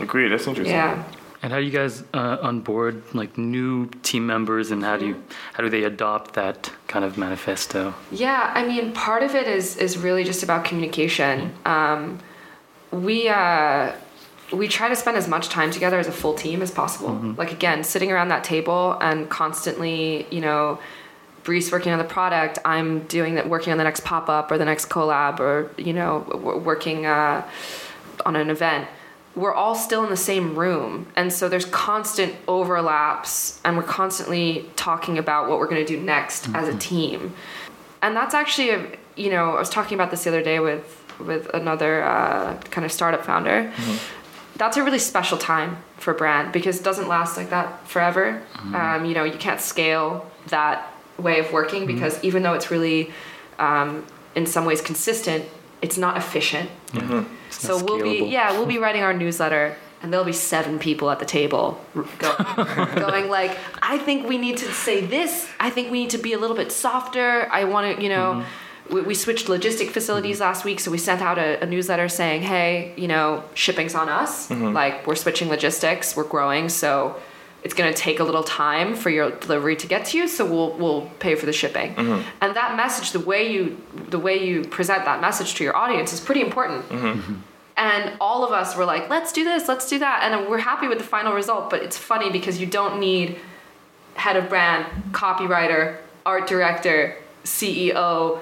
Agree. 0.00 0.28
That's 0.28 0.46
interesting. 0.46 0.74
yeah 0.74 1.04
And 1.42 1.52
how 1.52 1.58
do 1.58 1.64
you 1.64 1.70
guys 1.70 2.02
uh, 2.14 2.38
onboard 2.48 3.02
like 3.14 3.36
new 3.38 3.86
team 4.02 4.26
members, 4.26 4.70
and 4.70 4.82
how 4.82 4.96
do 4.98 5.06
you 5.06 5.14
how 5.54 5.62
do 5.62 5.70
they 5.70 5.84
adopt 5.84 6.34
that 6.34 6.70
kind 6.86 7.04
of 7.04 7.16
manifesto? 7.16 7.94
Yeah, 8.12 8.50
I 8.54 8.62
mean, 8.66 8.92
part 8.92 9.22
of 9.22 9.34
it 9.34 9.46
is 9.48 9.76
is 9.76 9.96
really 10.06 10.24
just 10.24 10.42
about 10.42 10.64
communication. 10.68 11.52
Um, 11.64 12.18
we 12.90 13.28
uh, 13.28 13.92
we 14.52 14.68
try 14.68 14.88
to 14.88 14.96
spend 14.96 15.16
as 15.16 15.28
much 15.28 15.48
time 15.48 15.70
together 15.70 15.98
as 15.98 16.06
a 16.06 16.12
full 16.12 16.34
team 16.34 16.62
as 16.62 16.70
possible. 16.70 17.10
Like 17.36 17.52
again, 17.52 17.84
sitting 17.84 18.10
around 18.10 18.28
that 18.28 18.44
table 18.44 18.96
and 19.00 19.28
constantly, 19.28 20.26
you 20.30 20.40
know, 20.40 20.80
Brice 21.42 21.72
working 21.72 21.92
on 21.92 21.98
the 21.98 22.04
product, 22.04 22.58
I'm 22.64 23.00
doing 23.06 23.36
that, 23.36 23.48
working 23.48 23.72
on 23.72 23.78
the 23.78 23.84
next 23.84 24.04
pop 24.04 24.28
up 24.28 24.50
or 24.50 24.58
the 24.58 24.64
next 24.64 24.88
collab, 24.90 25.40
or 25.40 25.70
you 25.78 25.92
know, 25.92 26.18
working 26.64 27.06
uh, 27.06 27.48
on 28.26 28.36
an 28.36 28.50
event. 28.50 28.88
We're 29.34 29.54
all 29.54 29.74
still 29.74 30.04
in 30.04 30.10
the 30.10 30.16
same 30.16 30.58
room, 30.58 31.06
and 31.16 31.32
so 31.32 31.48
there's 31.48 31.64
constant 31.64 32.34
overlaps, 32.46 33.60
and 33.64 33.76
we're 33.76 33.84
constantly 33.84 34.68
talking 34.76 35.16
about 35.16 35.48
what 35.48 35.58
we're 35.58 35.68
going 35.68 35.84
to 35.84 35.96
do 35.96 36.00
next 36.02 36.48
as 36.52 36.68
a 36.68 36.76
team. 36.76 37.32
And 38.02 38.14
that's 38.14 38.34
actually 38.34 38.70
a 38.70 38.86
you 39.16 39.30
know 39.30 39.56
i 39.56 39.58
was 39.58 39.68
talking 39.68 39.94
about 39.96 40.10
this 40.10 40.24
the 40.24 40.30
other 40.30 40.42
day 40.42 40.60
with 40.60 40.96
with 41.18 41.52
another 41.52 42.02
uh, 42.02 42.56
kind 42.70 42.84
of 42.84 42.90
startup 42.92 43.24
founder 43.24 43.70
that's 44.60 44.76
a 44.76 44.84
really 44.84 44.98
special 44.98 45.38
time 45.38 45.78
for 45.96 46.12
a 46.12 46.14
brand 46.14 46.52
because 46.52 46.78
it 46.78 46.84
doesn't 46.84 47.08
last 47.08 47.38
like 47.38 47.48
that 47.48 47.88
forever. 47.88 48.42
Um, 48.74 49.06
you 49.06 49.14
know 49.14 49.24
you 49.24 49.38
can't 49.38 49.60
scale 49.60 50.30
that 50.48 50.92
way 51.16 51.40
of 51.40 51.50
working 51.50 51.86
because 51.86 52.22
even 52.22 52.42
though 52.42 52.52
it's 52.52 52.70
really 52.70 53.10
um, 53.58 54.04
in 54.34 54.44
some 54.44 54.66
ways 54.66 54.82
consistent 54.82 55.46
it's 55.80 55.96
not 55.96 56.18
efficient. 56.18 56.68
It's 57.48 57.58
so 57.58 57.78
not 57.78 57.86
we'll 57.86 58.02
be 58.02 58.26
yeah 58.26 58.52
we'll 58.52 58.66
be 58.66 58.76
writing 58.76 59.02
our 59.02 59.14
newsletter 59.14 59.76
and 60.02 60.12
there'll 60.12 60.26
be 60.26 60.32
seven 60.32 60.78
people 60.78 61.08
at 61.10 61.20
the 61.20 61.24
table 61.24 61.82
go, 62.18 62.34
going 62.96 63.28
like 63.28 63.56
i 63.82 63.98
think 63.98 64.26
we 64.26 64.38
need 64.38 64.58
to 64.58 64.70
say 64.72 65.04
this. 65.04 65.48
I 65.58 65.70
think 65.70 65.90
we 65.90 66.02
need 66.02 66.10
to 66.10 66.18
be 66.18 66.34
a 66.34 66.38
little 66.38 66.56
bit 66.56 66.70
softer. 66.70 67.48
I 67.50 67.64
want 67.64 67.96
to 67.96 68.02
you 68.02 68.10
know 68.10 68.44
we, 68.90 69.00
we 69.02 69.14
switched 69.14 69.46
logistic 69.46 69.90
facilities 69.90 70.36
mm-hmm. 70.36 70.44
last 70.44 70.64
week 70.64 70.80
so 70.80 70.90
we 70.90 70.98
sent 70.98 71.22
out 71.22 71.38
a, 71.38 71.62
a 71.62 71.66
newsletter 71.66 72.08
saying 72.08 72.42
hey 72.42 72.92
you 72.96 73.08
know 73.08 73.44
shipping's 73.54 73.94
on 73.94 74.08
us. 74.08 74.48
Mm-hmm. 74.48 74.72
Like 74.72 75.06
we're 75.06 75.14
switching 75.14 75.48
logistics 75.48 76.16
we're 76.16 76.24
growing 76.24 76.68
so 76.68 77.20
it's 77.62 77.74
going 77.74 77.92
to 77.92 77.98
take 77.98 78.20
a 78.20 78.24
little 78.24 78.42
time 78.42 78.94
for 78.94 79.10
your 79.10 79.32
delivery 79.32 79.76
to 79.76 79.86
get 79.86 80.06
to 80.06 80.18
you 80.18 80.28
so 80.28 80.44
we'll 80.44 80.72
we'll 80.72 81.06
pay 81.18 81.34
for 81.34 81.46
the 81.46 81.52
shipping. 81.52 81.94
Mm-hmm. 81.94 82.28
And 82.40 82.56
that 82.56 82.76
message 82.76 83.12
the 83.12 83.20
way 83.20 83.52
you 83.52 83.80
the 84.08 84.18
way 84.18 84.44
you 84.44 84.64
present 84.64 85.04
that 85.04 85.20
message 85.20 85.54
to 85.56 85.64
your 85.64 85.76
audience 85.76 86.12
is 86.12 86.20
pretty 86.20 86.40
important. 86.40 86.84
And 87.76 88.12
all 88.20 88.44
of 88.44 88.52
us 88.52 88.76
were 88.76 88.84
like 88.84 89.08
let's 89.08 89.32
do 89.32 89.44
this 89.44 89.68
let's 89.68 89.88
do 89.88 89.98
that 89.98 90.22
and 90.22 90.48
we're 90.48 90.58
happy 90.58 90.86
with 90.86 90.98
the 90.98 91.04
final 91.04 91.32
result 91.32 91.70
but 91.70 91.82
it's 91.82 91.96
funny 91.96 92.30
because 92.30 92.60
you 92.60 92.66
don't 92.66 93.00
need 93.00 93.38
head 94.14 94.36
of 94.36 94.50
brand 94.50 94.84
copywriter 95.12 95.96
art 96.26 96.46
director 96.46 97.16
ceo 97.44 98.38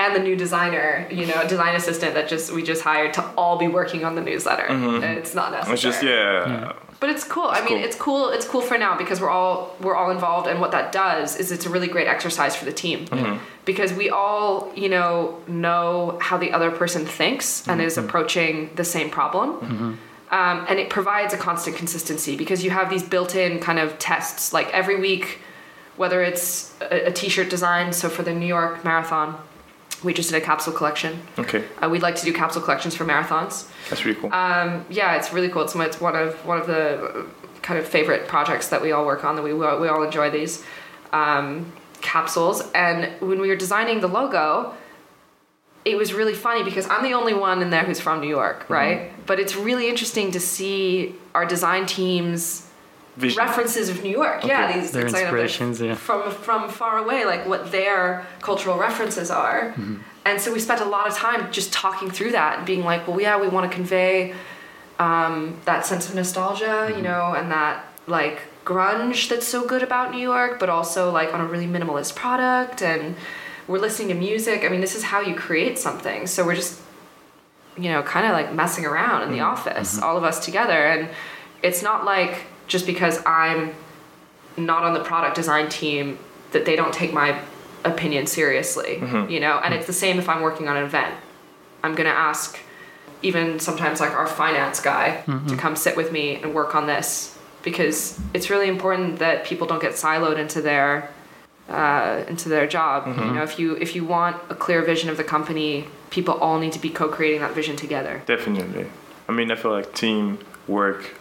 and 0.00 0.16
the 0.16 0.20
new 0.20 0.34
designer 0.34 1.06
you 1.10 1.26
know 1.26 1.46
design 1.46 1.74
assistant 1.74 2.14
that 2.14 2.28
just 2.28 2.52
we 2.52 2.62
just 2.62 2.82
hired 2.82 3.12
to 3.12 3.22
all 3.36 3.58
be 3.58 3.68
working 3.68 4.04
on 4.04 4.14
the 4.14 4.20
newsletter 4.20 4.66
mm-hmm. 4.66 5.02
it's 5.04 5.34
not 5.34 5.52
necessary 5.52 5.74
It's 5.74 5.82
just 5.82 6.02
yeah. 6.02 6.72
but 7.00 7.10
it's 7.10 7.24
cool. 7.24 7.48
I 7.48 7.60
mean, 7.60 7.68
cool. 7.68 7.84
it's 7.84 7.96
cool. 7.96 8.28
It's 8.28 8.46
cool 8.46 8.60
for 8.60 8.76
now 8.76 8.96
because 8.96 9.20
we're 9.22 9.30
all 9.30 9.74
we're 9.80 9.94
all 9.94 10.10
involved, 10.10 10.46
and 10.46 10.60
what 10.60 10.70
that 10.72 10.92
does 10.92 11.36
is 11.36 11.50
it's 11.50 11.64
a 11.64 11.70
really 11.70 11.88
great 11.88 12.06
exercise 12.06 12.54
for 12.54 12.66
the 12.66 12.72
team 12.72 13.06
mm-hmm. 13.06 13.42
because 13.64 13.90
we 13.94 14.10
all 14.10 14.70
you 14.74 14.90
know 14.90 15.40
know 15.46 16.18
how 16.20 16.36
the 16.36 16.52
other 16.52 16.70
person 16.70 17.06
thinks 17.06 17.66
and 17.66 17.80
mm-hmm. 17.80 17.86
is 17.86 17.96
approaching 17.96 18.70
the 18.76 18.84
same 18.84 19.08
problem. 19.08 19.98
Um, 20.30 20.64
and 20.68 20.78
it 20.78 20.90
provides 20.90 21.34
a 21.34 21.36
constant 21.36 21.76
consistency 21.76 22.36
because 22.36 22.62
you 22.62 22.70
have 22.70 22.88
these 22.88 23.02
built-in 23.02 23.58
kind 23.58 23.80
of 23.80 23.98
tests. 23.98 24.52
Like 24.52 24.68
every 24.72 25.00
week, 25.00 25.40
whether 25.96 26.22
it's 26.22 26.72
a, 26.80 27.06
a 27.06 27.12
t-shirt 27.12 27.50
design. 27.50 27.92
So 27.92 28.08
for 28.08 28.22
the 28.22 28.32
New 28.32 28.46
York 28.46 28.84
Marathon, 28.84 29.36
we 30.02 30.12
just 30.14 30.30
did 30.30 30.42
a 30.42 30.44
capsule 30.44 30.72
collection. 30.72 31.20
Okay, 31.38 31.64
Uh, 31.82 31.88
we'd 31.88 32.02
like 32.02 32.16
to 32.16 32.24
do 32.24 32.32
capsule 32.32 32.62
collections 32.62 32.94
for 32.96 33.04
marathons. 33.04 33.68
that's 33.88 34.04
really 34.04 34.18
cool. 34.20 34.32
Um, 34.32 34.84
yeah, 34.88 35.16
it's 35.16 35.32
really 35.32 35.48
cool. 35.48 35.62
It's, 35.62 35.74
it's 35.74 36.00
one 36.00 36.16
of 36.16 36.34
one 36.46 36.58
of 36.60 36.66
the 36.66 37.02
uh, 37.04 37.22
kind 37.62 37.78
of 37.78 37.86
favorite 37.86 38.26
projects 38.28 38.68
that 38.68 38.80
we 38.82 38.92
all 38.92 39.04
work 39.04 39.24
on. 39.24 39.36
That 39.36 39.42
we 39.42 39.52
we 39.52 39.66
all 39.66 40.02
enjoy 40.02 40.30
these 40.30 40.64
um, 41.12 41.72
capsules. 42.00 42.62
And 42.74 43.10
when 43.20 43.40
we 43.40 43.48
were 43.48 43.56
designing 43.56 44.00
the 44.00 44.08
logo, 44.08 44.74
it 45.84 45.96
was 45.96 46.12
really 46.14 46.34
funny 46.34 46.62
because 46.62 46.86
I'm 46.88 47.02
the 47.02 47.14
only 47.14 47.34
one 47.34 47.60
in 47.62 47.70
there 47.70 47.84
who's 47.84 48.00
from 48.00 48.20
New 48.20 48.28
York, 48.28 48.68
right? 48.68 49.10
But 49.26 49.38
it's 49.40 49.54
really 49.56 49.88
interesting 49.88 50.30
to 50.32 50.40
see 50.40 51.14
our 51.34 51.44
design 51.46 51.86
teams 51.86 52.66
Vision. 53.16 53.38
references 53.38 53.88
of 53.88 54.02
New 54.02 54.10
York. 54.10 54.44
Yeah, 54.44 54.72
these 54.72 54.92
Their 54.92 55.06
inspirations, 55.06 55.80
yeah. 55.80 55.94
from 55.94 56.30
from 56.30 56.68
far 56.68 56.98
away, 56.98 57.24
like 57.24 57.46
what 57.46 57.70
their 57.72 58.26
cultural 58.40 58.78
references 58.78 59.30
are. 59.30 59.70
Mm-hmm. 59.70 59.96
And 60.24 60.40
so 60.40 60.52
we 60.52 60.60
spent 60.60 60.80
a 60.80 60.84
lot 60.84 61.08
of 61.08 61.14
time 61.14 61.50
just 61.50 61.72
talking 61.72 62.10
through 62.10 62.32
that 62.32 62.58
and 62.58 62.66
being 62.66 62.84
like, 62.84 63.08
well, 63.08 63.20
yeah, 63.20 63.40
we 63.40 63.48
want 63.48 63.70
to 63.70 63.74
convey 63.74 64.34
um, 64.98 65.58
that 65.64 65.86
sense 65.86 66.08
of 66.08 66.14
nostalgia, 66.14 66.64
Mm-hmm. 66.64 66.96
you 66.98 67.02
know, 67.02 67.34
and 67.34 67.50
that 67.50 67.84
like 68.06 68.40
grunge 68.64 69.28
that's 69.28 69.46
so 69.46 69.66
good 69.66 69.82
about 69.82 70.10
New 70.12 70.20
York, 70.20 70.60
but 70.60 70.68
also 70.68 71.10
like 71.10 71.32
on 71.34 71.40
a 71.40 71.46
really 71.46 71.66
minimalist 71.66 72.14
product. 72.14 72.82
And 72.82 73.16
we're 73.66 73.78
listening 73.78 74.08
to 74.08 74.14
music. 74.14 74.64
I 74.64 74.68
mean, 74.68 74.80
this 74.80 74.94
is 74.94 75.04
how 75.04 75.20
you 75.20 75.34
create 75.34 75.78
something. 75.78 76.26
So 76.26 76.44
we're 76.44 76.56
just, 76.56 76.80
you 77.76 77.88
know, 77.90 78.02
kind 78.02 78.26
of 78.26 78.32
like 78.32 78.52
messing 78.52 78.84
around 78.84 79.22
in 79.22 79.32
the 79.32 79.40
office, 79.40 80.00
all 80.00 80.16
of 80.16 80.24
us 80.24 80.44
together. 80.44 80.86
And 80.86 81.08
it's 81.62 81.82
not 81.82 82.04
like 82.04 82.42
just 82.70 82.86
because 82.86 83.20
I'm 83.26 83.74
not 84.56 84.84
on 84.84 84.94
the 84.94 85.00
product 85.00 85.34
design 85.34 85.68
team 85.68 86.18
that 86.52 86.64
they 86.64 86.76
don't 86.76 86.94
take 86.94 87.12
my 87.12 87.40
opinion 87.84 88.26
seriously, 88.26 88.96
mm-hmm. 88.96 89.28
you 89.28 89.40
know? 89.40 89.60
And 89.62 89.74
it's 89.74 89.86
the 89.86 89.92
same 89.92 90.18
if 90.18 90.28
I'm 90.28 90.40
working 90.40 90.68
on 90.68 90.76
an 90.76 90.84
event. 90.84 91.14
I'm 91.82 91.94
going 91.94 92.08
to 92.08 92.14
ask 92.14 92.58
even 93.22 93.58
sometimes 93.58 94.00
like 94.00 94.12
our 94.12 94.26
finance 94.26 94.80
guy 94.80 95.22
to 95.22 95.30
mm-hmm. 95.30 95.56
come 95.56 95.74
sit 95.74 95.96
with 95.96 96.12
me 96.12 96.36
and 96.36 96.54
work 96.54 96.74
on 96.76 96.86
this 96.86 97.36
because 97.62 98.18
it's 98.32 98.48
really 98.50 98.68
important 98.68 99.18
that 99.18 99.44
people 99.44 99.66
don't 99.66 99.82
get 99.82 99.92
siloed 99.92 100.38
into 100.38 100.62
their 100.62 101.10
uh, 101.68 102.24
into 102.28 102.48
their 102.48 102.66
job. 102.66 103.06
You 103.06 103.12
mm-hmm. 103.12 103.34
know, 103.34 103.42
if 103.42 103.58
you 103.58 103.76
if 103.76 103.94
you 103.94 104.04
want 104.04 104.36
a 104.48 104.54
clear 104.54 104.82
vision 104.82 105.10
of 105.10 105.16
the 105.16 105.24
company, 105.24 105.86
people 106.10 106.34
all 106.34 106.58
need 106.58 106.72
to 106.72 106.78
be 106.78 106.90
co-creating 106.90 107.40
that 107.40 107.54
vision 107.54 107.76
together. 107.76 108.22
Definitely. 108.26 108.86
I 109.28 109.32
mean, 109.32 109.50
I 109.50 109.56
feel 109.56 109.70
like 109.72 109.92
team 109.94 110.38
work 110.66 111.14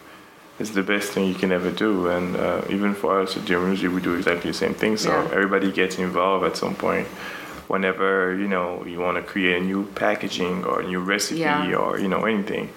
is 0.59 0.71
the 0.73 0.83
best 0.83 1.11
thing 1.13 1.25
you 1.27 1.33
can 1.35 1.51
ever 1.51 1.71
do, 1.71 2.07
and 2.09 2.35
uh, 2.35 2.61
even 2.69 2.93
for 2.93 3.21
us 3.21 3.37
at 3.37 3.49
Music, 3.49 3.91
we 3.91 4.01
do 4.01 4.13
exactly 4.15 4.51
the 4.51 4.57
same 4.57 4.73
thing. 4.73 4.97
So 4.97 5.09
Yeah. 5.11 5.29
everybody 5.37 5.71
gets 5.71 5.97
involved 5.97 6.45
at 6.45 6.57
some 6.57 6.75
point. 6.75 7.07
Whenever 7.67 8.35
you 8.35 8.47
know 8.47 8.83
you 8.85 8.99
want 8.99 9.15
to 9.17 9.23
create 9.23 9.57
a 9.61 9.63
new 9.63 9.83
packaging 9.95 10.65
or 10.65 10.81
a 10.81 10.87
new 10.87 10.99
recipe 10.99 11.39
Yeah. 11.41 11.75
or 11.75 11.99
you 11.99 12.07
know 12.07 12.25
anything, 12.25 12.69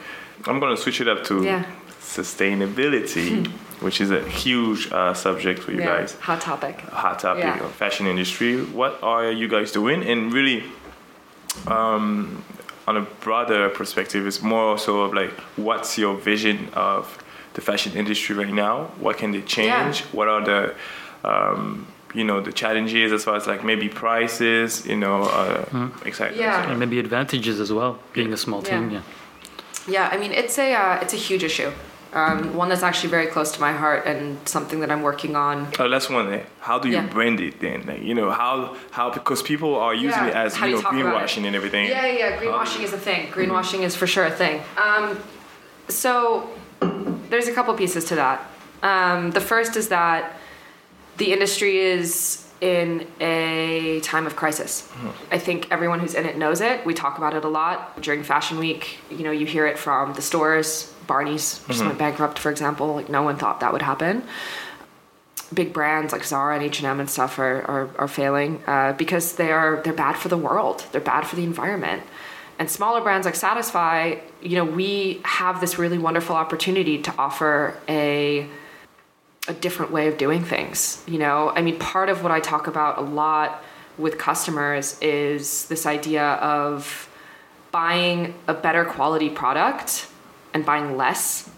I'm 0.47 0.61
gonna 0.61 0.77
switch 0.77 1.01
it 1.01 1.09
up 1.09 1.25
to 1.25 1.43
Yeah. 1.43 1.65
sustainability, 2.01 3.47
which 3.81 4.01
is 4.01 4.11
a 4.11 4.21
huge 4.29 4.91
uh, 4.93 5.15
subject 5.15 5.61
for 5.63 5.73
you 5.73 5.81
yeah, 5.81 5.87
guys. 5.99 6.17
hot 6.21 6.41
topic. 6.41 6.81
hot 6.93 7.19
topic 7.19 7.55
fashion 7.79 8.07
industry. 8.07 8.63
What 8.81 8.99
are 9.03 9.31
you 9.31 9.49
guys 9.49 9.73
doing? 9.73 10.03
And 10.05 10.33
really, 10.33 10.65
um, 11.67 12.43
on 12.87 12.97
a 12.97 13.03
broader 13.21 13.69
perspective, 13.71 14.27
it's 14.27 14.43
more 14.43 14.79
so 14.79 15.01
of 15.03 15.15
like, 15.15 15.31
what's 15.57 15.97
your 15.99 16.17
vision 16.17 16.69
of 16.75 17.19
the 17.55 17.61
fashion 17.61 17.93
industry 17.97 18.35
right 18.37 18.53
now? 18.53 18.85
What 18.99 19.19
can 19.19 19.33
they 19.33 19.43
change? 19.43 20.01
Yeah. 20.01 20.07
What 20.13 20.29
are 20.29 20.45
the 20.45 20.75
um, 21.25 21.87
you 22.15 22.25
know 22.25 22.41
the 22.41 22.53
challenges 22.53 23.13
as 23.13 23.25
far 23.25 23.37
as 23.37 23.47
like 23.47 23.65
maybe 23.65 23.89
prices, 23.89 24.87
you 24.87 24.97
know, 24.97 25.23
uh, 25.25 25.89
exactly. 26.05 26.41
Yeah. 26.41 26.71
And 26.71 26.79
maybe 26.79 26.99
advantages 26.99 27.61
as 27.61 27.73
well, 27.73 27.99
being 28.13 28.33
a 28.33 28.37
small 28.37 28.63
team. 28.63 28.91
Yeah. 28.91 28.99
Yeah. 28.99 29.03
Yeah, 29.89 30.09
I 30.13 30.17
mean 30.17 30.33
it's 30.33 30.59
a 30.59 30.75
uh, 30.75 30.99
it's 31.03 31.13
a 31.13 31.17
huge 31.17 31.43
issue. 31.43 31.73
Um, 32.15 32.55
one 32.55 32.69
that's 32.69 32.83
actually 32.83 33.09
very 33.09 33.27
close 33.27 33.51
to 33.53 33.61
my 33.61 33.73
heart 33.73 34.07
and 34.07 34.37
something 34.47 34.81
that 34.81 34.91
I'm 34.91 35.01
working 35.01 35.35
on. 35.35 35.69
Oh, 35.79 35.89
that's 35.89 36.11
one 36.11 36.29
thing. 36.29 36.45
How 36.61 36.79
do 36.79 36.89
you 36.89 36.97
Yeah. 36.97 37.07
brand 37.07 37.41
it 37.41 37.59
then? 37.59 37.87
Like, 37.87 38.03
you 38.03 38.15
know, 38.15 38.31
how 38.31 38.77
how 38.91 39.09
because 39.11 39.43
people 39.43 39.75
are 39.77 39.95
using 39.95 40.25
Yeah, 40.25 40.29
it 40.29 40.35
as 40.35 40.55
how 40.55 40.67
you 40.67 40.73
know 40.73 40.77
you 40.79 40.83
talk 40.83 40.93
greenwashing 40.93 41.47
and 41.47 41.57
everything. 41.57 41.87
Yeah, 41.87 42.05
yeah, 42.07 42.19
yeah. 42.19 42.39
Greenwashing 42.39 42.83
is 42.85 42.93
a 42.93 42.99
thing. 42.99 43.29
Greenwashing 43.33 43.81
is 43.81 43.97
for 43.97 44.07
sure 44.07 44.27
a 44.27 44.31
thing. 44.31 44.61
Um, 44.77 45.19
so 45.89 46.51
there's 47.31 47.49
a 47.49 47.53
couple 47.53 47.75
pieces 47.75 48.05
to 48.07 48.17
that. 48.17 48.47
Um, 48.83 49.31
the 49.31 49.41
first 49.41 49.77
is 49.77 49.89
that 49.89 50.37
the 51.17 51.33
industry 51.33 51.79
is 51.79 52.47
in 52.61 53.09
a 53.21 54.01
time 54.05 54.25
of 54.25 54.37
crisis. 54.37 54.89
I 55.33 55.39
think 55.39 55.67
everyone 55.73 55.99
who's 55.99 56.15
in 56.15 56.25
it 56.27 56.39
knows 56.39 56.61
it. 56.61 56.87
We 56.87 56.95
talk 56.95 57.19
about 57.19 57.35
it 57.35 57.45
a 57.45 57.49
lot 57.49 58.01
during 58.01 58.23
Fashion 58.23 58.59
Week. 58.59 58.99
You 59.11 59.25
know, 59.25 59.33
you 59.33 59.47
hear 59.47 59.67
it 59.67 59.79
from 59.79 60.15
the 60.15 60.23
stores. 60.23 60.95
Barney's 61.09 61.59
just 61.67 61.85
went 61.85 61.99
bankrupt, 61.99 62.39
for 62.39 62.51
example. 62.51 62.95
Like 62.95 63.09
no 63.09 63.23
one 63.23 63.37
thought 63.37 63.61
that 63.61 63.73
would 63.73 63.83
happen. 63.83 64.23
Big 65.53 65.73
brands 65.73 66.13
like 66.13 66.25
Zara 66.25 66.55
and 66.55 66.63
H 66.63 66.79
and 66.79 66.87
M 66.87 67.01
and 67.01 67.11
stuff 67.11 67.39
are 67.41 67.63
are, 67.63 67.91
are 67.99 68.09
failing 68.09 68.63
uh, 68.67 68.93
because 68.93 69.35
they 69.35 69.51
are 69.51 69.83
they're 69.83 69.93
bad 69.93 70.17
for 70.17 70.29
the 70.29 70.39
world. 70.39 70.87
They're 70.93 71.01
bad 71.01 71.27
for 71.27 71.35
the 71.35 71.43
environment. 71.43 72.05
And 72.63 72.71
smaller 72.71 73.01
brands 73.01 73.25
like 73.25 73.35
Satisfy, 73.35 74.19
you 74.41 74.55
know, 74.55 74.65
we 74.65 75.21
have 75.25 75.61
this 75.61 75.81
really 75.81 75.99
wonderful 75.99 76.37
opportunity 76.37 77.03
to 77.03 77.13
offer 77.19 77.77
a 77.89 78.47
a 79.49 79.53
different 79.55 79.91
way 79.91 80.07
of 80.07 80.17
doing 80.17 80.45
things. 80.45 81.03
You 81.09 81.19
know, 81.19 81.51
I 81.51 81.61
mean, 81.61 81.77
part 81.81 82.09
of 82.09 82.23
what 82.23 82.31
I 82.31 82.39
talk 82.39 82.69
about 82.69 82.99
a 82.99 83.01
lot 83.01 83.65
with 83.99 84.17
customers 84.17 84.97
is 85.01 85.67
this 85.67 85.87
idea 85.87 86.23
of 86.35 87.11
buying 87.73 88.33
a 88.47 88.55
better 88.55 88.85
quality 88.85 89.29
product 89.29 90.07
and 90.55 90.65
buying 90.65 90.97
less. 90.97 91.51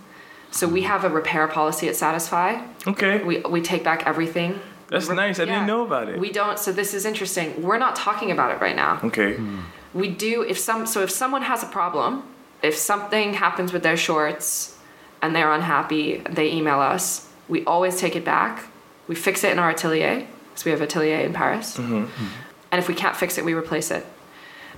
So 0.52 0.66
we 0.66 0.84
have 0.84 1.04
a 1.04 1.10
repair 1.10 1.46
policy 1.48 1.86
at 1.86 1.96
Satisfy. 1.96 2.62
Okay. 2.86 3.22
We 3.22 3.40
we 3.40 3.60
take 3.60 3.84
back 3.84 4.06
everything. 4.06 4.58
That's 4.88 5.08
Re- 5.08 5.16
nice. 5.16 5.38
I 5.38 5.42
yeah. 5.42 5.52
didn't 5.52 5.66
know 5.66 5.84
about 5.84 6.08
it. 6.08 6.18
We 6.18 6.32
don't. 6.32 6.58
So 6.58 6.72
this 6.72 6.94
is 6.94 7.04
interesting. 7.04 7.62
We're 7.62 7.82
not 7.86 7.94
talking 7.94 8.30
about 8.30 8.52
it 8.54 8.62
right 8.62 8.76
now 8.76 9.00
okay. 9.04 9.34
Hmm. 9.34 9.60
We 9.94 10.08
do 10.08 10.42
if 10.42 10.58
some 10.58 10.86
so 10.86 11.02
if 11.02 11.10
someone 11.10 11.42
has 11.42 11.62
a 11.62 11.66
problem 11.66 12.24
if 12.62 12.76
something 12.76 13.34
happens 13.34 13.72
with 13.72 13.82
their 13.82 13.96
shorts 13.96 14.76
and 15.22 15.34
they're 15.34 15.52
unhappy 15.52 16.18
they 16.28 16.52
email 16.52 16.80
us. 16.80 17.30
We 17.48 17.64
always 17.66 17.96
take 18.00 18.16
it 18.16 18.24
back. 18.24 18.64
We 19.06 19.14
fix 19.14 19.44
it 19.44 19.52
in 19.52 19.58
our 19.58 19.70
atelier 19.70 20.26
because 20.48 20.64
we 20.64 20.70
have 20.72 20.80
atelier 20.80 21.18
in 21.20 21.32
paris. 21.32 21.78
And 22.72 22.80
if 22.82 22.88
we 22.88 22.94
can't 22.94 23.16
fix 23.16 23.38
it 23.38 23.44
we 23.44 23.54
replace 23.54 23.90
it. 23.90 24.04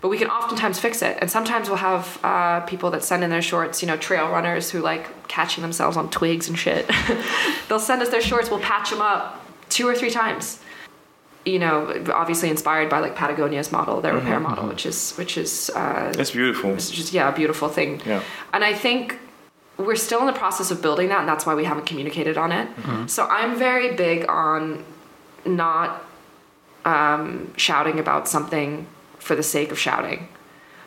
But 0.02 0.08
we 0.08 0.18
can 0.18 0.28
oftentimes 0.28 0.78
fix 0.78 1.00
it. 1.00 1.16
And 1.22 1.30
sometimes 1.30 1.68
we'll 1.68 1.78
have 1.78 2.20
uh, 2.22 2.60
people 2.60 2.90
that 2.90 3.02
send 3.02 3.24
in 3.24 3.30
their 3.30 3.42
shorts 3.42 3.82
you 3.82 3.88
know 3.88 3.96
trail 3.96 4.28
runners 4.30 4.70
who 4.70 4.80
like 4.80 5.28
catching 5.28 5.62
themselves 5.62 5.96
on 5.96 6.10
twigs 6.10 6.48
and 6.48 6.58
shit. 6.58 6.90
They'll 7.68 7.80
send 7.80 8.02
us 8.02 8.10
their 8.10 8.20
shorts 8.20 8.50
we'll 8.50 8.60
patch 8.60 8.90
them 8.90 9.00
up 9.00 9.42
two 9.68 9.88
or 9.88 9.94
three 9.94 10.10
times 10.10 10.60
you 11.46 11.58
know 11.60 12.04
obviously 12.12 12.50
inspired 12.50 12.90
by 12.90 12.98
like 12.98 13.14
patagonia's 13.14 13.70
model 13.70 14.00
their 14.00 14.14
repair 14.14 14.40
model 14.40 14.66
which 14.66 14.84
is 14.84 15.14
which 15.16 15.38
is 15.38 15.70
uh, 15.74 16.12
That's 16.16 16.32
beautiful. 16.32 16.74
it's 16.74 16.90
just 16.90 17.12
yeah 17.12 17.28
a 17.32 17.34
beautiful 17.34 17.68
thing. 17.68 18.02
Yeah. 18.04 18.22
and 18.52 18.64
i 18.64 18.74
think 18.74 19.18
we're 19.78 19.94
still 19.96 20.20
in 20.20 20.26
the 20.26 20.32
process 20.32 20.70
of 20.70 20.82
building 20.82 21.08
that 21.10 21.20
and 21.20 21.28
that's 21.28 21.46
why 21.46 21.54
we 21.54 21.64
haven't 21.64 21.86
communicated 21.86 22.36
on 22.36 22.50
it. 22.52 22.66
So 23.08 23.26
i'm 23.26 23.56
very 23.56 23.94
big 23.94 24.26
on 24.28 24.84
not 25.44 26.02
um, 26.84 27.52
shouting 27.56 27.98
about 27.98 28.26
something 28.28 28.86
for 29.18 29.34
the 29.36 29.42
sake 29.42 29.70
of 29.72 29.78
shouting. 29.78 30.28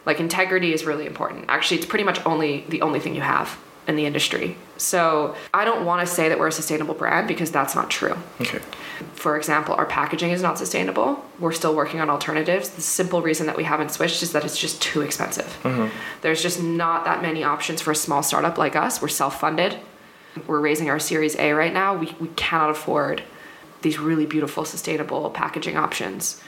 Like 0.05 0.19
integrity 0.19 0.73
is 0.73 0.85
really 0.85 1.05
important. 1.05 1.45
Actually 1.49 1.77
it's 1.77 1.85
pretty 1.85 2.03
much 2.05 2.19
only 2.25 2.65
the 2.69 2.81
only 2.81 2.99
thing 2.99 3.15
you 3.15 3.21
have 3.21 3.57
in 3.87 3.95
the 3.95 4.05
industry. 4.05 4.57
So 4.77 5.35
i 5.53 5.63
don't 5.65 5.85
want 5.85 6.05
to 6.05 6.13
say 6.13 6.27
that 6.29 6.37
we're 6.39 6.47
a 6.47 6.51
sustainable 6.51 6.95
brand 6.95 7.27
because 7.27 7.49
that's 7.51 7.75
not 7.75 7.89
true. 7.89 8.17
Okay. 8.41 8.59
For 9.13 9.38
example, 9.38 9.75
our 9.75 9.85
packaging 9.85 10.31
is 10.31 10.41
not 10.41 10.57
sustainable. 10.57 11.23
We're 11.39 11.51
still 11.51 11.75
working 11.75 11.99
on 11.99 12.09
alternatives. 12.09 12.69
The 12.69 12.81
simple 12.81 13.21
reason 13.21 13.45
that 13.47 13.57
we 13.57 13.63
haven't 13.63 13.91
switched 13.91 14.21
is 14.23 14.31
that 14.33 14.43
it's 14.45 14.57
just 14.57 14.81
too 14.81 15.02
expensive. 15.02 15.58
There's 16.21 16.41
just 16.41 16.62
not 16.62 17.06
that 17.06 17.21
many 17.21 17.43
options 17.43 17.81
for 17.81 17.91
a 17.91 17.95
small 17.95 18.23
startup 18.23 18.58
like 18.58 18.75
us. 18.75 19.02
We're 19.02 19.08
self 19.08 19.39
funded. 19.39 19.77
We're 20.47 20.60
raising 20.60 20.89
our 20.89 21.00
Series 21.00 21.35
A 21.37 21.54
right 21.54 21.73
now. 21.73 21.95
We, 21.95 22.15
we 22.19 22.27
cannot 22.29 22.69
afford 22.69 23.23
these 23.81 23.97
really 24.00 24.25
beautiful, 24.25 24.65
sustainable 24.65 25.29
packaging 25.31 25.77
options. 25.77 26.41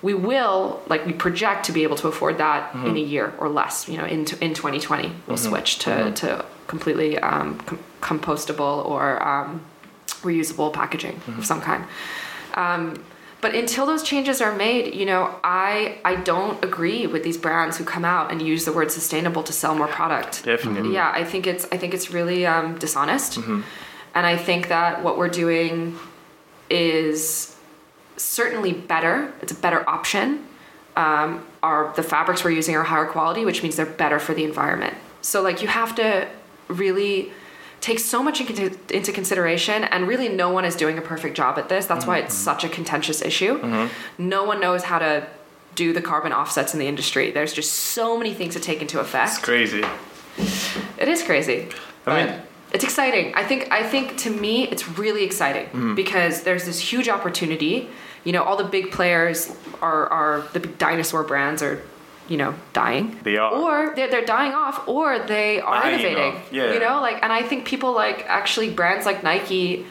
We 0.00 0.14
will, 0.14 0.80
like, 0.88 1.04
we 1.06 1.12
project 1.12 1.66
to 1.66 1.72
be 1.72 1.82
able 1.82 1.96
to 1.96 2.08
afford 2.08 2.38
that 2.38 2.72
in 2.74 2.96
a 2.96 3.00
year 3.00 3.34
or 3.38 3.48
less. 3.48 3.88
You 3.88 3.98
know, 3.98 4.04
in, 4.04 4.20
in 4.40 4.54
2020, 4.54 5.12
we'll 5.26 5.36
switch 5.36 5.78
to, 5.80 6.12
to 6.12 6.44
completely 6.68 7.18
um, 7.18 7.58
com- 7.60 7.78
compostable 8.00 8.84
or 8.86 9.20
um, 9.26 9.64
reusable 10.20 10.72
packaging 10.72 11.20
of 11.36 11.44
some 11.44 11.60
kind. 11.60 11.84
Um, 12.54 13.02
but 13.40 13.54
until 13.54 13.86
those 13.86 14.02
changes 14.02 14.40
are 14.40 14.54
made, 14.54 14.94
you 14.94 15.06
know, 15.06 15.38
I 15.44 15.98
I 16.04 16.16
don't 16.16 16.62
agree 16.64 17.06
with 17.06 17.22
these 17.22 17.36
brands 17.38 17.76
who 17.76 17.84
come 17.84 18.04
out 18.04 18.32
and 18.32 18.42
use 18.42 18.64
the 18.64 18.72
word 18.72 18.90
sustainable 18.90 19.42
to 19.44 19.52
sell 19.52 19.74
more 19.76 19.86
product. 19.86 20.44
Definitely. 20.44 20.94
Yeah, 20.94 21.10
I 21.14 21.24
think 21.24 21.46
it's 21.46 21.64
I 21.70 21.76
think 21.76 21.94
it's 21.94 22.10
really 22.10 22.46
um, 22.46 22.78
dishonest, 22.78 23.36
and 23.36 23.64
I 24.26 24.36
think 24.36 24.68
that 24.68 25.04
what 25.04 25.18
we're 25.18 25.28
doing 25.28 25.96
is 26.68 27.56
certainly 28.16 28.72
better. 28.72 29.32
It's 29.40 29.52
a 29.52 29.56
better 29.56 29.88
option. 29.88 30.44
Um, 30.96 31.46
our 31.62 31.92
the 31.94 32.02
fabrics 32.02 32.42
we're 32.42 32.50
using 32.50 32.74
are 32.74 32.82
higher 32.82 33.06
quality, 33.06 33.44
which 33.44 33.62
means 33.62 33.76
they're 33.76 33.86
better 33.86 34.18
for 34.18 34.34
the 34.34 34.42
environment. 34.42 34.94
So 35.20 35.42
like 35.42 35.62
you 35.62 35.68
have 35.68 35.94
to 35.94 36.26
really 36.66 37.32
take 37.80 37.98
so 37.98 38.22
much 38.22 38.40
into, 38.40 38.76
into 38.94 39.12
consideration 39.12 39.84
and 39.84 40.08
really 40.08 40.28
no 40.28 40.50
one 40.50 40.64
is 40.64 40.76
doing 40.76 40.98
a 40.98 41.02
perfect 41.02 41.36
job 41.36 41.58
at 41.58 41.68
this. 41.68 41.86
That's 41.86 42.00
mm-hmm. 42.00 42.10
why 42.10 42.18
it's 42.18 42.34
such 42.34 42.64
a 42.64 42.68
contentious 42.68 43.22
issue. 43.22 43.60
Mm-hmm. 43.60 44.28
no 44.28 44.44
one 44.44 44.60
knows 44.60 44.84
how 44.84 44.98
to 44.98 45.26
do 45.74 45.92
the 45.92 46.02
carbon 46.02 46.32
offsets 46.32 46.74
in 46.74 46.80
the 46.80 46.88
industry. 46.88 47.30
There's 47.30 47.52
just 47.52 47.72
so 47.72 48.18
many 48.18 48.34
things 48.34 48.54
to 48.54 48.60
take 48.60 48.82
into 48.82 48.98
effect. 48.98 49.30
It's 49.30 49.38
crazy. 49.38 49.84
It 50.98 51.08
is 51.08 51.22
crazy. 51.22 51.68
I 52.06 52.26
mean 52.26 52.42
it's 52.72 52.84
exciting. 52.84 53.34
I 53.34 53.44
think 53.44 53.70
i 53.72 53.82
think 53.82 54.16
to 54.18 54.30
me 54.30 54.68
it's 54.68 54.88
really 54.98 55.24
exciting 55.24 55.66
mm-hmm. 55.66 55.94
because 55.94 56.42
there's 56.42 56.64
this 56.64 56.78
huge 56.80 57.08
opportunity. 57.08 57.88
You 58.24 58.32
know 58.32 58.42
all 58.42 58.56
the 58.56 58.64
big 58.64 58.90
players 58.90 59.54
are 59.80 60.06
are 60.08 60.48
the 60.52 60.60
big 60.60 60.78
dinosaur 60.78 61.22
brands 61.22 61.62
are 61.62 61.82
you 62.28 62.36
know 62.36 62.54
dying 62.72 63.18
they 63.22 63.36
are 63.36 63.52
or 63.52 63.94
they're, 63.96 64.08
they're 64.10 64.24
dying 64.24 64.52
off 64.52 64.86
or 64.86 65.18
they 65.18 65.60
are 65.60 65.82
dying 65.82 65.94
innovating 65.94 66.34
off. 66.34 66.52
yeah 66.52 66.72
you 66.72 66.78
know 66.78 67.00
like 67.00 67.22
and 67.22 67.32
i 67.32 67.42
think 67.42 67.64
people 67.66 67.92
like 67.92 68.24
actually 68.26 68.70
brands 68.70 69.06
like 69.06 69.22
nike 69.22 69.86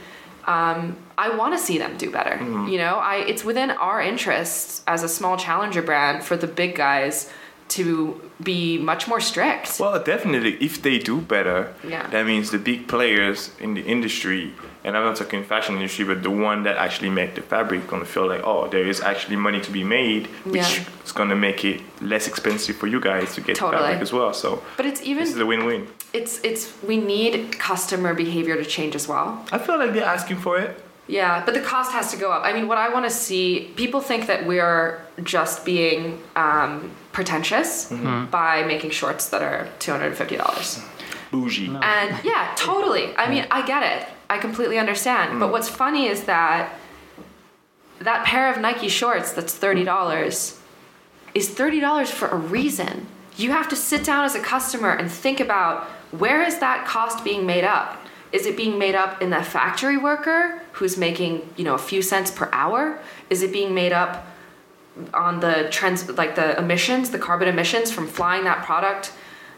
um, 0.47 0.95
I 1.17 1.35
want 1.35 1.55
to 1.55 1.59
see 1.59 1.77
them 1.77 1.97
do 1.97 2.09
better. 2.09 2.37
Mm-hmm. 2.37 2.69
You 2.69 2.77
know, 2.77 2.95
I 2.95 3.17
it's 3.17 3.43
within 3.43 3.69
our 3.69 4.01
interests 4.01 4.81
as 4.87 5.03
a 5.03 5.09
small 5.09 5.35
challenger 5.35 5.81
brand 5.81 6.23
for 6.23 6.37
the 6.37 6.47
big 6.47 6.73
guys 6.75 7.29
to 7.69 8.21
be 8.41 8.77
much 8.77 9.07
more 9.07 9.19
strict. 9.19 9.79
Well, 9.79 10.01
definitely, 10.03 10.57
if 10.59 10.81
they 10.81 10.99
do 10.99 11.21
better, 11.21 11.73
yeah. 11.87 12.07
that 12.07 12.25
means 12.25 12.51
the 12.51 12.59
big 12.59 12.87
players 12.87 13.51
in 13.59 13.73
the 13.73 13.81
industry, 13.81 14.53
and 14.83 14.95
I'm 14.95 15.03
not 15.03 15.15
talking 15.15 15.43
fashion 15.43 15.75
industry, 15.75 16.05
but 16.05 16.23
the 16.23 16.29
one 16.29 16.63
that 16.63 16.77
actually 16.77 17.09
make 17.09 17.35
the 17.35 17.41
fabric, 17.41 17.87
gonna 17.87 18.05
feel 18.05 18.27
like, 18.27 18.41
oh, 18.43 18.67
there 18.67 18.85
is 18.85 19.01
actually 19.01 19.35
money 19.35 19.61
to 19.61 19.71
be 19.71 19.83
made, 19.83 20.27
which 20.45 20.79
yeah. 20.79 20.85
is 21.05 21.11
gonna 21.11 21.35
make 21.35 21.65
it 21.65 21.81
less 22.01 22.27
expensive 22.27 22.75
for 22.75 22.87
you 22.87 22.99
guys 22.99 23.33
to 23.35 23.41
get 23.41 23.55
totally. 23.55 23.81
the 23.81 23.87
fabric 23.87 24.01
as 24.01 24.13
well. 24.13 24.33
So, 24.33 24.63
but 24.77 24.85
it's 24.85 25.01
even 25.01 25.23
this 25.23 25.33
is 25.33 25.39
a 25.39 25.45
win-win. 25.45 25.87
It's 26.13 26.39
it's 26.43 26.71
we 26.83 26.97
need 26.97 27.57
customer 27.59 28.13
behavior 28.13 28.55
to 28.55 28.65
change 28.65 28.95
as 28.95 29.07
well. 29.07 29.45
I 29.51 29.57
feel 29.57 29.77
like 29.77 29.93
they're 29.93 30.05
asking 30.05 30.37
for 30.37 30.57
it. 30.57 30.83
Yeah, 31.07 31.45
but 31.45 31.53
the 31.53 31.61
cost 31.61 31.91
has 31.93 32.11
to 32.11 32.17
go 32.17 32.31
up. 32.31 32.43
I 32.43 32.51
mean, 32.53 32.67
what 32.67 32.77
I 32.77 32.89
want 32.89 33.05
to 33.05 33.09
see, 33.09 33.71
people 33.75 34.01
think 34.01 34.27
that 34.27 34.45
we're 34.45 35.01
just 35.23 35.63
being 35.63 36.21
um, 36.35 36.91
pretentious 37.17 37.89
mm-hmm. 37.89 38.29
by 38.29 38.63
making 38.65 38.91
shorts 38.91 39.29
that 39.29 39.41
are 39.41 39.67
$250. 39.79 40.87
Bougie. 41.31 41.67
No. 41.67 41.79
And 41.79 42.23
yeah, 42.23 42.53
totally. 42.55 43.17
I 43.17 43.27
mean, 43.27 43.47
I 43.49 43.65
get 43.65 43.81
it. 43.81 44.07
I 44.29 44.37
completely 44.37 44.77
understand. 44.77 45.31
Mm. 45.31 45.39
But 45.39 45.51
what's 45.51 45.67
funny 45.67 46.05
is 46.05 46.25
that 46.25 46.77
that 48.01 48.23
pair 48.23 48.51
of 48.51 48.61
Nike 48.61 48.87
shorts 48.87 49.31
that's 49.31 49.57
$30 49.57 50.59
is 51.33 51.49
$30 51.49 52.07
for 52.07 52.27
a 52.27 52.37
reason. 52.37 53.07
You 53.35 53.49
have 53.49 53.67
to 53.69 53.75
sit 53.75 54.03
down 54.03 54.23
as 54.23 54.35
a 54.35 54.39
customer 54.39 54.91
and 54.91 55.11
think 55.11 55.39
about 55.39 55.85
where 56.11 56.43
is 56.43 56.59
that 56.59 56.85
cost 56.85 57.23
being 57.23 57.47
made 57.47 57.63
up? 57.63 57.97
Is 58.31 58.45
it 58.45 58.55
being 58.55 58.77
made 58.77 58.93
up 58.93 59.23
in 59.23 59.31
the 59.31 59.41
factory 59.41 59.97
worker 59.97 60.61
who's 60.73 60.99
making, 60.99 61.51
you 61.57 61.63
know, 61.63 61.73
a 61.73 61.79
few 61.79 62.03
cents 62.03 62.29
per 62.29 62.47
hour? 62.53 62.99
Is 63.31 63.41
it 63.41 63.51
being 63.51 63.73
made 63.73 63.91
up 63.91 64.27
on 65.13 65.39
the 65.39 65.67
trends 65.71 66.09
like 66.17 66.35
the 66.35 66.57
emissions, 66.57 67.11
the 67.11 67.19
carbon 67.19 67.47
emissions 67.47 67.91
from 67.91 68.07
flying 68.07 68.43
that 68.45 68.65
product 68.65 69.13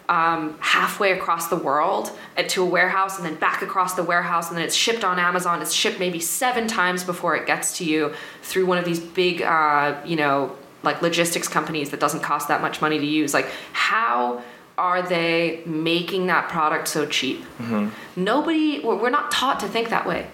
um, 0.09 0.57
halfway 0.59 1.11
across 1.11 1.49
the 1.49 1.55
world 1.55 2.11
to 2.47 2.63
a 2.63 2.65
warehouse 2.65 3.17
and 3.17 3.25
then 3.25 3.35
back 3.35 3.61
across 3.61 3.93
the 3.93 4.03
warehouse 4.03 4.49
and 4.49 4.57
then 4.57 4.65
it's 4.65 4.75
shipped 4.75 5.03
on 5.03 5.19
Amazon. 5.19 5.61
It's 5.61 5.71
shipped 5.71 5.99
maybe 5.99 6.19
seven 6.19 6.67
times 6.67 7.03
before 7.03 7.35
it 7.35 7.45
gets 7.45 7.77
to 7.77 7.85
you 7.85 8.13
through 8.41 8.65
one 8.65 8.79
of 8.79 8.85
these 8.85 8.99
big, 8.99 9.43
uh, 9.43 10.01
you 10.03 10.15
know, 10.15 10.55
like 10.81 11.01
logistics 11.03 11.47
companies 11.47 11.91
that 11.91 11.99
doesn't 11.99 12.21
cost 12.21 12.47
that 12.47 12.61
much 12.61 12.81
money 12.81 12.97
to 12.97 13.05
use. 13.05 13.35
Like 13.35 13.47
how 13.71 14.41
are 14.79 15.07
they 15.07 15.61
making 15.65 16.27
that 16.27 16.49
product 16.49 16.87
so 16.87 17.05
cheap? 17.05 17.41
Mm-hmm. 17.59 17.89
Nobody, 18.15 18.79
we're 18.79 19.09
not 19.11 19.29
taught 19.29 19.59
to 19.59 19.67
think 19.67 19.89
that 19.89 20.07
way. 20.07 20.27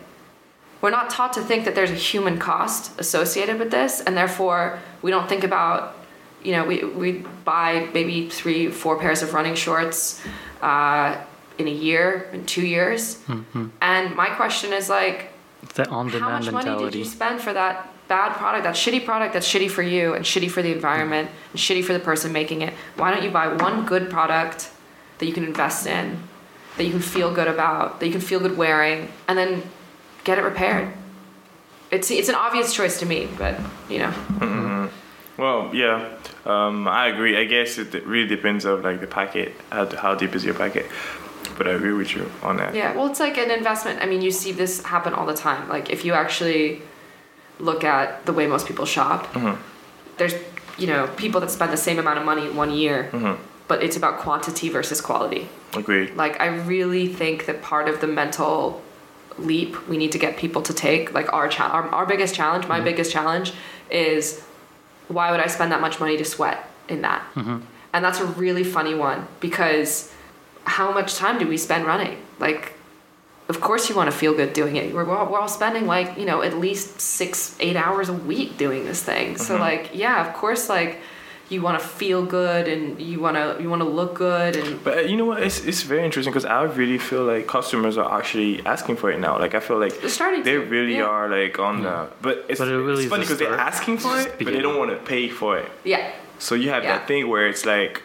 We're 0.82 0.92
not 0.92 1.10
taught 1.10 1.34
to 1.34 1.42
think 1.42 1.66
that 1.66 1.76
there's 1.76 1.92
a 1.92 1.96
human 1.96 2.38
cost 2.38 3.00
associated 3.00 3.60
with 3.60 3.72
this, 3.72 4.02
and 4.02 4.16
therefore 4.16 4.80
we 5.02 5.12
don't 5.12 5.28
think 5.28 5.44
about, 5.44 5.96
you 6.44 6.52
know, 6.52 6.66
we, 6.66 6.84
we 6.84 7.26
buy 7.44 7.90
maybe 7.94 8.30
three, 8.30 8.70
four 8.70 9.00
pairs 9.00 9.22
of 9.22 9.34
running 9.34 9.56
shorts 9.56 10.22
uh, 10.62 11.18
in 11.58 11.68
a 11.68 11.72
year, 11.72 12.30
in 12.34 12.46
two 12.46 12.66
years. 12.66 13.18
Mm-hmm. 13.28 13.68
And 13.82 14.16
my 14.16 14.30
question 14.30 14.74
is 14.74 14.90
like, 14.90 15.32
the 15.74 15.88
on 15.90 16.10
how 16.10 16.30
much 16.30 16.46
mentality. 16.46 16.70
money 16.70 16.92
did 16.92 16.96
you 16.96 17.06
spend 17.06 17.42
for 17.42 17.54
that 17.54 17.90
bad 18.08 18.34
product, 18.34 18.66
that 18.66 18.76
shitty 18.76 19.04
product 19.04 19.34
that's 19.34 19.52
shitty 19.52 19.70
for 19.70 19.82
you 19.82 20.14
and 20.14 20.24
shitty 20.24 20.52
for 20.52 20.62
the 20.62 20.72
environment 20.72 21.30
and 21.52 21.60
shitty 21.60 21.84
for 21.84 21.94
the 21.94 22.00
person 22.00 22.32
making 22.32 22.62
it, 22.62 22.74
why 22.98 23.12
don't 23.12 23.24
you 23.24 23.32
buy 23.32 23.48
one 23.48 23.86
good 23.86 24.10
product 24.10 24.70
that 25.18 25.26
you 25.26 25.34
can 25.34 25.44
invest 25.44 25.88
in, 25.88 26.22
that 26.78 26.84
you 26.84 26.92
can 26.92 27.00
feel 27.00 27.34
good 27.34 27.48
about, 27.48 28.00
that 28.00 28.06
you 28.06 28.12
can 28.12 28.22
feel 28.22 28.40
good 28.40 28.58
wearing, 28.58 29.12
and 29.28 29.38
then 29.38 29.64
get 30.26 30.38
it 30.38 30.42
repaired? 30.42 30.92
It's 31.92 32.12
it's 32.12 32.28
an 32.28 32.36
obvious 32.36 32.74
choice 32.74 33.00
to 33.00 33.06
me, 33.06 33.30
but 33.38 33.58
you 33.90 34.00
know. 34.00 34.12
Mm-hmm. 34.12 35.42
Well, 35.42 35.74
yeah, 35.74 36.10
um, 36.46 36.88
I 36.88 37.08
agree. 37.08 37.38
I 37.38 37.46
guess 37.46 37.78
it 37.78 37.94
really 38.06 38.28
depends 38.28 38.66
on 38.66 38.82
like 38.82 39.00
the 39.02 39.08
packet, 39.08 39.54
how, 39.70 39.86
how 39.96 40.16
deep 40.16 40.36
is 40.36 40.44
your 40.44 40.54
packet 40.54 40.86
but 41.58 41.68
I 41.68 41.72
agree 41.72 41.94
with 41.94 42.16
you 42.16 42.30
on 42.44 42.58
that. 42.58 42.76
Yeah, 42.76 42.96
well, 42.96 43.08
it's 43.08 43.20
like 43.20 43.38
an 43.38 43.52
investment. 43.52 44.02
I 44.02 44.06
mean, 44.06 44.22
you 44.22 44.32
see 44.32 44.52
this 44.52 44.84
happen 44.84 45.14
all 45.14 45.26
the 45.26 45.34
time. 45.34 45.68
Like 45.70 45.90
if 45.90 46.06
you 46.06 46.14
actually 46.14 46.82
look 47.60 47.84
at 47.84 48.26
the 48.26 48.34
way 48.34 48.48
most 48.48 48.68
people 48.68 48.86
shop, 48.86 49.28
mm-hmm. 49.34 49.62
there's 50.18 50.34
you 50.78 50.88
know 50.88 51.08
people 51.16 51.40
that 51.42 51.52
spend 51.52 51.72
the 51.72 51.78
same 51.78 52.00
amount 52.00 52.20
of 52.20 52.26
money 52.26 52.50
one 52.50 52.72
year, 52.72 53.10
mm-hmm. 53.12 53.42
but 53.68 53.84
it's 53.84 53.98
about 53.98 54.20
quantity 54.20 54.70
versus 54.70 55.02
quality. 55.02 55.48
Agreed. 55.76 56.16
Like 56.16 56.40
I 56.42 56.48
really 56.48 57.08
think 57.08 57.46
that 57.46 57.62
part 57.62 57.88
of 57.88 58.02
the 58.02 58.08
mental 58.08 58.82
leap 59.38 59.88
we 59.88 59.98
need 59.98 60.12
to 60.14 60.20
get 60.20 60.38
people 60.38 60.62
to 60.64 60.74
take, 60.74 61.14
like 61.14 61.32
our 61.34 61.48
cha- 61.48 61.70
our, 61.70 61.88
our 61.90 62.06
biggest 62.06 62.36
challenge, 62.36 62.68
my 62.68 62.76
mm-hmm. 62.76 62.86
biggest 62.86 63.12
challenge, 63.12 63.54
is 63.90 64.42
why 65.08 65.32
would 65.32 65.40
I 65.40 65.48
spend 65.48 65.72
that 65.72 65.82
much 65.82 66.00
money 66.00 66.18
to 66.18 66.26
sweat 66.26 66.70
in 66.88 67.02
that? 67.02 67.24
Mm-hmm. 67.36 67.60
And 67.94 68.04
that's 68.04 68.20
a 68.20 68.26
really 68.26 68.64
funny 68.64 68.96
one 68.96 69.28
because 69.40 70.12
how 70.66 70.92
much 70.92 71.16
time 71.16 71.38
do 71.38 71.48
we 71.48 71.58
spend 71.58 71.86
running? 71.86 72.18
Like 72.40 72.74
of 73.48 73.62
course 73.62 73.90
you 73.90 73.96
want 73.96 74.10
to 74.10 74.18
feel 74.18 74.34
good 74.34 74.54
doing 74.54 74.76
it. 74.76 74.94
We're, 74.94 75.06
we're 75.06 75.40
all 75.40 75.48
spending 75.48 75.86
like, 75.86 76.18
you 76.18 76.26
know, 76.26 76.42
at 76.42 76.58
least 76.58 77.00
six, 77.00 77.56
eight 77.60 77.76
hours 77.76 78.10
a 78.10 78.14
week 78.14 78.58
doing 78.58 78.86
this 78.86 79.04
thing. 79.04 79.36
Mm-hmm. 79.36 79.44
So 79.44 79.58
like, 79.58 79.92
yeah, 79.94 80.28
of 80.28 80.34
course, 80.34 80.68
like 80.68 81.00
you 81.50 81.62
want 81.62 81.80
to 81.80 81.88
feel 81.88 82.26
good 82.26 82.68
and 82.68 83.00
you 83.00 83.20
want 83.20 83.38
to, 83.38 83.62
you 83.62 83.70
want 83.70 83.82
to 83.82 83.88
look 83.88 84.16
good. 84.16 84.56
And 84.56 84.84
but 84.84 84.98
uh, 84.98 85.02
you 85.02 85.16
know 85.16 85.26
what? 85.26 85.44
It's, 85.44 85.64
it's 85.64 85.84
very 85.84 86.04
interesting 86.04 86.32
because 86.34 86.46
I 86.46 86.64
really 86.64 86.98
feel 86.98 87.24
like 87.24 87.48
customers 87.48 87.98
are 87.98 88.18
actually 88.18 88.66
asking 88.66 88.96
for 88.96 89.12
it 89.12 89.20
now. 89.20 89.38
Like 89.38 89.54
I 89.54 89.60
feel 89.60 89.80
like 89.80 90.00
they're 90.02 90.10
starting 90.10 90.44
they 90.44 90.54
to, 90.54 90.60
really 90.60 90.98
yeah. 90.98 91.04
are 91.04 91.30
like 91.30 91.60
on 91.60 91.84
the, 91.84 92.10
but 92.22 92.46
it's, 92.50 92.60
but 92.60 92.68
it 92.68 92.78
really 92.78 93.04
it's 93.04 93.10
funny 93.10 93.24
because 93.24 93.38
they're 93.38 93.54
asking 93.54 94.00
for 94.00 94.20
it, 94.20 94.38
but 94.38 94.48
they 94.48 94.62
don't 94.62 94.78
want 94.78 94.92
to 94.92 94.98
pay 94.98 95.30
for 95.30 95.58
it. 95.58 95.70
Yeah. 95.84 96.12
So 96.40 96.56
you 96.56 96.70
have 96.70 96.84
yeah. 96.84 96.98
that 96.98 97.08
thing 97.08 97.30
where 97.30 97.48
it's 97.48 97.66
like, 97.66 98.04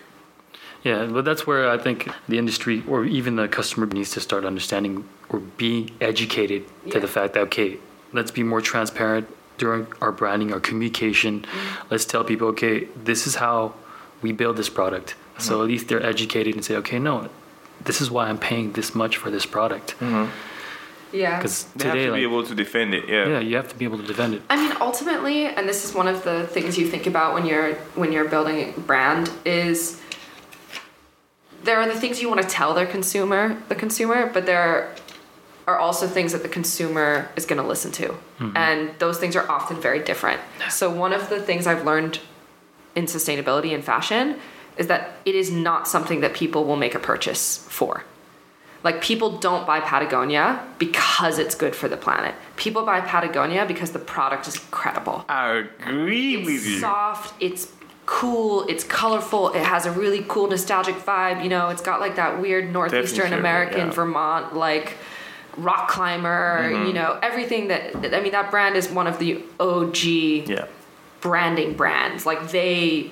yeah, 0.82 1.06
but 1.06 1.24
that's 1.24 1.46
where 1.46 1.68
I 1.68 1.78
think 1.78 2.08
the 2.28 2.38
industry 2.38 2.82
or 2.88 3.04
even 3.04 3.36
the 3.36 3.48
customer 3.48 3.86
needs 3.86 4.10
to 4.12 4.20
start 4.20 4.44
understanding 4.44 5.08
or 5.28 5.40
being 5.40 5.90
educated 6.00 6.64
yeah. 6.84 6.92
to 6.92 7.00
the 7.00 7.08
fact 7.08 7.34
that 7.34 7.40
okay, 7.44 7.78
let's 8.12 8.30
be 8.30 8.42
more 8.42 8.60
transparent 8.60 9.28
during 9.60 9.86
our 10.00 10.10
branding, 10.10 10.52
our 10.54 10.60
communication. 10.68 11.42
Mm-hmm. 11.42 11.86
Let's 11.90 12.06
tell 12.06 12.24
people, 12.24 12.48
okay, 12.48 12.88
this 12.96 13.26
is 13.28 13.34
how 13.36 13.74
we 14.22 14.32
build 14.32 14.56
this 14.56 14.70
product. 14.70 15.08
Mm-hmm. 15.10 15.42
So 15.42 15.60
at 15.62 15.68
least 15.68 15.88
they're 15.88 16.02
educated 16.14 16.54
and 16.54 16.64
say, 16.64 16.76
okay, 16.76 16.98
no, 16.98 17.28
this 17.84 18.00
is 18.00 18.10
why 18.10 18.28
I'm 18.28 18.38
paying 18.38 18.72
this 18.72 18.94
much 18.94 19.18
for 19.18 19.30
this 19.30 19.46
product. 19.46 19.88
Mm-hmm. 20.00 20.30
Yeah, 21.12 21.38
because 21.38 21.64
today, 21.72 21.88
have 21.88 21.94
to 21.94 22.10
like, 22.12 22.20
be 22.20 22.22
able 22.22 22.44
to 22.46 22.54
defend 22.54 22.94
it. 22.94 23.08
Yeah, 23.08 23.26
yeah, 23.32 23.40
you 23.40 23.56
have 23.56 23.68
to 23.68 23.74
be 23.74 23.84
able 23.84 23.98
to 23.98 24.06
defend 24.06 24.34
it. 24.34 24.42
I 24.48 24.56
mean, 24.56 24.76
ultimately, 24.80 25.46
and 25.46 25.68
this 25.68 25.84
is 25.84 25.92
one 25.92 26.06
of 26.06 26.22
the 26.22 26.46
things 26.46 26.78
you 26.78 26.86
think 26.86 27.06
about 27.08 27.34
when 27.34 27.44
you're 27.46 27.74
when 28.00 28.12
you're 28.12 28.28
building 28.28 28.72
a 28.76 28.80
brand 28.80 29.28
is 29.44 30.00
there 31.64 31.78
are 31.80 31.88
the 31.92 31.98
things 31.98 32.22
you 32.22 32.28
want 32.28 32.40
to 32.40 32.48
tell 32.48 32.74
their 32.74 32.86
consumer, 32.86 33.60
the 33.68 33.74
consumer, 33.74 34.30
but 34.32 34.46
there 34.46 34.62
are 34.62 34.94
also 35.78 36.06
things 36.06 36.32
that 36.32 36.42
the 36.42 36.48
consumer 36.48 37.28
is 37.36 37.46
going 37.46 37.60
to 37.60 37.66
listen 37.66 37.92
to. 37.92 38.08
Mm-hmm. 38.08 38.56
And 38.56 38.90
those 38.98 39.18
things 39.18 39.36
are 39.36 39.48
often 39.50 39.80
very 39.80 40.02
different. 40.02 40.40
So, 40.68 40.90
one 40.90 41.12
of 41.12 41.28
the 41.28 41.40
things 41.40 41.66
I've 41.66 41.84
learned 41.84 42.20
in 42.94 43.04
sustainability 43.04 43.74
and 43.74 43.84
fashion 43.84 44.36
is 44.76 44.86
that 44.88 45.12
it 45.24 45.34
is 45.34 45.50
not 45.50 45.86
something 45.86 46.20
that 46.20 46.34
people 46.34 46.64
will 46.64 46.76
make 46.76 46.94
a 46.94 46.98
purchase 46.98 47.58
for. 47.68 48.04
Like, 48.82 49.02
people 49.02 49.38
don't 49.38 49.66
buy 49.66 49.80
Patagonia 49.80 50.66
because 50.78 51.38
it's 51.38 51.54
good 51.54 51.76
for 51.76 51.86
the 51.86 51.98
planet. 51.98 52.34
People 52.56 52.84
buy 52.84 53.02
Patagonia 53.02 53.66
because 53.66 53.90
the 53.90 53.98
product 53.98 54.48
is 54.48 54.56
incredible. 54.56 55.24
I 55.28 55.66
agree 55.80 56.36
it's 56.36 56.46
with 56.46 56.66
you. 56.66 56.78
soft, 56.80 57.34
it's 57.42 57.70
cool, 58.06 58.66
it's 58.68 58.82
colorful, 58.82 59.50
it 59.52 59.62
has 59.62 59.86
a 59.86 59.92
really 59.92 60.24
cool 60.26 60.48
nostalgic 60.48 60.96
vibe, 60.96 61.44
you 61.44 61.48
know, 61.48 61.68
it's 61.68 61.82
got 61.82 62.00
like 62.00 62.16
that 62.16 62.40
weird 62.40 62.72
northeastern 62.72 63.32
American 63.32 63.86
yeah. 63.86 63.92
Vermont 63.92 64.56
like 64.56 64.96
rock 65.56 65.88
climber, 65.88 66.62
Mm-hmm. 66.62 66.86
you 66.86 66.92
know, 66.92 67.18
everything 67.22 67.68
that 67.68 68.14
I 68.14 68.20
mean 68.20 68.32
that 68.32 68.50
brand 68.50 68.76
is 68.76 68.88
one 68.88 69.06
of 69.06 69.18
the 69.18 69.42
OG 69.58 70.04
Yeah. 70.48 70.66
branding 71.20 71.74
brands. 71.74 72.26
Like 72.26 72.50
they 72.50 73.10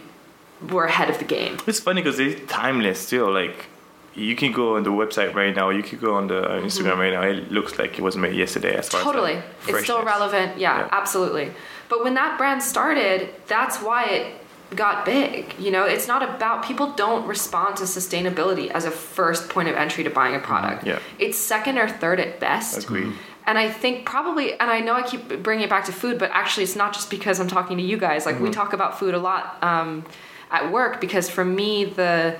were 0.70 0.84
ahead 0.86 1.09
of 1.11 1.18
the 1.18 1.24
game. 1.24 1.59
It's 1.66 1.80
funny 1.80 2.03
because 2.03 2.18
it's 2.18 2.51
timeless 2.51 2.99
still. 3.01 3.30
Like 3.32 3.66
you 4.14 4.34
can 4.34 4.53
go 4.53 4.76
on 4.76 4.82
the 4.82 4.91
website 4.91 5.34
right 5.34 5.55
now. 5.55 5.70
You 5.70 5.82
could 5.82 6.01
go 6.01 6.14
on 6.14 6.26
the 6.28 6.43
uh, 6.43 6.61
Instagram 6.61 6.97
right 6.99 7.12
now. 7.12 7.22
It 7.22 7.53
looks 7.53 7.78
like 7.78 7.99
it 7.99 8.03
was 8.03 8.16
made 8.16 8.34
yesterday. 8.34 8.74
As 8.76 8.89
far 8.89 9.01
Mm-hmm. 9.01 9.11
Totally. 9.11 9.32
as 9.34 9.43
like, 9.66 9.74
it's 9.76 9.84
still 9.84 10.05
relevant. 10.05 10.59
Yeah, 10.59 10.78
Yeah. 10.80 10.89
absolutely. 10.91 11.53
But 11.89 12.03
when 12.05 12.14
that 12.14 12.36
brand 12.36 12.62
started, 12.62 13.28
that's 13.47 13.80
why 13.80 14.05
it 14.05 14.34
got 14.74 15.04
big. 15.04 15.54
You 15.58 15.70
know, 15.70 15.84
it's 15.84 16.06
not 16.06 16.22
about 16.22 16.64
people 16.64 16.92
don't 16.92 17.26
respond 17.26 17.76
to 17.78 17.84
sustainability 17.84 18.70
as 18.70 18.84
a 18.84 18.90
first 18.90 19.48
point 19.48 19.68
of 19.68 19.76
entry 19.76 20.04
to 20.04 20.10
buying 20.10 20.34
a 20.34 20.38
mm-hmm. 20.38 20.46
product. 20.46 20.86
Yeah. 20.86 20.98
It's 21.18 21.38
second 21.38 21.78
or 21.78 21.88
third 21.88 22.20
at 22.20 22.40
best. 22.40 22.84
Agreed. 22.84 23.12
And 23.46 23.56
I 23.56 23.70
think 23.70 24.04
probably, 24.04 24.52
and 24.52 24.70
I 24.70 24.80
know 24.80 24.92
I 24.92 25.02
keep 25.02 25.42
bringing 25.42 25.64
it 25.64 25.70
back 25.70 25.86
to 25.86 25.92
food, 25.92 26.18
but 26.18 26.30
actually, 26.32 26.64
it's 26.64 26.76
not 26.76 26.92
just 26.92 27.08
because 27.08 27.40
I'm 27.40 27.48
talking 27.48 27.78
to 27.78 27.82
you 27.82 27.96
guys. 27.96 28.26
Like, 28.26 28.36
we 28.36 28.42
mm-hmm. 28.42 28.52
talk 28.52 28.74
about 28.74 28.98
food 28.98 29.14
a 29.14 29.18
lot 29.18 29.56
um, 29.62 30.04
at 30.50 30.70
work 30.70 31.00
because 31.00 31.30
for 31.30 31.46
me, 31.46 31.86
the 31.86 32.38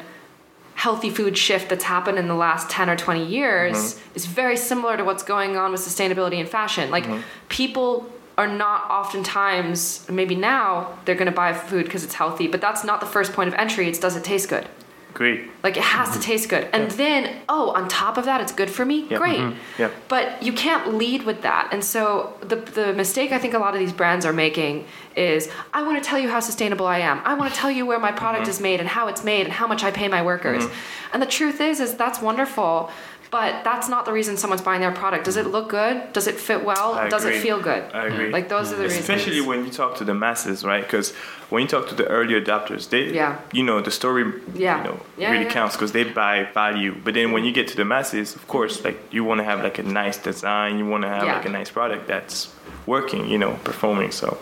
healthy 0.75 1.09
food 1.09 1.37
shift 1.37 1.71
that's 1.71 1.85
happened 1.85 2.19
in 2.19 2.29
the 2.29 2.35
last 2.35 2.69
10 2.69 2.91
or 2.91 2.97
20 2.97 3.25
years 3.25 3.77
mm-hmm. 3.77 4.17
is 4.17 4.27
very 4.27 4.57
similar 4.57 4.99
to 4.99 5.03
what's 5.03 5.23
going 5.23 5.57
on 5.57 5.73
with 5.73 5.81
sustainability 5.81 6.35
in 6.35 6.47
fashion. 6.47 6.91
Like, 6.91 7.07
people 7.49 8.13
are 8.39 8.49
not 8.49 8.89
oftentimes, 8.89 10.09
maybe 10.09 10.37
now, 10.37 10.97
they're 11.05 11.17
going 11.17 11.27
to 11.27 11.33
buy 11.33 11.53
food 11.53 11.85
because 11.85 12.05
it's 12.05 12.15
healthy, 12.15 12.47
but 12.47 12.61
that's 12.61 12.85
not 12.85 13.01
the 13.01 13.07
first 13.07 13.33
point 13.33 13.49
of 13.49 13.55
entry. 13.55 13.89
It's 13.89 13.99
does 13.99 14.17
it 14.17 14.25
taste 14.25 14.49
good? 14.49 14.67
Great. 15.15 15.51
Like 15.65 15.77
it 15.77 15.83
has 15.83 16.11
to 16.11 16.15
mm-hmm. 16.15 16.23
taste 16.23 16.49
good. 16.49 16.69
And 16.73 16.93
then, 16.93 17.41
oh, 17.49 17.71
on 17.71 17.89
top 17.89 18.19
of 18.19 18.27
that, 18.27 18.41
it's 18.41 18.53
good 18.53 18.71
for 18.71 18.85
me. 18.85 19.01
Yeah. 19.11 19.19
Mm-hmm. 19.19 19.49
Great. 19.49 19.57
Yeah. 19.79 19.91
But 20.07 20.41
you 20.43 20.53
can't 20.53 20.95
lead 20.95 21.25
with 21.25 21.43
that. 21.43 21.71
And 21.73 21.83
so 21.83 22.35
the 22.41 22.57
the 22.57 22.93
mistake 22.93 23.33
I 23.33 23.39
think 23.39 23.55
a 23.55 23.59
lot 23.59 23.75
of 23.75 23.81
these 23.81 23.93
brands 23.93 24.25
are 24.25 24.33
making 24.33 24.85
is 25.17 25.51
I 25.75 25.83
want 25.83 26.01
to 26.01 26.09
tell 26.09 26.21
you 26.21 26.29
how 26.29 26.39
sustainable 26.39 26.87
I 26.87 27.01
am. 27.01 27.21
I 27.25 27.35
want 27.35 27.53
to 27.53 27.59
tell 27.59 27.71
you 27.71 27.85
where 27.85 27.99
my 27.99 28.13
product 28.13 28.43
Mm-hmm. 28.43 28.51
is 28.51 28.61
made 28.61 28.79
and 28.79 28.89
how 28.89 29.09
it's 29.09 29.25
made 29.25 29.45
and 29.47 29.53
how 29.53 29.67
much 29.67 29.83
I 29.83 29.91
pay 29.91 30.07
my 30.07 30.23
workers. 30.23 30.63
Mm-hmm. 30.63 31.15
And 31.15 31.23
the 31.23 31.27
truth 31.27 31.61
is 31.61 31.81
is 31.81 31.95
that's 31.95 32.21
wonderful. 32.23 32.91
But 33.31 33.63
that's 33.63 33.89
not 33.91 34.07
the 34.07 34.13
reason 34.13 34.37
someone's 34.39 34.63
buying 34.63 34.81
their 34.81 34.91
product. 34.93 35.27
Does 35.27 35.37
it 35.37 35.49
look 35.49 35.69
good? 35.69 36.13
Does 36.15 36.27
it 36.27 36.37
fit 36.37 36.65
well? 36.65 36.95
I 36.95 37.09
Does 37.11 37.25
agree. 37.25 37.37
it 37.37 37.41
feel 37.43 37.61
good? 37.61 37.83
I 37.93 38.07
agree. 38.07 38.31
Like 38.31 38.49
those 38.49 38.73
are 38.73 38.77
the 38.77 38.85
Especially 38.87 38.87
reasons. 38.87 39.21
Especially 39.21 39.41
when 39.43 39.65
you 39.67 39.71
talk 39.71 39.97
to 39.97 40.05
the 40.05 40.15
masses, 40.15 40.65
right? 40.65 40.83
Because 40.83 41.13
when 41.51 41.61
you 41.63 41.69
talk 41.69 41.89
to 41.89 41.95
the 41.95 42.07
early 42.07 42.35
adopters, 42.41 42.89
they, 42.89 43.13
Yeah. 43.13 43.37
you 43.53 43.63
know, 43.63 43.81
the 43.83 43.91
story, 43.91 44.25
Yeah. 44.55 44.79
you 44.79 44.85
know, 44.85 45.01
Yeah, 45.19 45.33
really 45.33 45.45
yeah. 45.45 45.51
counts 45.53 45.77
because 45.77 45.93
they 45.93 46.05
buy 46.05 46.49
value. 46.55 46.95
But 47.05 47.13
then 47.15 47.33
when 47.33 47.45
you 47.45 47.53
get 47.53 47.69
to 47.69 47.77
the 47.77 47.85
masses, 47.85 48.35
of 48.35 48.49
course, 48.49 48.77
mm-hmm. 48.79 48.87
like 48.87 48.99
you 49.11 49.25
want 49.25 49.39
to 49.41 49.45
have 49.45 49.63
like 49.63 49.79
a 49.79 49.83
nice 49.83 50.17
design, 50.17 50.79
you 50.79 50.87
want 50.87 51.03
to 51.03 51.09
have 51.11 51.25
Yeah. 51.25 51.37
like 51.37 51.45
a 51.47 51.51
nice 51.51 51.71
product 51.71 52.07
that's 52.09 52.49
working, 52.87 53.29
you 53.29 53.37
know, 53.37 53.59
performing. 53.63 54.11
So, 54.11 54.39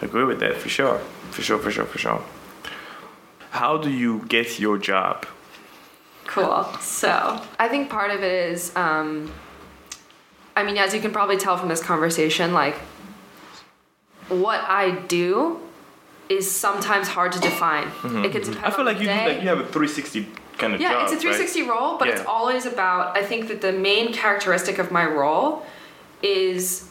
I 0.00 0.06
agree 0.06 0.24
with 0.24 0.40
that 0.40 0.56
for 0.56 0.68
sure, 0.70 1.00
for 1.32 1.42
sure, 1.42 1.58
for 1.58 1.70
sure, 1.70 1.84
for 1.84 1.98
sure. 1.98 2.22
How 3.50 3.76
do 3.78 3.90
you 3.90 4.24
get 4.28 4.58
your 4.58 4.78
job? 4.78 5.26
Cool. 6.26 6.64
So 6.80 7.40
I 7.58 7.68
think 7.68 7.88
part 7.90 8.10
of 8.10 8.22
it 8.22 8.50
is, 8.52 8.74
um, 8.76 9.32
I 10.56 10.62
mean, 10.62 10.76
as 10.78 10.94
you 10.94 11.00
can 11.00 11.12
probably 11.12 11.36
tell 11.36 11.56
from 11.56 11.68
this 11.68 11.82
conversation, 11.82 12.52
like 12.52 12.76
what 14.28 14.60
I 14.62 14.90
do 15.06 15.60
is 16.28 16.50
sometimes 16.50 17.08
hard 17.08 17.32
to 17.32 17.40
define. 17.40 17.86
It 18.24 18.32
could 18.32 18.42
depend. 18.42 18.56
Mm-hmm. 18.56 18.64
I 18.64 18.70
feel 18.70 18.80
on 18.80 18.86
like 18.86 18.96
the 18.98 19.04
you 19.04 19.08
day. 19.08 19.24
do 19.24 19.32
like 19.32 19.42
you 19.42 19.48
have 19.48 19.60
a 19.60 19.64
360 19.64 20.26
kind 20.58 20.74
of 20.74 20.80
Yeah, 20.80 20.92
job. 20.92 21.02
it's 21.04 21.12
a 21.12 21.16
360 21.16 21.62
role, 21.62 21.98
but 21.98 22.08
it's 22.08 22.24
always 22.26 22.66
about. 22.66 23.16
I 23.16 23.22
think 23.22 23.48
that 23.48 23.60
the 23.60 23.72
main 23.72 24.12
characteristic 24.12 24.78
of 24.78 24.90
my 24.90 25.04
role 25.06 25.64
is 26.22 26.88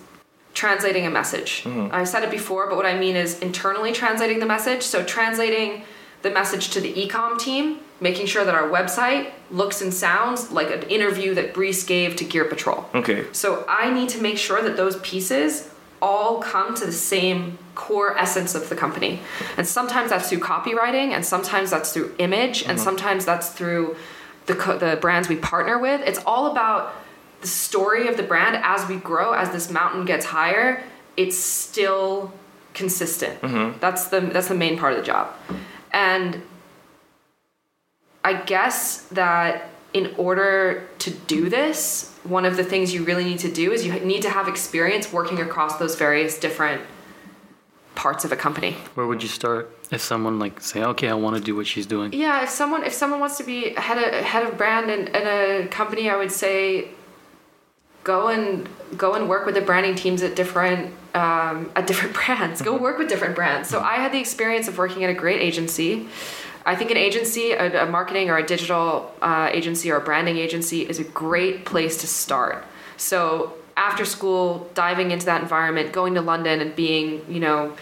translating 0.54 1.06
a 1.06 1.10
message. 1.10 1.64
Mm-hmm. 1.64 1.94
I've 1.94 2.08
said 2.08 2.24
it 2.24 2.32
before, 2.32 2.68
but 2.70 2.78
what 2.78 2.86
I 2.86 2.98
mean 2.98 3.16
is 3.18 3.40
internally 3.40 3.92
translating 3.92 4.40
the 4.40 4.46
message. 4.46 4.84
So 4.84 5.04
translating 5.04 5.84
the 6.22 6.32
message 6.32 6.70
to 6.70 6.80
the 6.80 6.94
ecom 6.94 7.38
team, 7.38 7.80
making 8.00 8.26
sure 8.26 8.44
that 8.44 8.54
our 8.54 8.68
website 8.68 9.32
looks 9.50 9.82
and 9.82 9.94
sounds 9.94 10.52
like 10.52 10.70
an 10.70 10.84
interview 10.84 11.34
that 11.34 11.54
Brice 11.54 11.84
gave 11.84 12.16
to 12.18 12.26
Gear 12.26 12.46
Patrol. 12.46 12.90
Okay. 12.94 13.26
So 13.32 13.66
I 13.68 13.92
need 13.92 14.10
to 14.10 14.22
make 14.22 14.38
sure 14.38 14.62
that 14.62 14.76
those 14.76 14.98
pieces 15.00 15.70
all 16.02 16.40
come 16.40 16.76
to 16.76 16.86
the 16.86 16.92
same 16.92 17.58
core 17.74 18.18
essence 18.18 18.54
of 18.54 18.70
the 18.70 18.76
company. 18.76 19.22
And 19.58 19.66
sometimes 19.66 20.10
that's 20.10 20.30
through 20.30 20.40
copywriting, 20.40 21.12
and 21.12 21.26
sometimes 21.26 21.70
that's 21.72 21.94
through 21.94 22.14
image, 22.20 22.62
and 22.64 22.72
uh-huh. 22.72 22.84
sometimes 22.84 23.26
that's 23.26 23.50
through 23.50 23.96
the 24.46 24.56
co- 24.56 24.78
the 24.78 24.98
brands 24.98 25.30
we 25.30 25.38
partner 25.38 25.80
with. 25.80 26.02
It's 26.06 26.20
all 26.26 26.52
about 26.52 26.94
the 27.42 27.48
story 27.48 28.08
of 28.08 28.18
the 28.18 28.24
brand 28.24 28.58
as 28.64 28.88
we 28.88 28.98
grow, 28.98 29.34
as 29.34 29.52
this 29.52 29.72
mountain 29.72 30.06
gets 30.06 30.26
higher. 30.26 30.84
It's 31.18 31.38
still 31.38 32.34
consistent. 32.74 33.42
Mm-hmm. 33.42 33.80
That's 33.80 34.08
the 34.08 34.20
that's 34.22 34.50
the 34.50 34.56
main 34.56 34.78
part 34.78 34.94
of 34.94 35.00
the 35.00 35.06
job, 35.06 35.34
and 35.92 36.42
I 38.26 38.34
guess 38.34 39.04
that 39.12 39.70
in 39.94 40.16
order 40.18 40.90
to 40.98 41.12
do 41.12 41.48
this, 41.48 42.12
one 42.24 42.44
of 42.44 42.58
the 42.58 42.64
things 42.64 42.92
you 42.92 43.04
really 43.04 43.24
need 43.24 43.38
to 43.40 43.52
do 43.52 43.72
is 43.72 43.86
you 43.86 43.94
need 44.00 44.24
to 44.24 44.32
have 44.32 44.48
experience 44.48 45.14
working 45.14 45.40
across 45.40 45.78
those 45.78 45.96
various 45.96 46.40
different 46.40 46.82
parts 47.94 48.26
of 48.26 48.32
a 48.32 48.36
company. 48.36 48.72
Where 48.96 49.06
would 49.06 49.22
you 49.22 49.30
start 49.30 49.70
if 49.92 50.02
someone 50.02 50.40
like 50.40 50.60
say, 50.60 50.84
okay, 50.84 51.08
I 51.08 51.14
want 51.14 51.38
to 51.38 51.42
do 51.42 51.56
what 51.56 51.68
she's 51.68 51.86
doing? 51.86 52.14
Yeah, 52.14 52.42
if 52.42 52.50
someone 52.50 52.84
if 52.84 52.94
someone 52.94 53.20
wants 53.20 53.38
to 53.38 53.44
be 53.44 53.76
head 53.76 54.00
of 54.00 54.26
head 54.26 54.44
of 54.44 54.58
brand 54.58 54.90
in, 54.90 55.02
in 55.10 55.28
a 55.28 55.68
company, 55.68 56.10
I 56.10 56.18
would 56.18 56.32
say 56.32 56.90
go 58.04 58.30
and 58.30 58.68
go 58.98 59.14
and 59.14 59.30
work 59.30 59.46
with 59.46 59.54
the 59.54 59.62
branding 59.62 59.96
teams 59.96 60.24
at 60.24 60.36
different 60.36 60.96
um, 61.14 61.72
at 61.76 61.86
different 61.86 62.16
brands. 62.20 62.60
Go 62.64 62.76
work 62.76 62.98
with 62.98 63.08
different 63.08 63.36
brands. 63.36 63.70
So 63.70 63.82
I 63.82 63.98
had 63.98 64.12
the 64.12 64.20
experience 64.20 64.68
of 64.68 64.80
working 64.80 65.04
at 65.04 65.12
a 65.12 65.14
great 65.14 65.42
agency. 65.42 66.08
I 66.66 66.76
think 66.76 66.92
an 66.92 66.98
agency, 66.98 67.52
a, 67.52 67.84
a 67.84 67.86
marketing 67.86 68.30
or 68.30 68.38
a 68.38 68.46
digital 68.46 69.14
uh, 69.22 69.50
agency 69.52 69.92
or 69.92 69.98
a 69.98 70.02
branding 70.02 70.38
agency 70.38 70.82
is 70.82 71.00
a 71.00 71.04
great 71.04 71.66
place 71.66 71.98
to 71.98 72.08
start. 72.08 72.64
So 72.98 73.54
after 73.78 74.06
school, 74.06 74.70
diving 74.74 75.12
into 75.12 75.26
that 75.28 75.42
environment, 75.42 75.92
going 75.92 76.16
to 76.16 76.22
London 76.22 76.62
and 76.62 76.76
being, 76.76 77.26
you 77.30 77.40
know, 77.40 77.76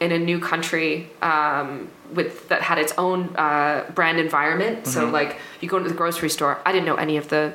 in 0.00 0.12
a 0.12 0.18
new 0.18 0.40
country 0.40 1.10
um, 1.20 1.88
with 2.14 2.48
that 2.48 2.62
had 2.62 2.78
its 2.78 2.92
own 2.96 3.34
uh, 3.36 3.84
brand 3.94 4.18
environment. 4.18 4.86
So 4.86 5.06
like 5.10 5.36
you 5.60 5.68
go 5.68 5.76
into 5.76 5.90
the 5.90 5.94
grocery 5.94 6.30
store, 6.30 6.58
I 6.64 6.72
didn't 6.72 6.86
know 6.86 6.96
any 6.96 7.16
of 7.18 7.28
the 7.28 7.52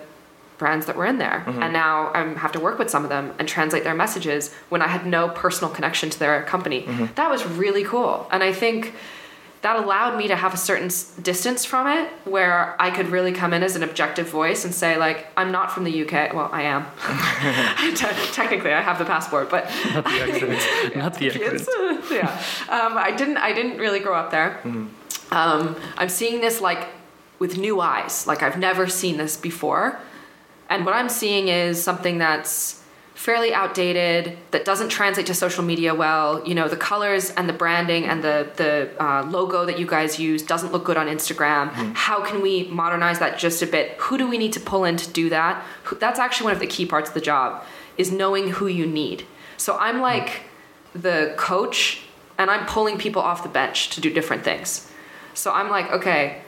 brands 0.57 0.85
that 0.85 0.95
were 0.95 1.05
in 1.05 1.17
there, 1.17 1.43
and 1.47 1.73
now 1.73 2.13
I 2.13 2.23
have 2.35 2.51
to 2.53 2.59
work 2.61 2.77
with 2.79 2.89
some 2.89 3.03
of 3.03 3.09
them 3.09 3.33
and 3.39 3.47
translate 3.47 3.83
their 3.83 3.95
messages 3.95 4.53
when 4.69 4.81
I 4.81 4.87
had 4.87 5.05
no 5.05 5.27
personal 5.27 5.73
connection 5.73 6.09
to 6.11 6.19
their 6.19 6.43
company. 6.43 6.85
That 7.15 7.29
was 7.29 7.43
really 7.45 7.83
cool, 7.83 8.27
and 8.31 8.41
I 8.43 8.53
think 8.53 8.93
that 9.65 9.77
allowed 9.77 10.15
me 10.15 10.27
to 10.27 10.35
have 10.35 10.53
a 10.53 10.57
certain 10.57 10.89
distance 11.23 11.65
from 11.65 11.87
it 11.87 12.07
where 12.25 12.79
I 12.79 12.91
could 12.91 13.07
really 13.07 13.31
come 13.31 13.51
in 13.51 13.63
as 13.63 13.75
an 13.75 13.81
objective 13.81 14.29
voice 14.29 14.63
and 14.63 14.71
say 14.71 14.95
like 14.95 15.25
I'm 15.35 15.51
not 15.51 15.71
from 15.71 15.85
the 15.85 16.03
UK 16.03 16.33
well 16.35 16.49
I 16.53 16.61
am 16.61 16.85
Te- 17.95 18.31
technically 18.31 18.73
I 18.73 18.81
have 18.81 18.99
the 18.99 19.05
passport 19.05 19.49
but 19.49 19.65
Not 19.91 20.03
the 20.03 20.09
accent. 20.21 20.95
Not 20.95 21.13
the 21.15 21.27
accent. 21.31 21.67
Yeah. 22.11 22.29
Um, 22.69 22.95
I 22.95 23.11
didn't. 23.17 23.37
I 23.37 23.53
didn't 23.53 23.79
really 23.79 23.99
grow 23.99 24.13
up 24.15 24.29
there. 24.29 24.61
Um, 25.31 25.75
I'm 25.97 26.09
seeing 26.09 26.41
this 26.41 26.61
like 26.61 26.87
with 27.39 27.57
new 27.57 27.81
eyes. 27.81 28.27
Like 28.27 28.43
I've 28.43 28.59
never 28.59 28.85
seen 28.87 29.17
this 29.17 29.35
before, 29.35 29.99
and 30.69 30.85
what 30.85 30.93
I'm 30.93 31.09
seeing 31.09 31.47
is 31.47 31.83
something 31.83 32.19
that's 32.19 32.83
fairly 33.15 33.53
outdated 33.53 34.37
that 34.51 34.65
doesn't 34.65 34.89
translate 34.89 35.25
to 35.25 35.33
social 35.33 35.63
media 35.63 35.95
well. 35.95 36.45
You 36.45 36.53
know, 36.53 36.67
the 36.67 36.77
colors 36.77 37.31
and 37.31 37.49
the 37.49 37.53
branding 37.53 38.05
and 38.05 38.23
the 38.23 38.51
the 38.57 38.91
uh, 39.03 39.23
logo 39.23 39.65
that 39.65 39.79
you 39.79 39.87
guys 39.87 40.19
use 40.19 40.43
doesn't 40.43 40.71
look 40.71 40.83
good 40.83 40.97
on 40.97 41.07
Instagram. 41.07 41.71
How 41.95 42.23
can 42.23 42.41
we 42.41 42.67
modernize 42.67 43.19
that 43.19 43.39
just 43.39 43.63
a 43.63 43.67
bit? 43.67 43.95
Who 43.99 44.17
do 44.17 44.27
we 44.27 44.37
need 44.37 44.53
to 44.53 44.59
pull 44.59 44.83
in 44.83 44.97
to 44.97 45.09
do 45.09 45.29
that? 45.29 45.65
That's 45.99 46.19
actually 46.19 46.45
one 46.45 46.53
of 46.53 46.59
the 46.59 46.67
key 46.67 46.85
parts 46.85 47.09
of 47.09 47.13
the 47.15 47.21
job 47.21 47.63
is 47.97 48.11
knowing 48.11 48.49
who 48.49 48.67
you 48.67 48.85
need. 48.85 49.25
So 49.57 49.77
I'm 49.77 50.01
like 50.01 50.43
the 50.93 51.33
coach 51.37 52.01
and 52.37 52.51
I'm 52.51 52.65
pulling 52.65 52.97
people 52.97 53.21
off 53.21 53.43
the 53.43 53.49
bench 53.49 53.89
to 53.91 54.01
do 54.01 54.11
different 54.11 54.43
things. 54.43 54.91
So 55.33 55.51
I'm 55.51 55.69
like, 55.69 55.89
okay, 55.91 56.41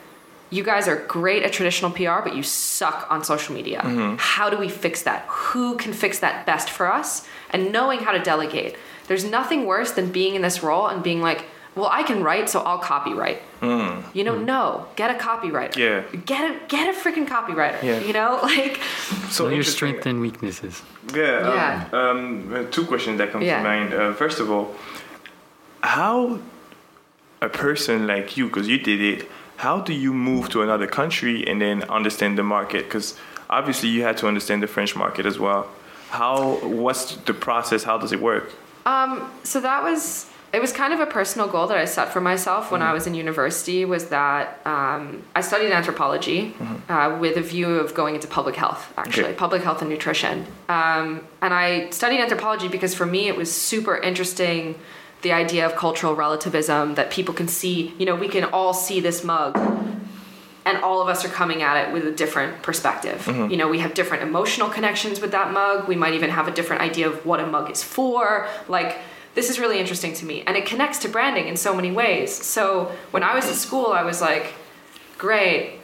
you 0.50 0.64
guys 0.64 0.88
are 0.88 0.96
great 1.08 1.44
at 1.44 1.52
traditional 1.54 1.92
PR, 1.92 2.22
but 2.24 2.36
you 2.36 2.44
suck 2.44 3.06
on 3.10 3.24
social 3.24 3.54
media. 3.54 3.82
How 4.18 4.50
do 4.50 4.58
we 4.58 4.70
fix 4.70 5.04
that? 5.04 5.26
Who 5.28 5.76
can 5.78 5.94
fix 5.94 6.20
that 6.20 6.46
best 6.46 6.70
for 6.70 6.92
us? 6.92 7.28
And 7.52 7.72
knowing 7.72 8.00
how 8.00 8.12
to 8.14 8.20
delegate. 8.20 8.76
There's 9.08 9.24
nothing 9.24 9.66
worse 9.66 9.92
than 9.92 10.12
being 10.12 10.36
in 10.36 10.42
this 10.42 10.62
role 10.64 10.88
and 10.88 11.02
being 11.02 11.22
like, 11.22 11.46
well, 11.76 11.90
I 11.92 12.04
can 12.04 12.24
write, 12.24 12.50
so 12.50 12.60
I'll 12.62 12.80
copyright. 12.80 13.42
You 13.62 14.24
know, 14.24 14.38
no, 14.38 14.88
get 14.96 15.12
a 15.12 15.14
copywriter. 15.14 15.76
Yeah. 15.76 16.02
Get 16.26 16.44
a 16.52 16.60
get 16.68 16.94
a 16.94 16.98
freaking 16.98 17.28
copywriter. 17.28 17.82
Yeah. 17.84 18.00
You 18.00 18.14
know, 18.14 18.40
like 18.44 18.80
So 19.30 19.44
Know 19.44 19.50
your 19.50 19.58
interesting. 19.60 19.76
strengths 19.78 20.06
and 20.08 20.20
weaknesses. 20.22 20.82
Yeah. 21.14 21.54
Yeah. 21.54 21.88
Um, 21.94 22.54
um, 22.56 22.72
two 22.72 22.86
questions 22.86 23.18
that 23.20 23.32
come 23.32 23.42
Yeah. 23.44 23.58
to 23.58 23.64
mind. 23.64 23.94
Uh, 23.94 24.14
first 24.14 24.40
of 24.40 24.50
all, 24.52 24.76
how 25.82 26.40
a 27.42 27.50
person 27.50 28.08
like 28.08 28.36
you, 28.38 28.48
because 28.48 28.68
you 28.68 28.80
did 28.80 29.00
it, 29.02 29.30
how 29.58 29.82
do 29.82 29.94
you 29.94 30.14
move 30.14 30.50
to 30.50 30.62
another 30.62 30.88
country 30.88 31.46
and 31.48 31.62
then 31.62 31.84
understand 31.84 32.38
the 32.38 32.44
market? 32.44 32.86
Because 32.86 33.18
obviously 33.50 33.90
you 33.90 34.04
had 34.04 34.18
to 34.18 34.28
understand 34.28 34.64
the 34.64 34.68
French 34.68 34.96
market 34.96 35.26
as 35.26 35.38
well. 35.40 35.68
How 36.10 36.58
what's 36.64 37.16
the 37.16 37.34
process? 37.34 37.84
How 37.84 37.98
does 37.98 38.12
it 38.12 38.22
work? 38.22 38.54
Um, 38.86 39.30
so 39.44 39.60
that 39.60 39.84
was 39.84 40.28
it 40.54 40.62
was 40.62 40.72
kind 40.72 40.94
of 40.94 41.02
a 41.02 41.06
personal 41.06 41.48
goal 41.48 41.68
that 41.68 41.78
I 41.78 41.86
set 41.86 42.14
for 42.14 42.22
myself 42.22 42.72
when 42.72 42.80
mm-hmm. 42.80 42.92
I 42.92 42.94
was 42.94 43.06
in 43.06 43.14
university 43.14 43.84
was 43.84 44.08
that 44.10 44.66
um, 44.66 45.24
I 45.36 45.42
studied 45.42 45.72
anthropology 45.72 46.52
mm-hmm. 46.52 46.92
uh, 46.92 47.20
with 47.20 47.36
a 47.36 47.42
view 47.42 47.76
of 47.76 47.94
going 47.94 48.16
into 48.16 48.28
public 48.28 48.56
health, 48.56 48.94
actually, 48.96 49.26
okay. 49.26 49.36
public 49.36 49.62
health 49.64 49.82
and 49.82 49.90
nutrition. 49.90 50.46
Um, 50.70 51.28
and 51.42 51.54
I 51.54 51.90
studied 51.90 52.22
anthropology 52.22 52.70
because 52.70 52.96
for 52.96 53.06
me 53.06 53.28
it 53.28 53.36
was 53.36 53.52
super 53.52 53.98
interesting 53.98 54.80
the 55.22 55.32
idea 55.32 55.66
of 55.66 55.76
cultural 55.76 56.16
relativism 56.16 56.96
that 56.96 57.10
people 57.10 57.34
can 57.34 57.48
see, 57.48 57.94
you 57.98 58.06
know, 58.06 58.16
we 58.16 58.28
can 58.28 58.44
all 58.46 58.74
see 58.74 59.00
this 59.00 59.24
mug 59.24 59.58
and 60.68 60.84
all 60.84 61.02
of 61.02 61.08
us 61.08 61.24
are 61.24 61.30
coming 61.30 61.62
at 61.62 61.88
it 61.88 61.94
with 61.94 62.06
a 62.06 62.12
different 62.12 62.62
perspective. 62.62 63.26
Mm-hmm. 63.26 63.50
You 63.52 63.58
know, 63.58 63.70
we 63.70 63.80
have 63.80 63.94
different 63.94 64.24
emotional 64.24 64.70
connections 64.70 65.22
with 65.22 65.32
that 65.32 65.54
mug. 65.54 65.88
We 65.88 65.96
might 65.96 66.14
even 66.14 66.30
have 66.30 66.50
a 66.50 66.52
different 66.52 66.82
idea 66.82 67.08
of 67.08 67.26
what 67.26 67.40
a 67.40 67.48
mug 67.48 67.72
is 67.72 67.82
for. 67.82 68.50
Like, 68.68 68.98
this 69.34 69.50
is 69.50 69.60
really 69.60 69.80
interesting 69.80 70.14
to 70.16 70.26
me. 70.26 70.44
And 70.46 70.58
it 70.58 70.66
connects 70.66 71.00
to 71.00 71.10
branding 71.10 71.48
in 71.48 71.56
so 71.56 71.74
many 71.74 71.90
ways. 71.90 72.34
So 72.34 72.92
when 73.12 73.24
I 73.24 73.34
was 73.34 73.48
in 73.48 73.54
school, 73.54 73.88
I 73.88 74.04
was 74.04 74.20
like, 74.20 74.56
great, 75.18 75.80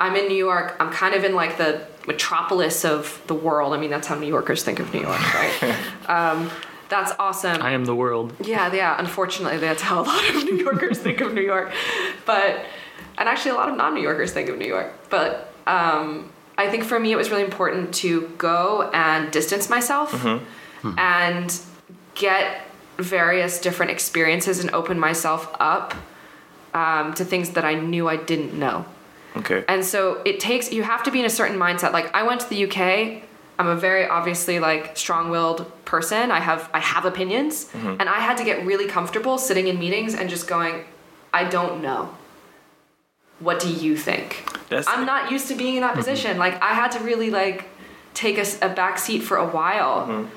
I'm 0.00 0.16
in 0.16 0.26
New 0.26 0.36
York. 0.36 0.74
I'm 0.80 0.90
kind 0.90 1.14
of 1.14 1.22
in 1.22 1.36
like 1.36 1.56
the 1.56 1.86
metropolis 2.08 2.84
of 2.84 3.22
the 3.28 3.34
world. 3.34 3.72
I 3.72 3.76
mean, 3.78 3.90
that's 3.90 4.08
how 4.08 4.16
New 4.16 4.26
Yorkers 4.26 4.64
think 4.64 4.80
of 4.80 4.92
New 4.92 5.02
York, 5.02 5.34
right? 5.34 5.76
um, 6.08 6.50
that's 6.88 7.12
awesome. 7.18 7.62
I 7.62 7.72
am 7.72 7.84
the 7.84 7.94
world. 7.94 8.34
Yeah, 8.40 8.72
yeah. 8.72 8.96
Unfortunately, 8.98 9.58
that's 9.58 9.82
how 9.82 10.02
a 10.02 10.04
lot 10.04 10.28
of 10.30 10.34
New 10.44 10.56
Yorkers 10.56 10.98
think 10.98 11.20
of 11.20 11.34
New 11.34 11.42
York. 11.42 11.72
But 12.24 12.64
and 13.18 13.28
actually 13.28 13.50
a 13.50 13.54
lot 13.54 13.68
of 13.68 13.76
non-New 13.76 14.00
Yorkers 14.00 14.32
think 14.32 14.48
of 14.48 14.58
New 14.58 14.66
York. 14.66 14.92
But 15.10 15.52
um, 15.66 16.30
I 16.56 16.68
think 16.70 16.84
for 16.84 16.98
me, 16.98 17.12
it 17.12 17.16
was 17.16 17.30
really 17.30 17.44
important 17.44 17.92
to 17.96 18.28
go 18.38 18.90
and 18.94 19.30
distance 19.30 19.68
myself 19.68 20.12
mm-hmm. 20.12 20.88
Mm-hmm. 20.88 20.98
and 20.98 21.60
get 22.14 22.62
various 22.96 23.60
different 23.60 23.92
experiences 23.92 24.60
and 24.60 24.70
open 24.70 24.98
myself 24.98 25.54
up 25.60 25.94
um, 26.74 27.14
to 27.14 27.24
things 27.24 27.50
that 27.50 27.64
I 27.64 27.74
knew 27.74 28.08
I 28.08 28.16
didn't 28.16 28.58
know. 28.58 28.84
Okay. 29.36 29.64
And 29.68 29.84
so 29.84 30.22
it 30.24 30.40
takes 30.40 30.72
you 30.72 30.82
have 30.82 31.02
to 31.04 31.10
be 31.10 31.20
in 31.20 31.26
a 31.26 31.30
certain 31.30 31.58
mindset. 31.58 31.92
Like 31.92 32.14
I 32.14 32.22
went 32.22 32.40
to 32.40 32.48
the 32.48 32.66
UK. 32.66 33.27
I'm 33.58 33.68
a 33.68 33.76
very 33.76 34.06
obviously 34.06 34.60
like 34.60 34.96
strong-willed 34.96 35.84
person. 35.84 36.30
I 36.30 36.40
have 36.40 36.70
I 36.72 36.80
have 36.80 37.04
opinions, 37.04 37.66
mm-hmm. 37.66 37.96
and 38.00 38.08
I 38.08 38.20
had 38.20 38.36
to 38.38 38.44
get 38.44 38.64
really 38.64 38.86
comfortable 38.86 39.38
sitting 39.38 39.66
in 39.66 39.78
meetings 39.78 40.14
and 40.14 40.30
just 40.30 40.46
going, 40.46 40.84
I 41.32 41.44
don't 41.44 41.82
know 41.82 42.14
what 43.40 43.60
do 43.60 43.72
you 43.72 43.96
think? 43.96 44.44
That's 44.68 44.88
I'm 44.88 45.06
not 45.06 45.30
used 45.30 45.48
to 45.48 45.54
being 45.54 45.76
in 45.76 45.82
that 45.82 45.90
mm-hmm. 45.90 46.00
position. 46.00 46.38
Like 46.38 46.60
I 46.62 46.74
had 46.74 46.90
to 46.92 47.00
really 47.00 47.30
like 47.30 47.68
take 48.14 48.38
a, 48.38 48.44
a 48.62 48.68
back 48.68 48.98
seat 48.98 49.20
for 49.20 49.36
a 49.36 49.46
while. 49.46 50.06
Mm-hmm. 50.06 50.34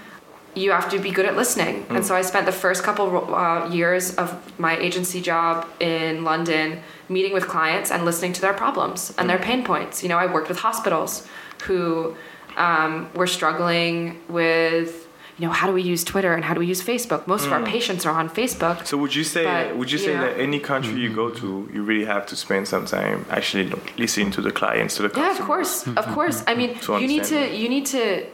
You 0.53 0.72
have 0.72 0.89
to 0.91 0.99
be 0.99 1.11
good 1.11 1.26
at 1.26 1.36
listening. 1.36 1.84
Mm-hmm. 1.84 1.97
And 1.97 2.05
so 2.05 2.15
I 2.15 2.22
spent 2.22 2.45
the 2.45 2.51
first 2.51 2.84
couple 2.84 3.34
uh, 3.34 3.69
years 3.69 4.15
of 4.15 4.59
my 4.59 4.78
agency 4.78 5.22
job 5.22 5.65
in 5.80 6.24
London 6.24 6.82
meeting 7.07 7.34
with 7.34 7.47
clients 7.47 7.89
and 7.89 8.05
listening 8.05 8.34
to 8.34 8.41
their 8.41 8.53
problems 8.53 9.13
and 9.17 9.30
their 9.30 9.38
mm-hmm. 9.38 9.45
pain 9.45 9.63
points. 9.63 10.03
You 10.03 10.09
know, 10.09 10.17
I 10.17 10.32
worked 10.32 10.49
with 10.49 10.59
hospitals 10.59 11.28
who 11.63 12.15
um, 12.58 13.10
were 13.14 13.28
struggling 13.28 14.20
with 14.28 15.08
you 15.41 15.47
know, 15.47 15.54
how 15.54 15.66
do 15.66 15.74
we 15.74 15.82
use 15.82 16.04
Twitter 16.04 16.34
and 16.36 16.43
how 16.43 16.54
do 16.54 16.60
we 16.60 16.68
use 16.68 16.84
Facebook? 16.84 17.26
Most 17.26 17.43
mm. 17.43 17.47
of 17.47 17.54
our 17.54 17.62
mm. 17.62 17.66
patients 17.66 18.06
are 18.06 18.14
on 18.14 18.30
Facebook. 18.30 18.86
So 18.86 18.95
would 18.97 19.16
you 19.16 19.24
say 19.24 19.43
but, 19.43 19.76
would 19.76 19.91
you, 19.91 19.97
you 19.97 20.06
say 20.06 20.14
know, 20.14 20.22
that 20.22 20.39
any 20.39 20.60
country 20.60 20.99
you 20.99 21.12
go 21.14 21.32
to, 21.32 21.68
you 21.74 21.82
really 21.82 22.06
have 22.06 22.28
to 22.28 22.36
spend 22.36 22.68
some 22.68 22.86
time 22.86 23.26
actually 23.30 23.74
listening 23.97 24.30
to 24.32 24.41
the 24.41 24.52
clients, 24.52 24.97
to 24.97 25.02
the 25.02 25.10
customers? 25.10 25.36
Yeah, 25.36 25.41
of 25.41 25.47
course, 25.47 25.88
of 25.88 26.06
course. 26.14 26.43
I 26.45 26.54
mean, 26.54 26.78
you 26.88 27.08
need 27.08 27.24
to 27.26 27.56
you 27.56 27.70
need 27.70 27.88
to. 27.88 28.28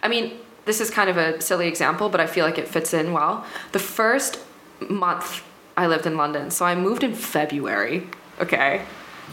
I 0.00 0.06
mean, 0.06 0.32
this 0.64 0.80
is 0.80 0.90
kind 0.90 1.10
of 1.10 1.16
a 1.16 1.40
silly 1.40 1.66
example, 1.66 2.08
but 2.08 2.20
I 2.20 2.26
feel 2.26 2.44
like 2.44 2.58
it 2.58 2.68
fits 2.68 2.94
in 2.94 3.12
well. 3.12 3.44
The 3.72 3.80
first 3.80 4.38
month 4.88 5.42
I 5.76 5.88
lived 5.88 6.06
in 6.06 6.16
London, 6.16 6.52
so 6.52 6.64
I 6.64 6.76
moved 6.76 7.02
in 7.02 7.14
February. 7.14 8.06
Okay, 8.40 8.82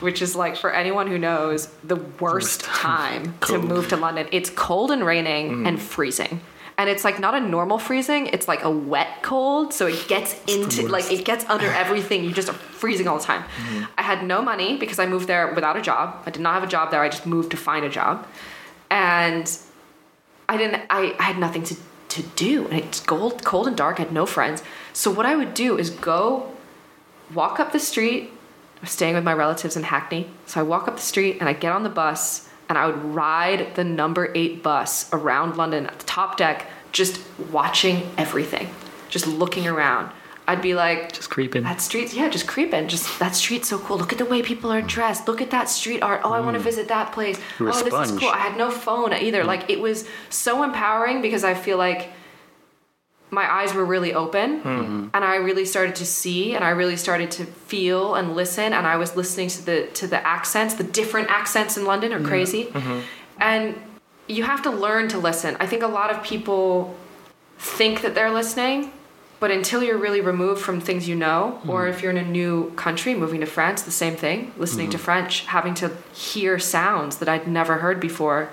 which 0.01 0.21
is 0.21 0.35
like 0.35 0.55
for 0.55 0.73
anyone 0.73 1.07
who 1.07 1.17
knows 1.17 1.67
the 1.83 1.95
worst 1.95 2.61
time 2.61 3.37
to 3.47 3.59
move 3.59 3.87
to 3.89 3.97
London. 3.97 4.27
It's 4.31 4.49
cold 4.49 4.91
and 4.91 5.05
raining 5.05 5.51
mm. 5.51 5.67
and 5.67 5.81
freezing. 5.81 6.41
And 6.77 6.89
it's 6.89 7.03
like 7.03 7.19
not 7.19 7.35
a 7.35 7.39
normal 7.39 7.77
freezing. 7.77 8.27
It's 8.27 8.47
like 8.47 8.63
a 8.63 8.71
wet 8.71 9.21
cold. 9.21 9.73
So 9.73 9.87
it 9.87 10.07
gets 10.07 10.41
into 10.45 10.87
like 10.87 11.11
it 11.11 11.23
gets 11.25 11.47
under 11.47 11.67
everything. 11.83 12.23
You 12.23 12.33
just 12.33 12.49
are 12.49 12.53
freezing 12.53 13.07
all 13.07 13.19
the 13.19 13.23
time. 13.23 13.43
Mm-hmm. 13.43 13.83
i 13.97 14.01
had 14.01 14.25
no 14.25 14.41
money 14.41 14.77
because 14.77 14.97
i 14.97 15.05
moved 15.05 15.27
there 15.27 15.53
without 15.53 15.77
a 15.77 15.81
job. 15.81 16.23
I 16.25 16.31
did 16.31 16.41
not 16.41 16.55
have 16.55 16.63
a 16.63 16.67
job 16.67 16.91
there. 16.91 17.01
I 17.01 17.09
just 17.09 17.25
moved 17.25 17.51
to 17.51 17.57
find 17.57 17.85
a 17.85 17.89
job. 17.89 18.27
And 18.89 19.45
i 20.49 20.57
didn't 20.57 20.81
i, 20.89 21.15
I 21.19 21.23
had 21.23 21.37
nothing 21.37 21.63
to, 21.63 21.75
to 22.09 22.23
do. 22.35 22.67
And 22.67 22.79
it's 22.79 22.99
cold 22.99 23.43
cold 23.43 23.67
and 23.67 23.77
dark. 23.77 23.99
I 23.99 24.03
had 24.03 24.11
no 24.11 24.25
friends. 24.25 24.63
So 24.93 25.11
what 25.11 25.25
i 25.27 25.35
would 25.35 25.53
do 25.53 25.77
is 25.77 25.91
go 25.91 26.51
walk 27.33 27.59
up 27.59 27.71
the 27.71 27.79
street 27.79 28.31
i 28.81 28.83
was 28.83 28.91
staying 28.91 29.15
with 29.15 29.23
my 29.23 29.33
relatives 29.33 29.77
in 29.77 29.83
hackney 29.83 30.29
so 30.45 30.59
i 30.59 30.63
walk 30.63 30.87
up 30.87 30.95
the 30.95 31.01
street 31.01 31.37
and 31.39 31.47
i 31.47 31.53
get 31.53 31.71
on 31.71 31.83
the 31.83 31.89
bus 31.89 32.49
and 32.71 32.77
I 32.77 32.85
would 32.85 33.03
ride 33.03 33.75
the 33.75 33.83
number 33.83 34.31
eight 34.33 34.63
bus 34.63 35.09
around 35.11 35.57
London 35.57 35.87
at 35.87 35.99
the 35.99 36.05
top 36.05 36.37
deck, 36.37 36.67
just 36.93 37.19
watching 37.51 38.09
everything, 38.17 38.69
just 39.09 39.27
looking 39.27 39.67
around. 39.67 40.09
I'd 40.47 40.61
be 40.61 40.73
like, 40.73 41.11
just 41.11 41.29
creeping. 41.29 41.63
That 41.63 41.81
street, 41.81 42.13
yeah, 42.13 42.29
just 42.29 42.47
creeping. 42.47 42.87
Just 42.87 43.19
that 43.19 43.35
street's 43.35 43.67
so 43.67 43.77
cool. 43.77 43.97
Look 43.97 44.13
at 44.13 44.19
the 44.19 44.25
way 44.25 44.41
people 44.41 44.71
are 44.71 44.81
dressed. 44.81 45.27
Look 45.27 45.41
at 45.41 45.51
that 45.51 45.67
street 45.67 46.01
art. 46.01 46.21
Oh, 46.23 46.31
I 46.31 46.39
want 46.39 46.53
to 46.53 46.61
mm. 46.61 46.63
visit 46.63 46.87
that 46.87 47.11
place. 47.11 47.37
oh, 47.59 47.65
this 47.65 48.09
is 48.09 48.17
cool. 48.17 48.29
I 48.29 48.37
had 48.37 48.57
no 48.57 48.71
phone 48.71 49.11
either. 49.13 49.43
Mm. 49.43 49.47
Like 49.47 49.69
it 49.69 49.81
was 49.81 50.07
so 50.29 50.63
empowering 50.63 51.21
because 51.21 51.43
I 51.43 51.55
feel 51.55 51.77
like 51.77 52.11
my 53.31 53.49
eyes 53.49 53.73
were 53.73 53.85
really 53.85 54.13
open 54.13 54.61
mm-hmm. 54.61 55.07
and 55.13 55.25
I 55.25 55.37
really 55.37 55.65
started 55.65 55.95
to 55.95 56.05
see 56.05 56.53
and 56.53 56.63
I 56.63 56.69
really 56.69 56.97
started 56.97 57.31
to 57.31 57.45
feel 57.45 58.15
and 58.15 58.35
listen 58.35 58.73
and 58.73 58.85
I 58.85 58.97
was 58.97 59.15
listening 59.15 59.47
to 59.49 59.65
the 59.65 59.87
to 59.93 60.05
the 60.05 60.25
accents 60.27 60.75
the 60.75 60.83
different 60.83 61.31
accents 61.31 61.77
in 61.77 61.85
London 61.85 62.11
are 62.13 62.21
crazy 62.21 62.65
mm-hmm. 62.65 62.99
and 63.39 63.81
you 64.27 64.43
have 64.43 64.61
to 64.63 64.69
learn 64.69 65.07
to 65.09 65.17
listen 65.17 65.55
I 65.59 65.65
think 65.65 65.81
a 65.81 65.87
lot 65.87 66.11
of 66.11 66.21
people 66.23 66.95
think 67.57 68.01
that 68.01 68.13
they're 68.15 68.31
listening 68.31 68.91
but 69.39 69.49
until 69.49 69.81
you're 69.81 69.97
really 69.97 70.21
removed 70.21 70.61
from 70.61 70.81
things 70.81 71.07
you 71.07 71.15
know 71.15 71.57
mm-hmm. 71.59 71.69
or 71.69 71.87
if 71.87 72.01
you're 72.01 72.11
in 72.11 72.17
a 72.17 72.27
new 72.27 72.71
country 72.71 73.15
moving 73.15 73.39
to 73.39 73.45
France 73.45 73.81
the 73.83 73.91
same 73.91 74.17
thing 74.17 74.53
listening 74.57 74.89
to 74.89 74.97
mm-hmm. 74.97 75.05
French 75.05 75.45
having 75.45 75.73
to 75.75 75.95
hear 76.13 76.59
sounds 76.59 77.17
that 77.17 77.29
I'd 77.29 77.47
never 77.47 77.77
heard 77.77 78.01
before 78.01 78.49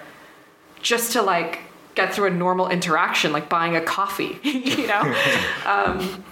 just 0.81 1.13
to 1.15 1.23
like 1.23 1.63
get 1.99 2.15
through 2.15 2.29
a 2.29 2.31
normal 2.31 2.69
interaction 2.69 3.33
like 3.33 3.49
buying 3.49 3.75
a 3.75 3.81
coffee 3.81 4.39
you 4.43 4.87
know? 4.87 5.03
Um, 5.67 6.25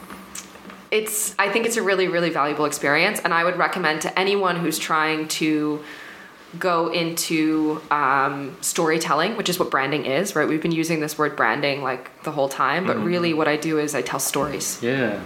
it's 0.90 1.34
i 1.38 1.50
think 1.50 1.66
it's 1.66 1.76
a 1.76 1.82
really 1.82 2.06
really 2.06 2.30
valuable 2.30 2.64
experience 2.64 3.18
and 3.24 3.34
i 3.34 3.42
would 3.42 3.56
recommend 3.56 4.00
to 4.02 4.18
anyone 4.18 4.56
who's 4.56 4.78
trying 4.78 5.26
to 5.26 5.82
go 6.60 6.88
into 6.92 7.82
um, 7.90 8.56
storytelling 8.60 9.36
which 9.36 9.48
is 9.48 9.58
what 9.58 9.70
branding 9.70 10.06
is 10.06 10.34
right? 10.36 10.48
We've 10.48 10.62
been 10.62 10.72
using 10.72 11.00
this 11.00 11.18
word 11.18 11.36
branding 11.36 11.82
like 11.82 12.22
the 12.22 12.30
whole 12.30 12.48
time 12.48 12.86
but 12.86 12.96
mm-hmm. 12.96 13.12
really 13.12 13.34
what 13.34 13.48
i 13.48 13.56
do 13.56 13.78
is 13.78 13.94
i 13.94 14.02
tell 14.02 14.20
stories. 14.20 14.82
Yeah. 14.82 15.20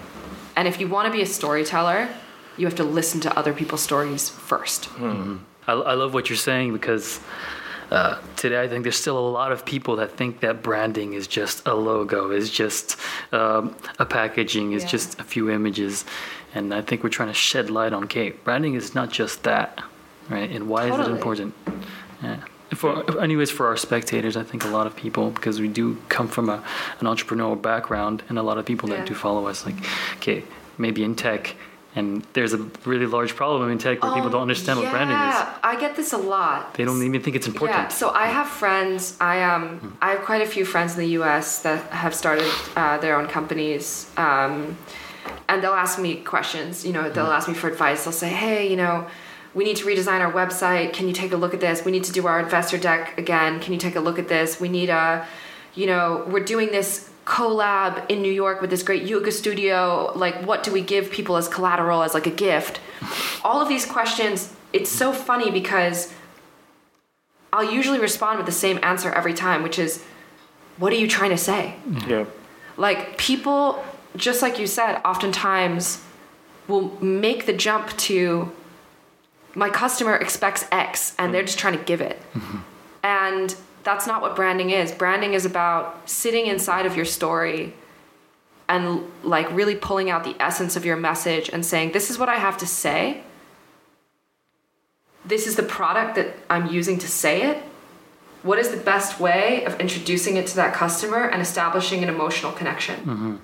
And 0.56 0.66
if 0.66 0.80
you 0.80 0.88
want 0.88 1.06
to 1.06 1.12
be 1.12 1.22
a 1.22 1.26
storyteller 1.26 2.08
you 2.56 2.66
have 2.66 2.74
to 2.76 2.84
listen 2.84 3.20
to 3.20 3.38
other 3.38 3.52
people's 3.52 3.82
stories 3.82 4.22
1st 4.30 4.80
mm-hmm. 4.88 5.36
I, 5.68 5.72
I 5.72 5.94
love 5.94 6.14
what 6.14 6.30
you're 6.30 6.44
saying 6.50 6.72
because 6.72 7.20
uh, 7.90 8.20
today, 8.36 8.62
I 8.62 8.68
think 8.68 8.84
there's 8.84 8.96
still 8.96 9.18
a 9.18 9.30
lot 9.30 9.50
of 9.50 9.64
people 9.64 9.96
that 9.96 10.12
think 10.16 10.40
that 10.40 10.62
branding 10.62 11.14
is 11.14 11.26
just 11.26 11.66
a 11.66 11.74
logo, 11.74 12.30
is 12.30 12.48
just 12.50 12.96
um, 13.32 13.74
a 13.98 14.06
packaging, 14.06 14.72
is 14.72 14.84
yeah. 14.84 14.88
just 14.88 15.18
a 15.18 15.24
few 15.24 15.50
images, 15.50 16.04
and 16.54 16.72
I 16.72 16.82
think 16.82 17.02
we're 17.02 17.10
trying 17.10 17.28
to 17.28 17.34
shed 17.34 17.68
light 17.68 17.92
on 17.92 18.04
okay, 18.04 18.30
branding 18.30 18.74
is 18.74 18.94
not 18.94 19.10
just 19.10 19.42
that, 19.42 19.82
right? 20.28 20.48
And 20.50 20.68
why 20.68 20.88
totally. 20.88 21.02
is 21.02 21.08
it 21.08 21.12
important? 21.12 21.54
Yeah. 22.22 22.44
For 22.74 23.20
anyways, 23.20 23.50
for 23.50 23.66
our 23.66 23.76
spectators, 23.76 24.36
I 24.36 24.44
think 24.44 24.64
a 24.64 24.68
lot 24.68 24.86
of 24.86 24.94
people 24.94 25.30
because 25.30 25.60
we 25.60 25.66
do 25.66 26.00
come 26.08 26.28
from 26.28 26.48
a, 26.48 26.62
an 27.00 27.06
entrepreneurial 27.06 27.60
background, 27.60 28.22
and 28.28 28.38
a 28.38 28.42
lot 28.42 28.58
of 28.58 28.64
people 28.64 28.88
yeah. 28.88 28.98
that 28.98 29.08
do 29.08 29.14
follow 29.14 29.48
us, 29.48 29.66
like 29.66 29.74
okay, 30.18 30.44
maybe 30.78 31.02
in 31.02 31.16
tech 31.16 31.56
and 31.96 32.24
there's 32.34 32.52
a 32.52 32.58
really 32.84 33.06
large 33.06 33.34
problem 33.34 33.70
in 33.70 33.78
tech 33.78 34.02
where 34.02 34.14
people 34.14 34.30
don't 34.30 34.42
understand 34.42 34.78
yeah. 34.78 34.84
what 34.84 34.92
branding 34.92 35.16
is. 35.16 35.34
Yeah, 35.34 35.58
I 35.62 35.80
get 35.80 35.96
this 35.96 36.12
a 36.12 36.18
lot. 36.18 36.74
They 36.74 36.84
don't 36.84 37.02
even 37.02 37.20
think 37.20 37.34
it's 37.34 37.48
important. 37.48 37.78
Yeah, 37.78 37.88
so 37.88 38.10
I 38.10 38.26
have 38.26 38.46
friends. 38.46 39.16
I 39.20 39.42
um. 39.42 39.96
I 40.00 40.12
have 40.12 40.22
quite 40.22 40.42
a 40.42 40.46
few 40.46 40.64
friends 40.64 40.94
in 40.94 41.00
the 41.00 41.12
U.S. 41.20 41.62
that 41.62 41.80
have 41.90 42.14
started 42.14 42.50
uh, 42.76 42.98
their 42.98 43.16
own 43.18 43.26
companies, 43.26 44.10
um, 44.16 44.76
and 45.48 45.62
they'll 45.62 45.72
ask 45.72 45.98
me 45.98 46.16
questions. 46.16 46.86
You 46.86 46.92
know, 46.92 47.10
they'll 47.10 47.26
hmm. 47.26 47.32
ask 47.32 47.48
me 47.48 47.54
for 47.54 47.68
advice. 47.68 48.04
They'll 48.04 48.12
say, 48.12 48.30
"Hey, 48.30 48.70
you 48.70 48.76
know." 48.76 49.06
We 49.52 49.64
need 49.64 49.78
to 49.78 49.84
redesign 49.84 50.20
our 50.20 50.32
website. 50.32 50.92
Can 50.92 51.08
you 51.08 51.12
take 51.12 51.32
a 51.32 51.36
look 51.36 51.54
at 51.54 51.60
this? 51.60 51.84
We 51.84 51.90
need 51.90 52.04
to 52.04 52.12
do 52.12 52.28
our 52.28 52.38
investor 52.38 52.78
deck 52.78 53.18
again. 53.18 53.58
Can 53.58 53.72
you 53.72 53.80
take 53.80 53.96
a 53.96 54.00
look 54.00 54.16
at 54.16 54.28
this? 54.28 54.60
We 54.60 54.68
need 54.68 54.90
a, 54.90 55.26
you 55.74 55.86
know, 55.86 56.24
we're 56.28 56.44
doing 56.44 56.68
this 56.68 57.09
collab 57.30 58.10
in 58.10 58.22
New 58.22 58.32
York 58.32 58.60
with 58.60 58.70
this 58.70 58.82
great 58.82 59.04
yoga 59.04 59.30
studio. 59.30 60.12
Like, 60.16 60.44
what 60.44 60.64
do 60.64 60.72
we 60.72 60.82
give 60.82 61.12
people 61.12 61.36
as 61.36 61.46
collateral, 61.46 62.02
as 62.02 62.12
like 62.12 62.26
a 62.26 62.36
gift? 62.46 62.80
All 63.44 63.62
of 63.62 63.68
these 63.68 63.86
questions, 63.86 64.52
it's 64.72 64.90
so 64.90 65.12
funny 65.12 65.48
because 65.52 66.12
I'll 67.52 67.72
usually 67.72 68.00
respond 68.00 68.38
with 68.38 68.46
the 68.46 68.58
same 68.66 68.80
answer 68.82 69.12
every 69.12 69.32
time, 69.32 69.62
which 69.62 69.78
is, 69.78 70.02
what 70.76 70.92
are 70.92 70.96
you 70.96 71.06
trying 71.06 71.30
to 71.30 71.36
say? 71.36 71.76
Mm-hmm. 71.88 72.10
Yeah. 72.10 72.24
Like 72.76 73.16
people, 73.16 73.84
just 74.16 74.42
like 74.42 74.58
you 74.58 74.66
said, 74.66 75.00
oftentimes 75.04 76.02
will 76.66 77.00
make 77.00 77.46
the 77.46 77.52
jump 77.52 77.96
to 78.08 78.50
my 79.54 79.70
customer 79.70 80.16
expects 80.16 80.64
X 80.72 81.14
and 81.16 81.32
they're 81.32 81.42
mm-hmm. 81.42 81.46
just 81.46 81.60
trying 81.60 81.78
to 81.78 81.84
give 81.84 82.00
it. 82.00 82.20
Mm-hmm. 82.34 82.58
And 83.04 83.54
that's 83.82 84.06
not 84.06 84.20
what 84.22 84.36
branding 84.36 84.70
is. 84.70 84.92
Branding 84.92 85.34
is 85.34 85.44
about 85.44 86.08
sitting 86.08 86.46
inside 86.46 86.86
of 86.86 86.96
your 86.96 87.04
story 87.04 87.72
and 88.68 89.02
like 89.24 89.50
really 89.52 89.74
pulling 89.74 90.10
out 90.10 90.22
the 90.24 90.36
essence 90.40 90.76
of 90.76 90.84
your 90.84 90.96
message 90.96 91.48
and 91.48 91.64
saying, 91.64 91.92
this 91.92 92.10
is 92.10 92.18
what 92.18 92.28
I 92.28 92.36
have 92.36 92.56
to 92.58 92.66
say. 92.66 93.22
This 95.24 95.46
is 95.46 95.56
the 95.56 95.62
product 95.62 96.14
that 96.14 96.34
I'm 96.48 96.66
using 96.68 96.98
to 96.98 97.08
say 97.08 97.42
it. 97.42 97.62
What 98.42 98.58
is 98.58 98.70
the 98.70 98.78
best 98.78 99.20
way 99.20 99.64
of 99.64 99.78
introducing 99.80 100.36
it 100.36 100.46
to 100.48 100.56
that 100.56 100.72
customer 100.72 101.24
and 101.28 101.42
establishing 101.42 102.02
an 102.02 102.08
emotional 102.08 102.52
connection? 102.52 102.96
Mm-hmm. 103.00 103.36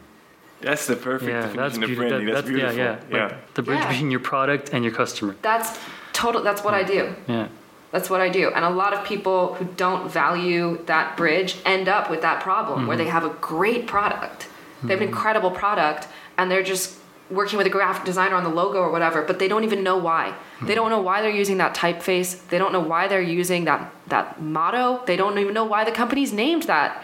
That's 0.62 0.87
the 0.87 0.97
perfect 0.97 1.30
Yeah, 1.30 1.41
that's 1.43 1.53
definition 1.76 1.82
of 1.82 1.87
beautiful. 1.89 2.09
branding. 2.09 2.26
That, 2.28 2.34
That's, 2.34 2.49
beautiful. 2.49 2.76
Yeah, 2.78 3.01
yeah. 3.11 3.24
Like 3.26 3.55
the 3.55 3.62
bridge 3.62 3.78
Yeah. 3.80 3.89
between 3.93 4.11
your 4.11 4.20
product 4.20 4.70
and 4.72 4.84
your 4.84 4.95
customer. 4.95 5.37
That's 5.43 5.78
total 6.14 6.43
that's 6.43 6.64
what 6.64 6.72
I 6.72 6.82
do. 6.82 7.14
Yeah. 7.28 7.49
That's 7.97 8.11
what 8.11 8.20
I 8.20 8.28
do. 8.28 8.51
And 8.51 8.62
a 8.62 8.68
lot 8.68 8.92
of 8.92 9.07
people 9.07 9.55
who 9.55 9.64
don't 9.64 10.12
value 10.12 10.78
that 10.84 11.16
bridge 11.16 11.57
end 11.64 11.88
up 11.88 12.11
with 12.11 12.20
that 12.20 12.42
problem 12.42 12.86
where 12.86 12.94
they 12.94 13.05
mm-hmm. 13.05 13.12
have 13.12 13.24
a 13.24 13.30
great 13.40 13.86
product. 13.86 14.49
They 14.82 14.92
have 14.92 15.01
an 15.01 15.07
mm-hmm. 15.07 15.14
incredible 15.14 15.51
product 15.51 16.07
and 16.36 16.51
they're 16.51 16.62
just 16.62 16.99
working 17.30 17.57
with 17.57 17.66
a 17.66 17.70
graphic 17.70 18.05
designer 18.05 18.34
on 18.34 18.44
the 18.44 18.51
logo 18.51 18.80
or 18.80 18.92
whatever, 18.92 19.22
but 19.22 19.38
they 19.38 19.49
don't 19.49 19.64
even 19.64 19.82
know 19.82 19.97
why. 19.97 20.26
They 20.26 20.66
mm-hmm. 20.66 20.74
don't 20.74 20.90
know 20.90 21.01
why 21.01 21.22
they're 21.22 21.30
using 21.30 21.57
that 21.57 21.74
typeface. 21.74 22.47
They 22.49 22.59
don't 22.59 22.70
know 22.70 22.80
why 22.80 23.09
they're 23.09 23.22
using 23.22 23.64
that 23.64 23.90
that 24.09 24.42
motto. 24.42 25.03
They 25.07 25.16
don't 25.16 25.38
even 25.38 25.55
know 25.55 25.64
why 25.64 25.84
the 25.84 25.90
company's 25.90 26.34
named 26.34 26.64
that. 26.64 27.03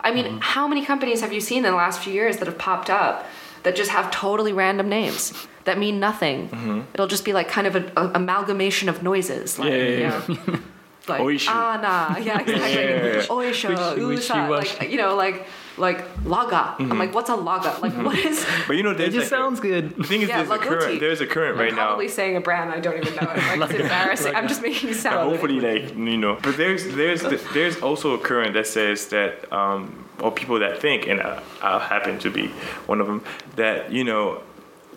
I 0.00 0.12
mean, 0.12 0.40
how 0.42 0.66
many 0.66 0.84
companies 0.84 1.20
have 1.20 1.32
you 1.32 1.40
seen 1.40 1.58
in 1.58 1.70
the 1.70 1.76
last 1.76 2.00
few 2.00 2.12
years 2.12 2.38
that 2.38 2.48
have 2.48 2.58
popped 2.58 2.90
up 2.90 3.28
that 3.62 3.76
just 3.76 3.90
have 3.90 4.10
totally 4.10 4.52
random 4.52 4.88
names 4.88 5.32
that 5.64 5.78
mean 5.78 6.00
nothing? 6.00 6.84
It'll 6.94 7.06
just 7.06 7.24
be 7.24 7.32
like 7.32 7.48
kind 7.48 7.66
of 7.66 7.76
an 7.76 7.90
amalgamation 7.96 8.88
of 8.88 9.02
noises. 9.02 9.58
Like, 9.58 9.70
Yeah, 9.70 9.76
yeah, 9.76 10.22
you 10.28 10.34
know, 10.34 10.58
like 11.08 11.20
Oishu. 11.20 11.48
ah 11.48 11.78
nah, 11.82 12.16
yeah, 12.18 12.40
exactly. 12.40 12.74
Yeah, 12.74 12.80
yeah, 12.80 13.22
yeah. 13.28 13.96
Usa, 13.96 14.04
wishy-washy. 14.06 14.78
like 14.78 14.90
you 14.90 14.98
know, 14.98 15.14
like 15.16 15.46
like 15.78 16.14
laga. 16.24 16.78
I'm 16.78 16.88
mm-hmm. 16.88 16.98
like, 16.98 17.14
what's 17.14 17.30
a 17.30 17.34
laga? 17.34 17.80
Like, 17.80 17.92
mm-hmm. 17.92 18.04
what 18.04 18.18
is? 18.18 18.44
But 18.66 18.76
you 18.76 18.82
know, 18.82 18.90
It 18.90 18.98
just 18.98 19.16
like 19.16 19.24
a- 19.24 19.28
sounds 19.28 19.60
good. 19.60 19.96
the 19.96 20.04
thing 20.04 20.22
is, 20.22 20.28
Yeah, 20.28 20.42
there's 20.42 20.50
a 20.50 20.58
Laguti. 20.58 20.68
current. 20.68 21.00
There's 21.00 21.20
a 21.20 21.26
current 21.26 21.58
right 21.58 21.70
I'm 21.70 21.76
now. 21.76 21.86
probably 21.88 22.08
saying 22.08 22.36
a 22.36 22.40
brand 22.40 22.70
I 22.70 22.80
don't 22.80 22.96
even 22.96 23.14
know. 23.16 23.32
Like, 23.56 23.70
it's 23.70 23.80
embarrassing. 23.80 24.34
I'm 24.34 24.48
just 24.48 24.62
making 24.62 24.88
you 24.88 24.94
sound. 24.94 25.30
hopefully 25.30 25.60
like 25.60 25.94
you 25.96 26.16
know 26.16 26.38
but 26.42 26.56
there's 26.56 26.86
there's 26.94 27.22
there's 27.54 27.80
also 27.80 28.14
a 28.14 28.18
current 28.18 28.54
that 28.54 28.66
says 28.66 29.08
that 29.08 29.50
um 29.52 30.06
or 30.20 30.30
people 30.30 30.58
that 30.58 30.80
think 30.80 31.06
and 31.06 31.20
I, 31.20 31.42
I 31.62 31.78
happen 31.78 32.18
to 32.20 32.30
be 32.30 32.48
one 32.86 33.00
of 33.00 33.06
them 33.06 33.22
that 33.56 33.92
you 33.92 34.04
know 34.04 34.42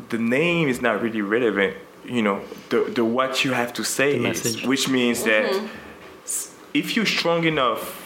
the 0.09 0.17
name 0.17 0.67
is 0.67 0.81
not 0.81 1.01
really 1.01 1.21
relevant 1.21 1.75
you 2.05 2.21
know 2.21 2.41
the 2.69 2.83
the 2.93 3.03
what 3.03 3.43
you 3.43 3.53
have 3.53 3.73
to 3.73 3.83
say 3.83 4.17
The 4.19 4.29
is 4.29 4.43
message. 4.43 4.65
which 4.65 4.87
means 4.89 5.23
that 5.23 5.45
mm-hmm. 5.51 5.67
if 6.73 6.95
you're 6.95 7.05
strong 7.05 7.45
enough 7.45 8.04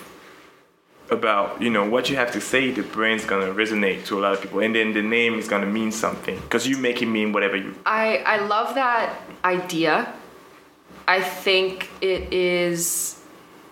about 1.12 1.62
you 1.62 1.70
know 1.70 1.90
what 1.90 2.10
you 2.10 2.16
have 2.16 2.32
to 2.32 2.42
say 2.42 2.72
the 2.72 2.84
brand's 2.84 3.26
gonna 3.26 3.52
resonate 3.54 4.06
to 4.06 4.20
a 4.20 4.22
lot 4.22 4.34
of 4.34 4.42
people 4.42 4.60
and 4.60 4.76
then 4.76 4.94
the 4.94 5.02
name 5.02 5.36
is 5.36 5.48
gonna 5.48 5.66
mean 5.66 5.92
something 5.92 6.40
because 6.42 6.68
you 6.68 6.78
make 6.78 7.02
it 7.02 7.08
mean 7.08 7.32
whatever 7.34 7.56
you 7.56 7.76
I 7.86 8.18
I 8.18 8.46
love 8.46 8.76
that 8.76 9.16
idea. 9.44 10.14
I 11.08 11.22
think 11.22 11.90
it 12.02 12.34
is 12.34 13.20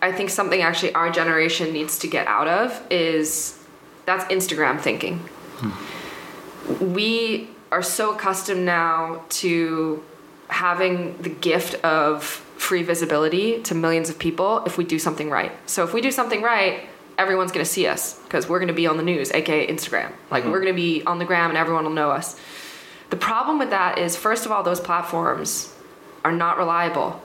I 0.02 0.12
think 0.12 0.30
something 0.30 0.62
actually 0.62 0.94
our 0.94 1.12
generation 1.12 1.74
needs 1.74 2.00
to 2.00 2.08
get 2.08 2.28
out 2.28 2.48
of 2.48 2.82
is 2.92 3.60
that's 4.06 4.24
Instagram 4.26 4.80
thinking. 4.80 5.20
Hmm. 5.58 6.94
We 6.94 7.50
are 7.72 7.84
so 7.84 8.16
accustomed 8.16 8.66
now 8.66 9.24
to 9.30 10.04
having 10.50 11.18
the 11.22 11.30
gift 11.30 11.76
of 11.84 12.24
free 12.24 12.84
visibility 12.84 13.62
to 13.64 13.76
millions 13.76 14.10
of 14.10 14.18
people 14.18 14.64
if 14.66 14.78
we 14.78 14.84
do 14.84 14.98
something 14.98 15.30
right. 15.30 15.52
So 15.66 15.84
if 15.84 15.94
we 15.94 16.02
do 16.02 16.12
something 16.12 16.42
right, 16.42 16.88
everyone's 17.18 17.52
going 17.52 17.66
to 17.66 17.72
see 17.72 17.88
us 17.88 18.20
because 18.24 18.48
we're 18.48 18.60
going 18.60 18.68
to 18.68 18.74
be 18.74 18.88
on 18.88 18.98
the 18.98 19.04
news, 19.04 19.32
aka 19.32 19.68
Instagram. 19.68 20.14
Like 20.30 20.44
mm-hmm. 20.44 20.52
we're 20.52 20.62
going 20.62 20.74
to 20.74 20.82
be 20.82 21.04
on 21.06 21.20
the 21.20 21.26
gram 21.26 21.50
and 21.50 21.58
everyone 21.58 21.84
will 21.84 21.92
know 21.92 22.12
us. 22.12 22.40
The 23.10 23.18
problem 23.18 23.58
with 23.58 23.70
that 23.70 23.98
is, 23.98 24.16
first 24.16 24.46
of 24.46 24.52
all, 24.52 24.64
those 24.64 24.80
platforms 24.80 25.74
are 26.26 26.32
not 26.32 26.58
reliable. 26.58 27.22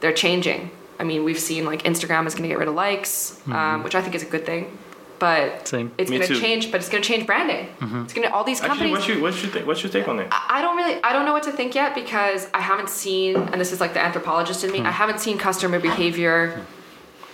They're 0.00 0.12
changing. 0.12 0.70
I 0.98 1.04
mean, 1.04 1.24
we've 1.24 1.38
seen 1.38 1.64
like 1.64 1.82
Instagram 1.82 2.26
is 2.26 2.34
going 2.34 2.44
to 2.44 2.48
get 2.48 2.58
rid 2.58 2.68
of 2.68 2.74
likes, 2.74 3.40
um, 3.46 3.52
mm-hmm. 3.52 3.82
which 3.84 3.94
I 3.94 4.02
think 4.02 4.14
is 4.14 4.22
a 4.22 4.26
good 4.26 4.46
thing. 4.46 4.78
But 5.18 5.66
Same. 5.66 5.92
it's 5.96 6.10
Me 6.10 6.18
going 6.18 6.28
to 6.28 6.34
too. 6.34 6.40
change. 6.40 6.70
But 6.70 6.80
it's 6.80 6.88
going 6.88 7.02
to 7.02 7.08
change 7.08 7.26
branding. 7.26 7.66
Mm-hmm. 7.80 8.02
It's 8.02 8.12
going 8.12 8.28
to 8.28 8.34
all 8.34 8.44
these 8.44 8.60
actually 8.60 8.90
companies. 8.90 8.92
what's 8.92 9.08
your 9.08 9.20
what's 9.20 9.42
your, 9.42 9.52
th- 9.52 9.64
what's 9.64 9.82
your 9.82 9.90
take 9.90 10.08
on 10.08 10.18
it 10.18 10.28
I 10.30 10.58
I 10.58 10.62
don't 10.62 10.76
really 10.76 11.02
I 11.02 11.12
don't 11.12 11.24
know 11.24 11.32
what 11.32 11.44
to 11.44 11.52
think 11.52 11.74
yet 11.74 11.94
because 11.94 12.48
I 12.52 12.60
haven't 12.60 12.90
seen 12.90 13.36
and 13.36 13.60
this 13.60 13.72
is 13.72 13.80
like 13.80 13.94
the 13.94 14.00
anthropologist 14.00 14.62
in 14.64 14.72
me 14.72 14.80
hmm. 14.80 14.86
I 14.86 14.90
haven't 14.90 15.20
seen 15.20 15.38
customer 15.38 15.80
behavior 15.80 16.50
hmm. 16.50 16.62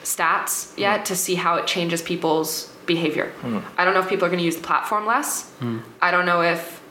Stats 0.03 0.77
yet 0.79 1.05
to 1.07 1.17
see 1.17 1.35
how 1.35 1.57
it 1.57 1.67
changes 1.67 2.03
people's 2.03 2.69
behavior. 2.87 3.31
Hmm. 3.41 3.59
I 3.79 3.85
don't 3.85 3.95
know 3.95 4.01
if 4.01 4.09
people 4.09 4.25
are 4.27 4.29
going 4.29 4.41
to 4.41 4.45
use 4.45 4.57
the 4.57 4.63
platform 4.63 5.07
less. 5.07 5.51
Hmm. 5.61 5.79
I 6.01 6.11
don't 6.11 6.27
know 6.27 6.43
if 6.43 6.83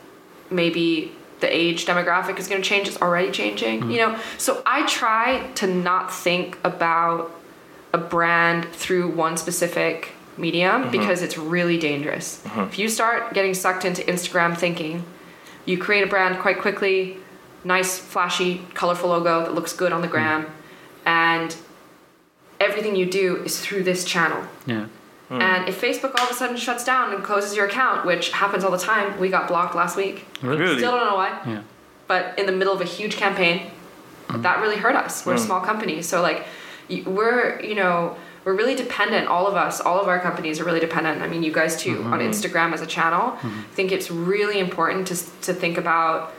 maybe 0.50 1.12
the 1.40 1.54
age 1.54 1.86
demographic 1.86 2.38
is 2.38 2.48
going 2.48 2.62
to 2.62 2.68
change 2.68 2.88
it's 2.88 3.00
already 3.02 3.30
changing, 3.30 3.82
hmm. 3.82 3.90
you 3.90 3.98
know. 3.98 4.18
So 4.38 4.62
I 4.64 4.86
try 4.86 5.50
to 5.56 5.66
not 5.66 6.12
think 6.12 6.58
about 6.64 7.30
a 7.92 7.98
brand 7.98 8.66
through 8.72 9.10
one 9.10 9.36
specific 9.36 10.12
medium 10.36 10.82
mm-hmm. 10.82 10.90
because 10.90 11.22
it's 11.22 11.36
really 11.36 11.78
dangerous. 11.78 12.42
Mm-hmm. 12.44 12.60
If 12.60 12.78
you 12.78 12.88
start 12.88 13.34
getting 13.34 13.54
sucked 13.54 13.84
into 13.84 14.02
Instagram 14.02 14.56
thinking, 14.56 15.04
you 15.66 15.78
create 15.78 16.02
a 16.02 16.06
brand 16.06 16.38
quite 16.38 16.58
quickly, 16.58 17.18
nice, 17.64 17.98
flashy, 17.98 18.62
colorful 18.74 19.10
logo 19.10 19.42
that 19.42 19.54
looks 19.54 19.72
good 19.72 19.92
on 19.92 20.00
the 20.00 20.08
gram, 20.08 20.46
and 21.04 21.54
everything 22.62 22.96
you 22.96 23.06
do 23.06 23.36
is 23.44 23.60
through 23.60 23.84
this 23.84 24.04
channel. 24.04 24.44
Yeah. 24.66 24.86
Hmm. 25.28 25.40
And 25.40 25.68
if 25.68 25.80
Facebook 25.80 26.14
all 26.18 26.26
of 26.26 26.30
a 26.30 26.34
sudden 26.34 26.56
shuts 26.56 26.84
down 26.84 27.14
and 27.14 27.24
closes 27.24 27.56
your 27.56 27.66
account, 27.66 28.06
which 28.06 28.30
happens 28.30 28.64
all 28.64 28.70
the 28.70 28.78
time, 28.78 29.18
we 29.18 29.28
got 29.28 29.48
blocked 29.48 29.74
last 29.74 29.96
week. 29.96 30.26
Really? 30.42 30.78
Still 30.78 30.92
don't 30.92 31.06
know 31.06 31.16
why. 31.16 31.40
Yeah. 31.46 31.62
but 32.06 32.38
in 32.38 32.46
the 32.46 32.52
middle 32.52 32.74
of 32.74 32.80
a 32.80 32.84
huge 32.84 33.16
campaign 33.16 33.70
mm-hmm. 34.28 34.42
that 34.42 34.60
really 34.60 34.76
hurt 34.76 34.96
us. 34.96 35.24
We're 35.24 35.34
a 35.34 35.38
hmm. 35.38 35.46
small 35.46 35.60
company. 35.60 36.02
So 36.02 36.20
like 36.20 36.46
we're 37.06 37.60
you 37.60 37.74
know 37.74 38.16
we're 38.44 38.54
really 38.54 38.74
dependent. 38.74 39.28
All 39.28 39.46
of 39.46 39.54
us 39.54 39.80
all 39.80 40.00
of 40.00 40.08
our 40.08 40.20
companies 40.20 40.60
are 40.60 40.64
really 40.64 40.80
dependent. 40.80 41.22
I 41.22 41.28
mean 41.28 41.42
you 41.42 41.52
guys 41.52 41.76
too 41.76 42.02
on 42.02 42.18
mm-hmm. 42.18 42.30
instagram 42.30 42.72
as 42.72 42.82
a 42.82 42.86
channel. 42.86 43.32
Mm-hmm. 43.32 43.60
I 43.60 43.74
think 43.74 43.92
it's 43.92 44.10
really 44.10 44.58
important 44.58 45.06
to, 45.08 45.14
to 45.42 45.54
think 45.54 45.78
about 45.78 46.32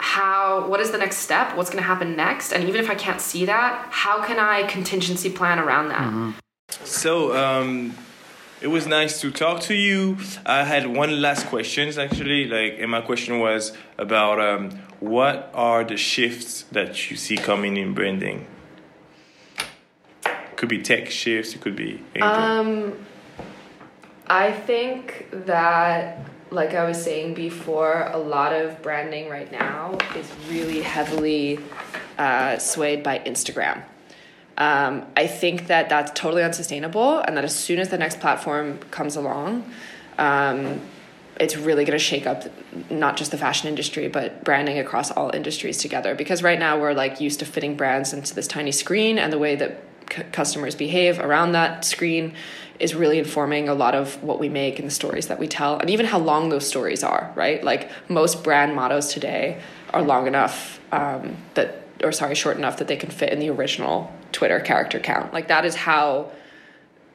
how 0.00 0.66
what 0.68 0.80
is 0.80 0.90
the 0.90 0.98
next 0.98 1.18
step 1.18 1.56
what's 1.56 1.70
going 1.70 1.82
to 1.82 1.86
happen 1.86 2.16
next 2.16 2.52
and 2.52 2.64
even 2.68 2.80
if 2.84 2.88
i 2.90 2.94
can't 2.94 3.20
see 3.20 3.44
that 3.44 3.86
how 3.90 4.22
can 4.24 4.38
i 4.38 4.62
contingency 4.64 5.30
plan 5.30 5.58
around 5.58 5.88
that 5.88 6.00
So 6.84 7.36
um, 7.36 7.94
it 8.60 8.68
was 8.68 8.86
nice 8.86 9.20
to 9.22 9.30
talk 9.30 9.60
to 9.62 9.74
you. 9.74 10.18
I 10.46 10.64
had 10.64 10.86
one 10.86 11.20
last 11.20 11.46
question 11.46 11.88
actually, 11.98 12.44
like, 12.46 12.78
and 12.78 12.90
my 12.90 13.00
question 13.00 13.40
was 13.40 13.72
about 13.98 14.40
um, 14.40 14.70
what 15.00 15.50
are 15.52 15.82
the 15.82 15.96
shifts 15.96 16.62
that 16.70 17.10
you 17.10 17.16
see 17.16 17.36
coming 17.36 17.76
in 17.76 17.92
branding? 17.94 18.46
Could 20.56 20.68
be 20.68 20.80
tech 20.82 21.10
shifts. 21.10 21.54
It 21.54 21.60
could 21.60 21.74
be 21.74 22.02
anything. 22.14 22.22
Um, 22.22 22.92
I 24.26 24.52
think 24.52 25.28
that, 25.32 26.29
like 26.50 26.74
I 26.74 26.84
was 26.84 27.02
saying 27.02 27.34
before, 27.34 28.08
a 28.12 28.18
lot 28.18 28.52
of 28.52 28.82
branding 28.82 29.28
right 29.28 29.50
now 29.50 29.96
is 30.16 30.30
really 30.48 30.82
heavily 30.82 31.58
uh, 32.18 32.58
swayed 32.58 33.02
by 33.02 33.20
Instagram. 33.20 33.82
Um, 34.58 35.06
I 35.16 35.26
think 35.26 35.68
that 35.68 35.88
that's 35.88 36.12
totally 36.18 36.42
unsustainable, 36.42 37.18
and 37.18 37.36
that 37.36 37.44
as 37.44 37.54
soon 37.54 37.78
as 37.78 37.88
the 37.88 37.98
next 37.98 38.20
platform 38.20 38.78
comes 38.90 39.16
along, 39.16 39.70
um, 40.18 40.80
it's 41.38 41.56
really 41.56 41.84
going 41.84 41.98
to 41.98 42.04
shake 42.04 42.26
up 42.26 42.44
not 42.90 43.16
just 43.16 43.30
the 43.30 43.38
fashion 43.38 43.66
industry 43.66 44.06
but 44.08 44.44
branding 44.44 44.78
across 44.78 45.10
all 45.10 45.34
industries 45.34 45.78
together 45.78 46.14
because 46.14 46.42
right 46.42 46.58
now 46.58 46.78
we're 46.78 46.92
like 46.92 47.18
used 47.18 47.38
to 47.38 47.46
fitting 47.46 47.74
brands 47.74 48.12
into 48.12 48.34
this 48.34 48.46
tiny 48.46 48.70
screen 48.70 49.18
and 49.18 49.32
the 49.32 49.38
way 49.38 49.56
that 49.56 49.82
customers 50.32 50.74
behave 50.74 51.18
around 51.18 51.52
that 51.52 51.84
screen 51.84 52.34
is 52.78 52.94
really 52.94 53.18
informing 53.18 53.68
a 53.68 53.74
lot 53.74 53.94
of 53.94 54.22
what 54.22 54.40
we 54.40 54.48
make 54.48 54.78
and 54.78 54.86
the 54.86 54.92
stories 54.92 55.28
that 55.28 55.38
we 55.38 55.46
tell 55.46 55.78
and 55.78 55.90
even 55.90 56.06
how 56.06 56.18
long 56.18 56.48
those 56.48 56.66
stories 56.66 57.02
are 57.02 57.32
right 57.34 57.62
like 57.64 57.90
most 58.08 58.42
brand 58.42 58.74
mottos 58.74 59.12
today 59.12 59.60
are 59.90 60.02
long 60.02 60.26
enough 60.26 60.80
um, 60.92 61.36
that 61.54 61.84
or 62.02 62.12
sorry 62.12 62.34
short 62.34 62.56
enough 62.56 62.78
that 62.78 62.88
they 62.88 62.96
can 62.96 63.10
fit 63.10 63.32
in 63.32 63.38
the 63.38 63.50
original 63.50 64.12
twitter 64.32 64.60
character 64.60 64.98
count 64.98 65.32
like 65.32 65.48
that 65.48 65.64
is 65.64 65.74
how 65.74 66.30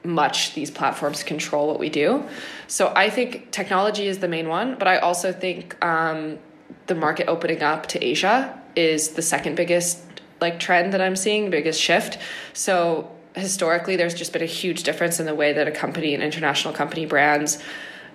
much 0.06 0.54
these 0.54 0.70
platforms 0.70 1.22
control 1.22 1.66
what 1.66 1.78
we 1.78 1.90
do. 1.90 2.24
So 2.68 2.92
I 2.94 3.10
think 3.10 3.50
technology 3.50 4.06
is 4.06 4.18
the 4.18 4.28
main 4.28 4.48
one, 4.48 4.76
but 4.78 4.88
I 4.88 4.98
also 4.98 5.32
think 5.32 5.82
um, 5.84 6.38
the 6.86 6.94
market 6.94 7.26
opening 7.28 7.62
up 7.62 7.86
to 7.88 8.04
Asia 8.04 8.58
is 8.74 9.10
the 9.10 9.22
second 9.22 9.56
biggest 9.56 10.05
like 10.40 10.58
trend 10.60 10.92
that 10.92 11.00
I'm 11.00 11.16
seeing, 11.16 11.50
biggest 11.50 11.80
shift. 11.80 12.18
So 12.52 13.10
historically 13.34 13.96
there's 13.96 14.14
just 14.14 14.32
been 14.32 14.42
a 14.42 14.46
huge 14.46 14.82
difference 14.82 15.20
in 15.20 15.26
the 15.26 15.34
way 15.34 15.52
that 15.52 15.68
a 15.68 15.70
company, 15.70 16.14
an 16.14 16.22
international 16.22 16.72
company, 16.72 17.06
brands 17.06 17.62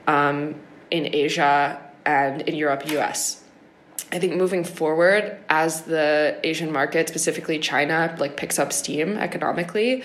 um, 0.08 0.56
in 0.90 1.14
Asia 1.14 1.82
and 2.06 2.42
in 2.42 2.56
Europe, 2.56 2.90
US. 2.92 3.44
I 4.12 4.20
think 4.20 4.36
moving 4.36 4.64
forward, 4.64 5.38
as 5.50 5.84
the 5.84 6.38
Asian 6.44 6.72
market, 6.72 7.08
specifically 7.08 7.60
China, 7.60 8.16
like 8.20 8.36
picks 8.36 8.60
up 8.60 8.74
steam 8.74 9.18
economically, 9.18 10.04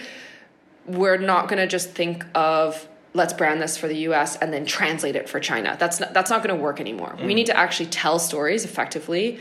we're 0.87 1.17
not 1.17 1.49
going 1.49 1.59
to 1.59 1.67
just 1.67 1.91
think 1.91 2.25
of 2.35 2.87
let's 3.15 3.33
brand 3.33 3.63
this 3.63 3.77
for 3.77 3.89
the 3.89 3.97
US 4.11 4.37
and 4.37 4.53
then 4.53 4.67
translate 4.67 5.17
it 5.17 5.29
for 5.29 5.41
China. 5.41 5.77
That's 5.81 5.99
not, 5.99 6.13
that's 6.13 6.31
not 6.31 6.45
going 6.45 6.55
to 6.55 6.63
work 6.63 6.81
anymore. 6.81 7.17
Mm. 7.19 7.27
We 7.27 7.35
need 7.35 7.47
to 7.47 7.57
actually 7.57 7.87
tell 7.87 8.19
stories 8.19 8.65
effectively 8.65 9.41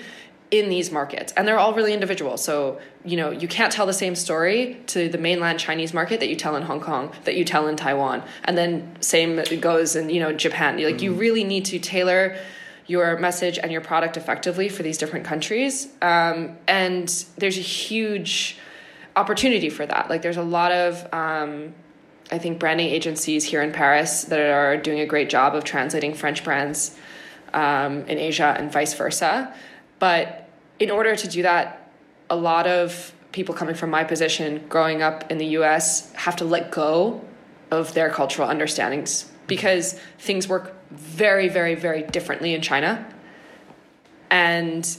in 0.51 0.69
these 0.69 0.91
markets 0.91 1.33
and 1.35 1.47
they're 1.47 1.57
all 1.57 1.73
really 1.73 1.93
individual. 1.93 2.37
So 2.37 2.79
you 3.03 3.17
know 3.17 3.31
you 3.31 3.47
can't 3.47 3.71
tell 3.71 3.85
the 3.85 3.93
same 3.93 4.15
story 4.15 4.77
to 4.87 5.09
the 5.09 5.17
mainland 5.17 5.59
chinese 5.59 5.93
market 5.93 6.19
that 6.19 6.27
you 6.27 6.35
tell 6.35 6.55
in 6.55 6.63
hong 6.63 6.81
kong 6.81 7.11
that 7.25 7.35
you 7.35 7.45
tell 7.45 7.67
in 7.67 7.75
taiwan 7.75 8.23
and 8.45 8.57
then 8.57 8.97
same 8.99 9.41
goes 9.59 9.95
in 9.95 10.09
you 10.09 10.19
know 10.19 10.33
japan. 10.33 10.75
Like 10.75 10.95
mm-hmm. 10.95 11.03
you 11.03 11.13
really 11.13 11.43
need 11.43 11.65
to 11.65 11.79
tailor 11.79 12.37
your 12.87 13.17
message 13.17 13.57
and 13.57 13.71
your 13.71 13.81
product 13.81 14.17
effectively 14.17 14.69
for 14.69 14.83
these 14.83 14.97
different 14.97 15.25
countries 15.25 15.87
um, 16.01 16.57
and 16.67 17.25
there's 17.37 17.57
a 17.57 17.61
huge 17.61 18.57
opportunity 19.15 19.69
for 19.69 19.85
that. 19.85 20.09
Like 20.09 20.21
there's 20.21 20.37
a 20.37 20.43
lot 20.43 20.71
of 20.71 21.13
um, 21.13 21.73
i 22.31 22.37
think 22.37 22.59
branding 22.59 22.87
agencies 22.87 23.43
here 23.43 23.61
in 23.61 23.71
paris 23.71 24.23
that 24.25 24.39
are 24.39 24.77
doing 24.77 24.99
a 24.99 25.05
great 25.05 25.29
job 25.29 25.55
of 25.55 25.63
translating 25.63 26.13
french 26.13 26.43
brands 26.43 26.95
um, 27.53 28.01
in 28.05 28.17
asia 28.17 28.55
and 28.57 28.71
vice 28.71 28.93
versa 28.93 29.53
but 29.99 30.47
in 30.79 30.91
order 30.91 31.15
to 31.15 31.27
do 31.27 31.41
that, 31.43 31.91
a 32.29 32.35
lot 32.35 32.67
of 32.67 33.13
people 33.31 33.53
coming 33.53 33.75
from 33.75 33.89
my 33.89 34.03
position 34.03 34.65
growing 34.69 35.01
up 35.01 35.29
in 35.31 35.37
the 35.37 35.45
US 35.57 36.11
have 36.13 36.35
to 36.37 36.45
let 36.45 36.71
go 36.71 37.21
of 37.71 37.93
their 37.93 38.09
cultural 38.09 38.47
understandings 38.47 39.29
because 39.47 39.99
things 40.19 40.47
work 40.47 40.73
very, 40.91 41.49
very, 41.49 41.75
very 41.75 42.03
differently 42.03 42.53
in 42.53 42.61
China. 42.61 43.05
And 44.29 44.97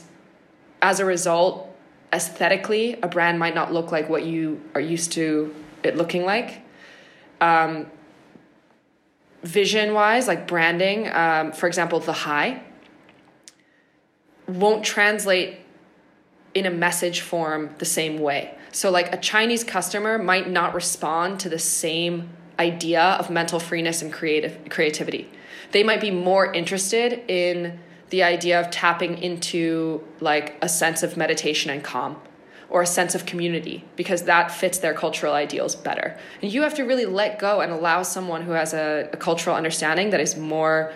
as 0.83 1.01
a 1.01 1.05
result, 1.05 1.75
aesthetically, 2.13 2.99
a 3.03 3.09
brand 3.09 3.39
might 3.39 3.55
not 3.55 3.73
look 3.73 3.91
like 3.91 4.09
what 4.09 4.25
you 4.25 4.61
are 4.75 4.81
used 4.81 5.13
to 5.13 5.55
it 5.83 5.97
looking 5.97 6.25
like. 6.25 6.61
Um, 7.41 7.87
vision 9.43 9.95
wise, 9.95 10.29
like 10.29 10.47
branding, 10.47 11.09
um, 11.13 11.53
for 11.53 11.67
example, 11.67 12.01
the 12.01 12.13
high 12.13 12.63
won't 14.47 14.85
translate 14.85 15.61
in 16.55 16.67
a 16.67 16.71
message 16.71 17.21
form 17.21 17.71
the 17.79 17.85
same 17.85 18.19
way. 18.19 18.57
So, 18.73 18.91
like 18.91 19.13
a 19.13 19.19
Chinese 19.19 19.65
customer 19.65 20.19
might 20.19 20.49
not 20.51 20.75
respond 20.75 21.41
to 21.41 21.49
the 21.49 21.59
same 21.59 22.31
idea 22.59 23.03
of 23.03 23.31
mental 23.31 23.59
freeness 23.59 24.03
and 24.03 24.13
creative 24.13 24.59
creativity. 24.71 25.29
They 25.73 25.83
might 25.83 26.01
be 26.01 26.11
more 26.11 26.53
interested 26.53 27.23
in 27.29 27.79
the 28.11 28.23
idea 28.23 28.61
of 28.61 28.71
tapping 28.71 29.19
into 29.19 30.03
like 30.21 30.57
a 30.63 30.69
sense 30.69 31.03
of 31.03 31.17
meditation 31.17 31.71
and 31.71 31.83
calm 31.83 32.17
or 32.69 32.83
a 32.83 32.87
sense 32.87 33.15
of 33.15 33.27
community 33.27 33.85
because 33.97 34.23
that 34.23 34.51
fits 34.51 34.79
their 34.79 34.95
cultural 34.95 35.35
ideals 35.35 35.77
better. 35.77 36.19
And 36.43 36.53
you 36.53 36.63
have 36.63 36.75
to 36.75 36.85
really 36.85 37.07
let 37.07 37.39
go 37.39 37.61
and 37.61 37.73
allow 37.73 38.03
someone 38.03 38.43
who 38.43 38.53
has 38.53 38.75
a, 38.75 39.09
a 39.13 39.17
cultural 39.17 39.57
understanding 39.57 40.11
that 40.11 40.21
is 40.21 40.37
more 40.37 40.93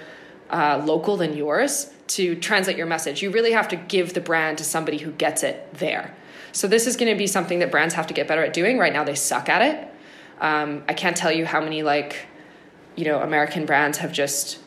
uh, 0.51 0.83
local 0.85 1.17
than 1.17 1.37
yours 1.37 1.93
to 2.09 2.35
translate 2.37 2.77
your 2.77 2.87
message. 2.87 3.23
You 3.23 3.31
really 3.31 3.53
have 3.53 3.69
to 3.69 3.77
give 3.77 4.15
the 4.15 4.21
brand 4.21 4.59
to 4.59 4.65
somebody 4.65 4.99
who 4.99 5.13
gets 5.13 5.43
it 5.43 5.73
there. 5.75 6.15
So 6.53 6.67
this 6.67 6.87
is 6.87 6.97
going 6.97 7.13
to 7.13 7.19
be 7.19 7.27
something 7.27 7.61
that 7.61 7.71
brands 7.71 7.95
have 7.95 8.07
to 8.09 8.15
get 8.15 8.27
better 8.27 8.45
at 8.45 8.53
doing. 8.53 8.79
Right 8.79 8.93
now, 8.93 9.05
they 9.05 9.15
suck 9.15 9.49
at 9.49 9.63
it. 9.63 9.89
Um, 10.41 10.83
I 10.89 10.95
can't 10.95 11.17
tell 11.17 11.31
you 11.31 11.47
how 11.47 11.61
many 11.61 11.83
like, 11.83 12.27
you 12.97 13.05
know, 13.05 13.21
American 13.21 13.67
brands 13.67 13.99
have 13.99 14.13
just 14.13 14.59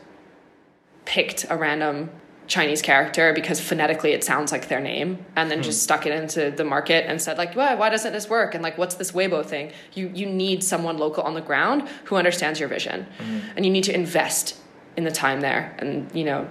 picked 1.05 1.45
a 1.49 1.57
random 1.57 2.09
Chinese 2.47 2.81
character 2.81 3.34
because 3.34 3.59
phonetically 3.59 4.11
it 4.11 4.23
sounds 4.23 4.51
like 4.51 4.67
their 4.67 4.79
name, 4.79 5.25
and 5.36 5.49
then 5.49 5.59
mm. 5.59 5.63
just 5.63 5.81
stuck 5.81 6.05
it 6.05 6.11
into 6.11 6.51
the 6.51 6.63
market 6.63 7.05
and 7.07 7.21
said 7.21 7.38
like, 7.38 7.55
why, 7.55 7.73
why 7.75 7.89
doesn't 7.89 8.13
this 8.13 8.29
work? 8.29 8.53
And 8.53 8.61
like, 8.61 8.77
what's 8.77 8.95
this 8.95 9.11
Weibo 9.11 9.45
thing? 9.45 9.71
You 9.93 10.11
you 10.13 10.25
need 10.25 10.63
someone 10.63 10.97
local 10.97 11.23
on 11.23 11.34
the 11.34 11.41
ground 11.41 11.88
who 12.05 12.15
understands 12.15 12.59
your 12.59 12.69
vision, 12.69 13.07
mm. 13.17 13.41
and 13.55 13.65
you 13.65 13.71
need 13.71 13.86
to 13.86 13.95
invest 13.95 14.57
in 14.95 15.03
the 15.03 15.11
time 15.11 15.41
there, 15.41 15.75
and 15.79 16.09
you 16.13 16.23
know, 16.23 16.47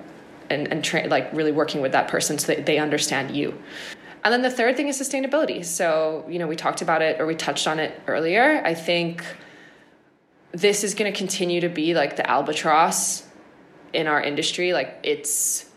and, 0.51 0.68
and 0.68 0.84
tra- 0.84 1.07
like 1.09 1.32
really 1.32 1.53
working 1.53 1.80
with 1.80 1.93
that 1.93 2.09
person 2.09 2.38
so 2.38 2.49
that 2.49 2.66
they 2.66 2.78
understand 2.78 3.34
you. 3.36 3.61
And 4.24 4.32
then 4.32 4.43
the 4.43 4.51
third 4.51 4.76
thing 4.76 4.88
is 4.88 5.01
sustainability. 5.01 5.64
So, 5.64 6.24
you 6.28 6.38
know, 6.38 6.47
we 6.47 6.55
talked 6.55 6.80
about 6.80 7.03
it 7.03 7.20
or 7.20 7.26
we 7.26 7.34
touched 7.34 7.66
on 7.66 7.80
it 7.80 8.01
earlier. 8.07 8.62
I 8.64 8.74
think 8.74 9.24
this 10.53 10.84
is 10.84 10.95
going 10.95 11.12
to 11.12 11.16
continue 11.16 11.61
to 11.61 11.68
be 11.68 11.95
like 11.95 12.16
the 12.16 12.28
albatross 12.30 13.26
in 13.93 14.07
our 14.07 14.22
industry. 14.22 14.72
Like 14.72 15.01
it's 15.03 15.68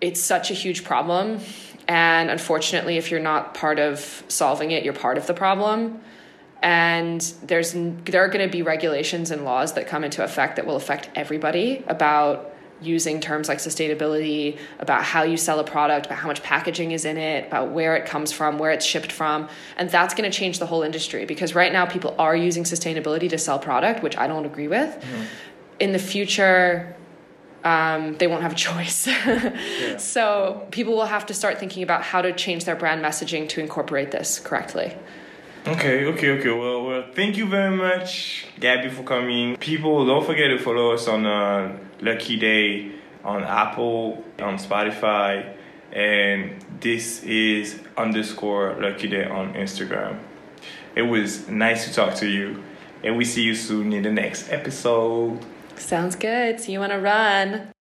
it's 0.00 0.20
such 0.20 0.50
a 0.50 0.54
huge 0.54 0.84
problem 0.84 1.40
and 1.88 2.30
unfortunately 2.30 2.98
if 2.98 3.10
you're 3.10 3.20
not 3.20 3.54
part 3.54 3.78
of 3.78 4.22
solving 4.28 4.70
it, 4.70 4.84
you're 4.84 4.92
part 4.92 5.18
of 5.18 5.26
the 5.26 5.34
problem. 5.34 6.00
And 6.64 7.20
there's 7.42 7.74
there 7.74 8.24
are 8.24 8.28
going 8.28 8.48
to 8.48 8.50
be 8.50 8.62
regulations 8.62 9.30
and 9.30 9.44
laws 9.44 9.74
that 9.74 9.86
come 9.86 10.02
into 10.02 10.24
effect 10.24 10.56
that 10.56 10.64
will 10.64 10.76
affect 10.76 11.10
everybody 11.14 11.84
about 11.88 12.54
using 12.80 13.20
terms 13.20 13.48
like 13.48 13.58
sustainability, 13.58 14.58
about 14.78 15.04
how 15.04 15.24
you 15.24 15.36
sell 15.36 15.60
a 15.60 15.64
product, 15.64 16.06
about 16.06 16.18
how 16.18 16.26
much 16.26 16.42
packaging 16.42 16.92
is 16.92 17.04
in 17.04 17.18
it, 17.18 17.46
about 17.46 17.70
where 17.70 17.96
it 17.96 18.06
comes 18.06 18.32
from, 18.32 18.58
where 18.58 18.70
it's 18.70 18.84
shipped 18.84 19.12
from. 19.12 19.46
And 19.76 19.90
that's 19.90 20.14
going 20.14 20.30
to 20.30 20.36
change 20.36 20.58
the 20.58 20.64
whole 20.64 20.82
industry 20.82 21.26
because 21.26 21.54
right 21.54 21.70
now 21.70 21.84
people 21.84 22.14
are 22.18 22.34
using 22.34 22.64
sustainability 22.64 23.28
to 23.28 23.36
sell 23.36 23.58
product, 23.58 24.02
which 24.02 24.16
I 24.16 24.26
don't 24.26 24.46
agree 24.46 24.68
with. 24.68 24.88
Mm-hmm. 24.88 25.22
In 25.80 25.92
the 25.92 25.98
future, 25.98 26.96
um, 27.62 28.16
they 28.16 28.26
won't 28.26 28.40
have 28.40 28.52
a 28.52 28.56
choice. 28.56 29.06
yeah. 29.06 29.98
So 29.98 30.66
people 30.70 30.94
will 30.94 31.04
have 31.04 31.26
to 31.26 31.34
start 31.34 31.58
thinking 31.58 31.82
about 31.82 32.02
how 32.02 32.22
to 32.22 32.32
change 32.32 32.64
their 32.64 32.76
brand 32.76 33.04
messaging 33.04 33.50
to 33.50 33.60
incorporate 33.60 34.12
this 34.12 34.38
correctly. 34.38 34.96
Okay, 35.66 36.04
okay, 36.04 36.30
okay. 36.38 36.50
Well, 36.50 36.84
well, 36.84 37.04
thank 37.14 37.38
you 37.38 37.46
very 37.46 37.74
much, 37.74 38.44
Gabby, 38.60 38.90
for 38.90 39.02
coming. 39.02 39.56
People, 39.56 40.04
don't 40.04 40.24
forget 40.26 40.50
to 40.50 40.58
follow 40.58 40.92
us 40.92 41.08
on 41.08 41.24
uh, 41.24 41.74
Lucky 42.02 42.36
Day 42.36 42.92
on 43.24 43.42
Apple, 43.42 44.22
on 44.40 44.58
Spotify, 44.58 45.54
and 45.90 46.62
this 46.80 47.22
is 47.22 47.80
underscore 47.96 48.76
Lucky 48.78 49.08
Day 49.08 49.24
on 49.24 49.54
Instagram. 49.54 50.18
It 50.94 51.02
was 51.02 51.48
nice 51.48 51.88
to 51.88 51.94
talk 51.94 52.14
to 52.16 52.28
you, 52.28 52.62
and 53.02 53.16
we 53.16 53.24
see 53.24 53.42
you 53.42 53.54
soon 53.54 53.94
in 53.94 54.02
the 54.02 54.12
next 54.12 54.52
episode. 54.52 55.40
Sounds 55.76 56.14
good. 56.14 56.60
See 56.60 56.72
you 56.72 56.82
on 56.82 56.90
a 56.90 57.00
run. 57.00 57.73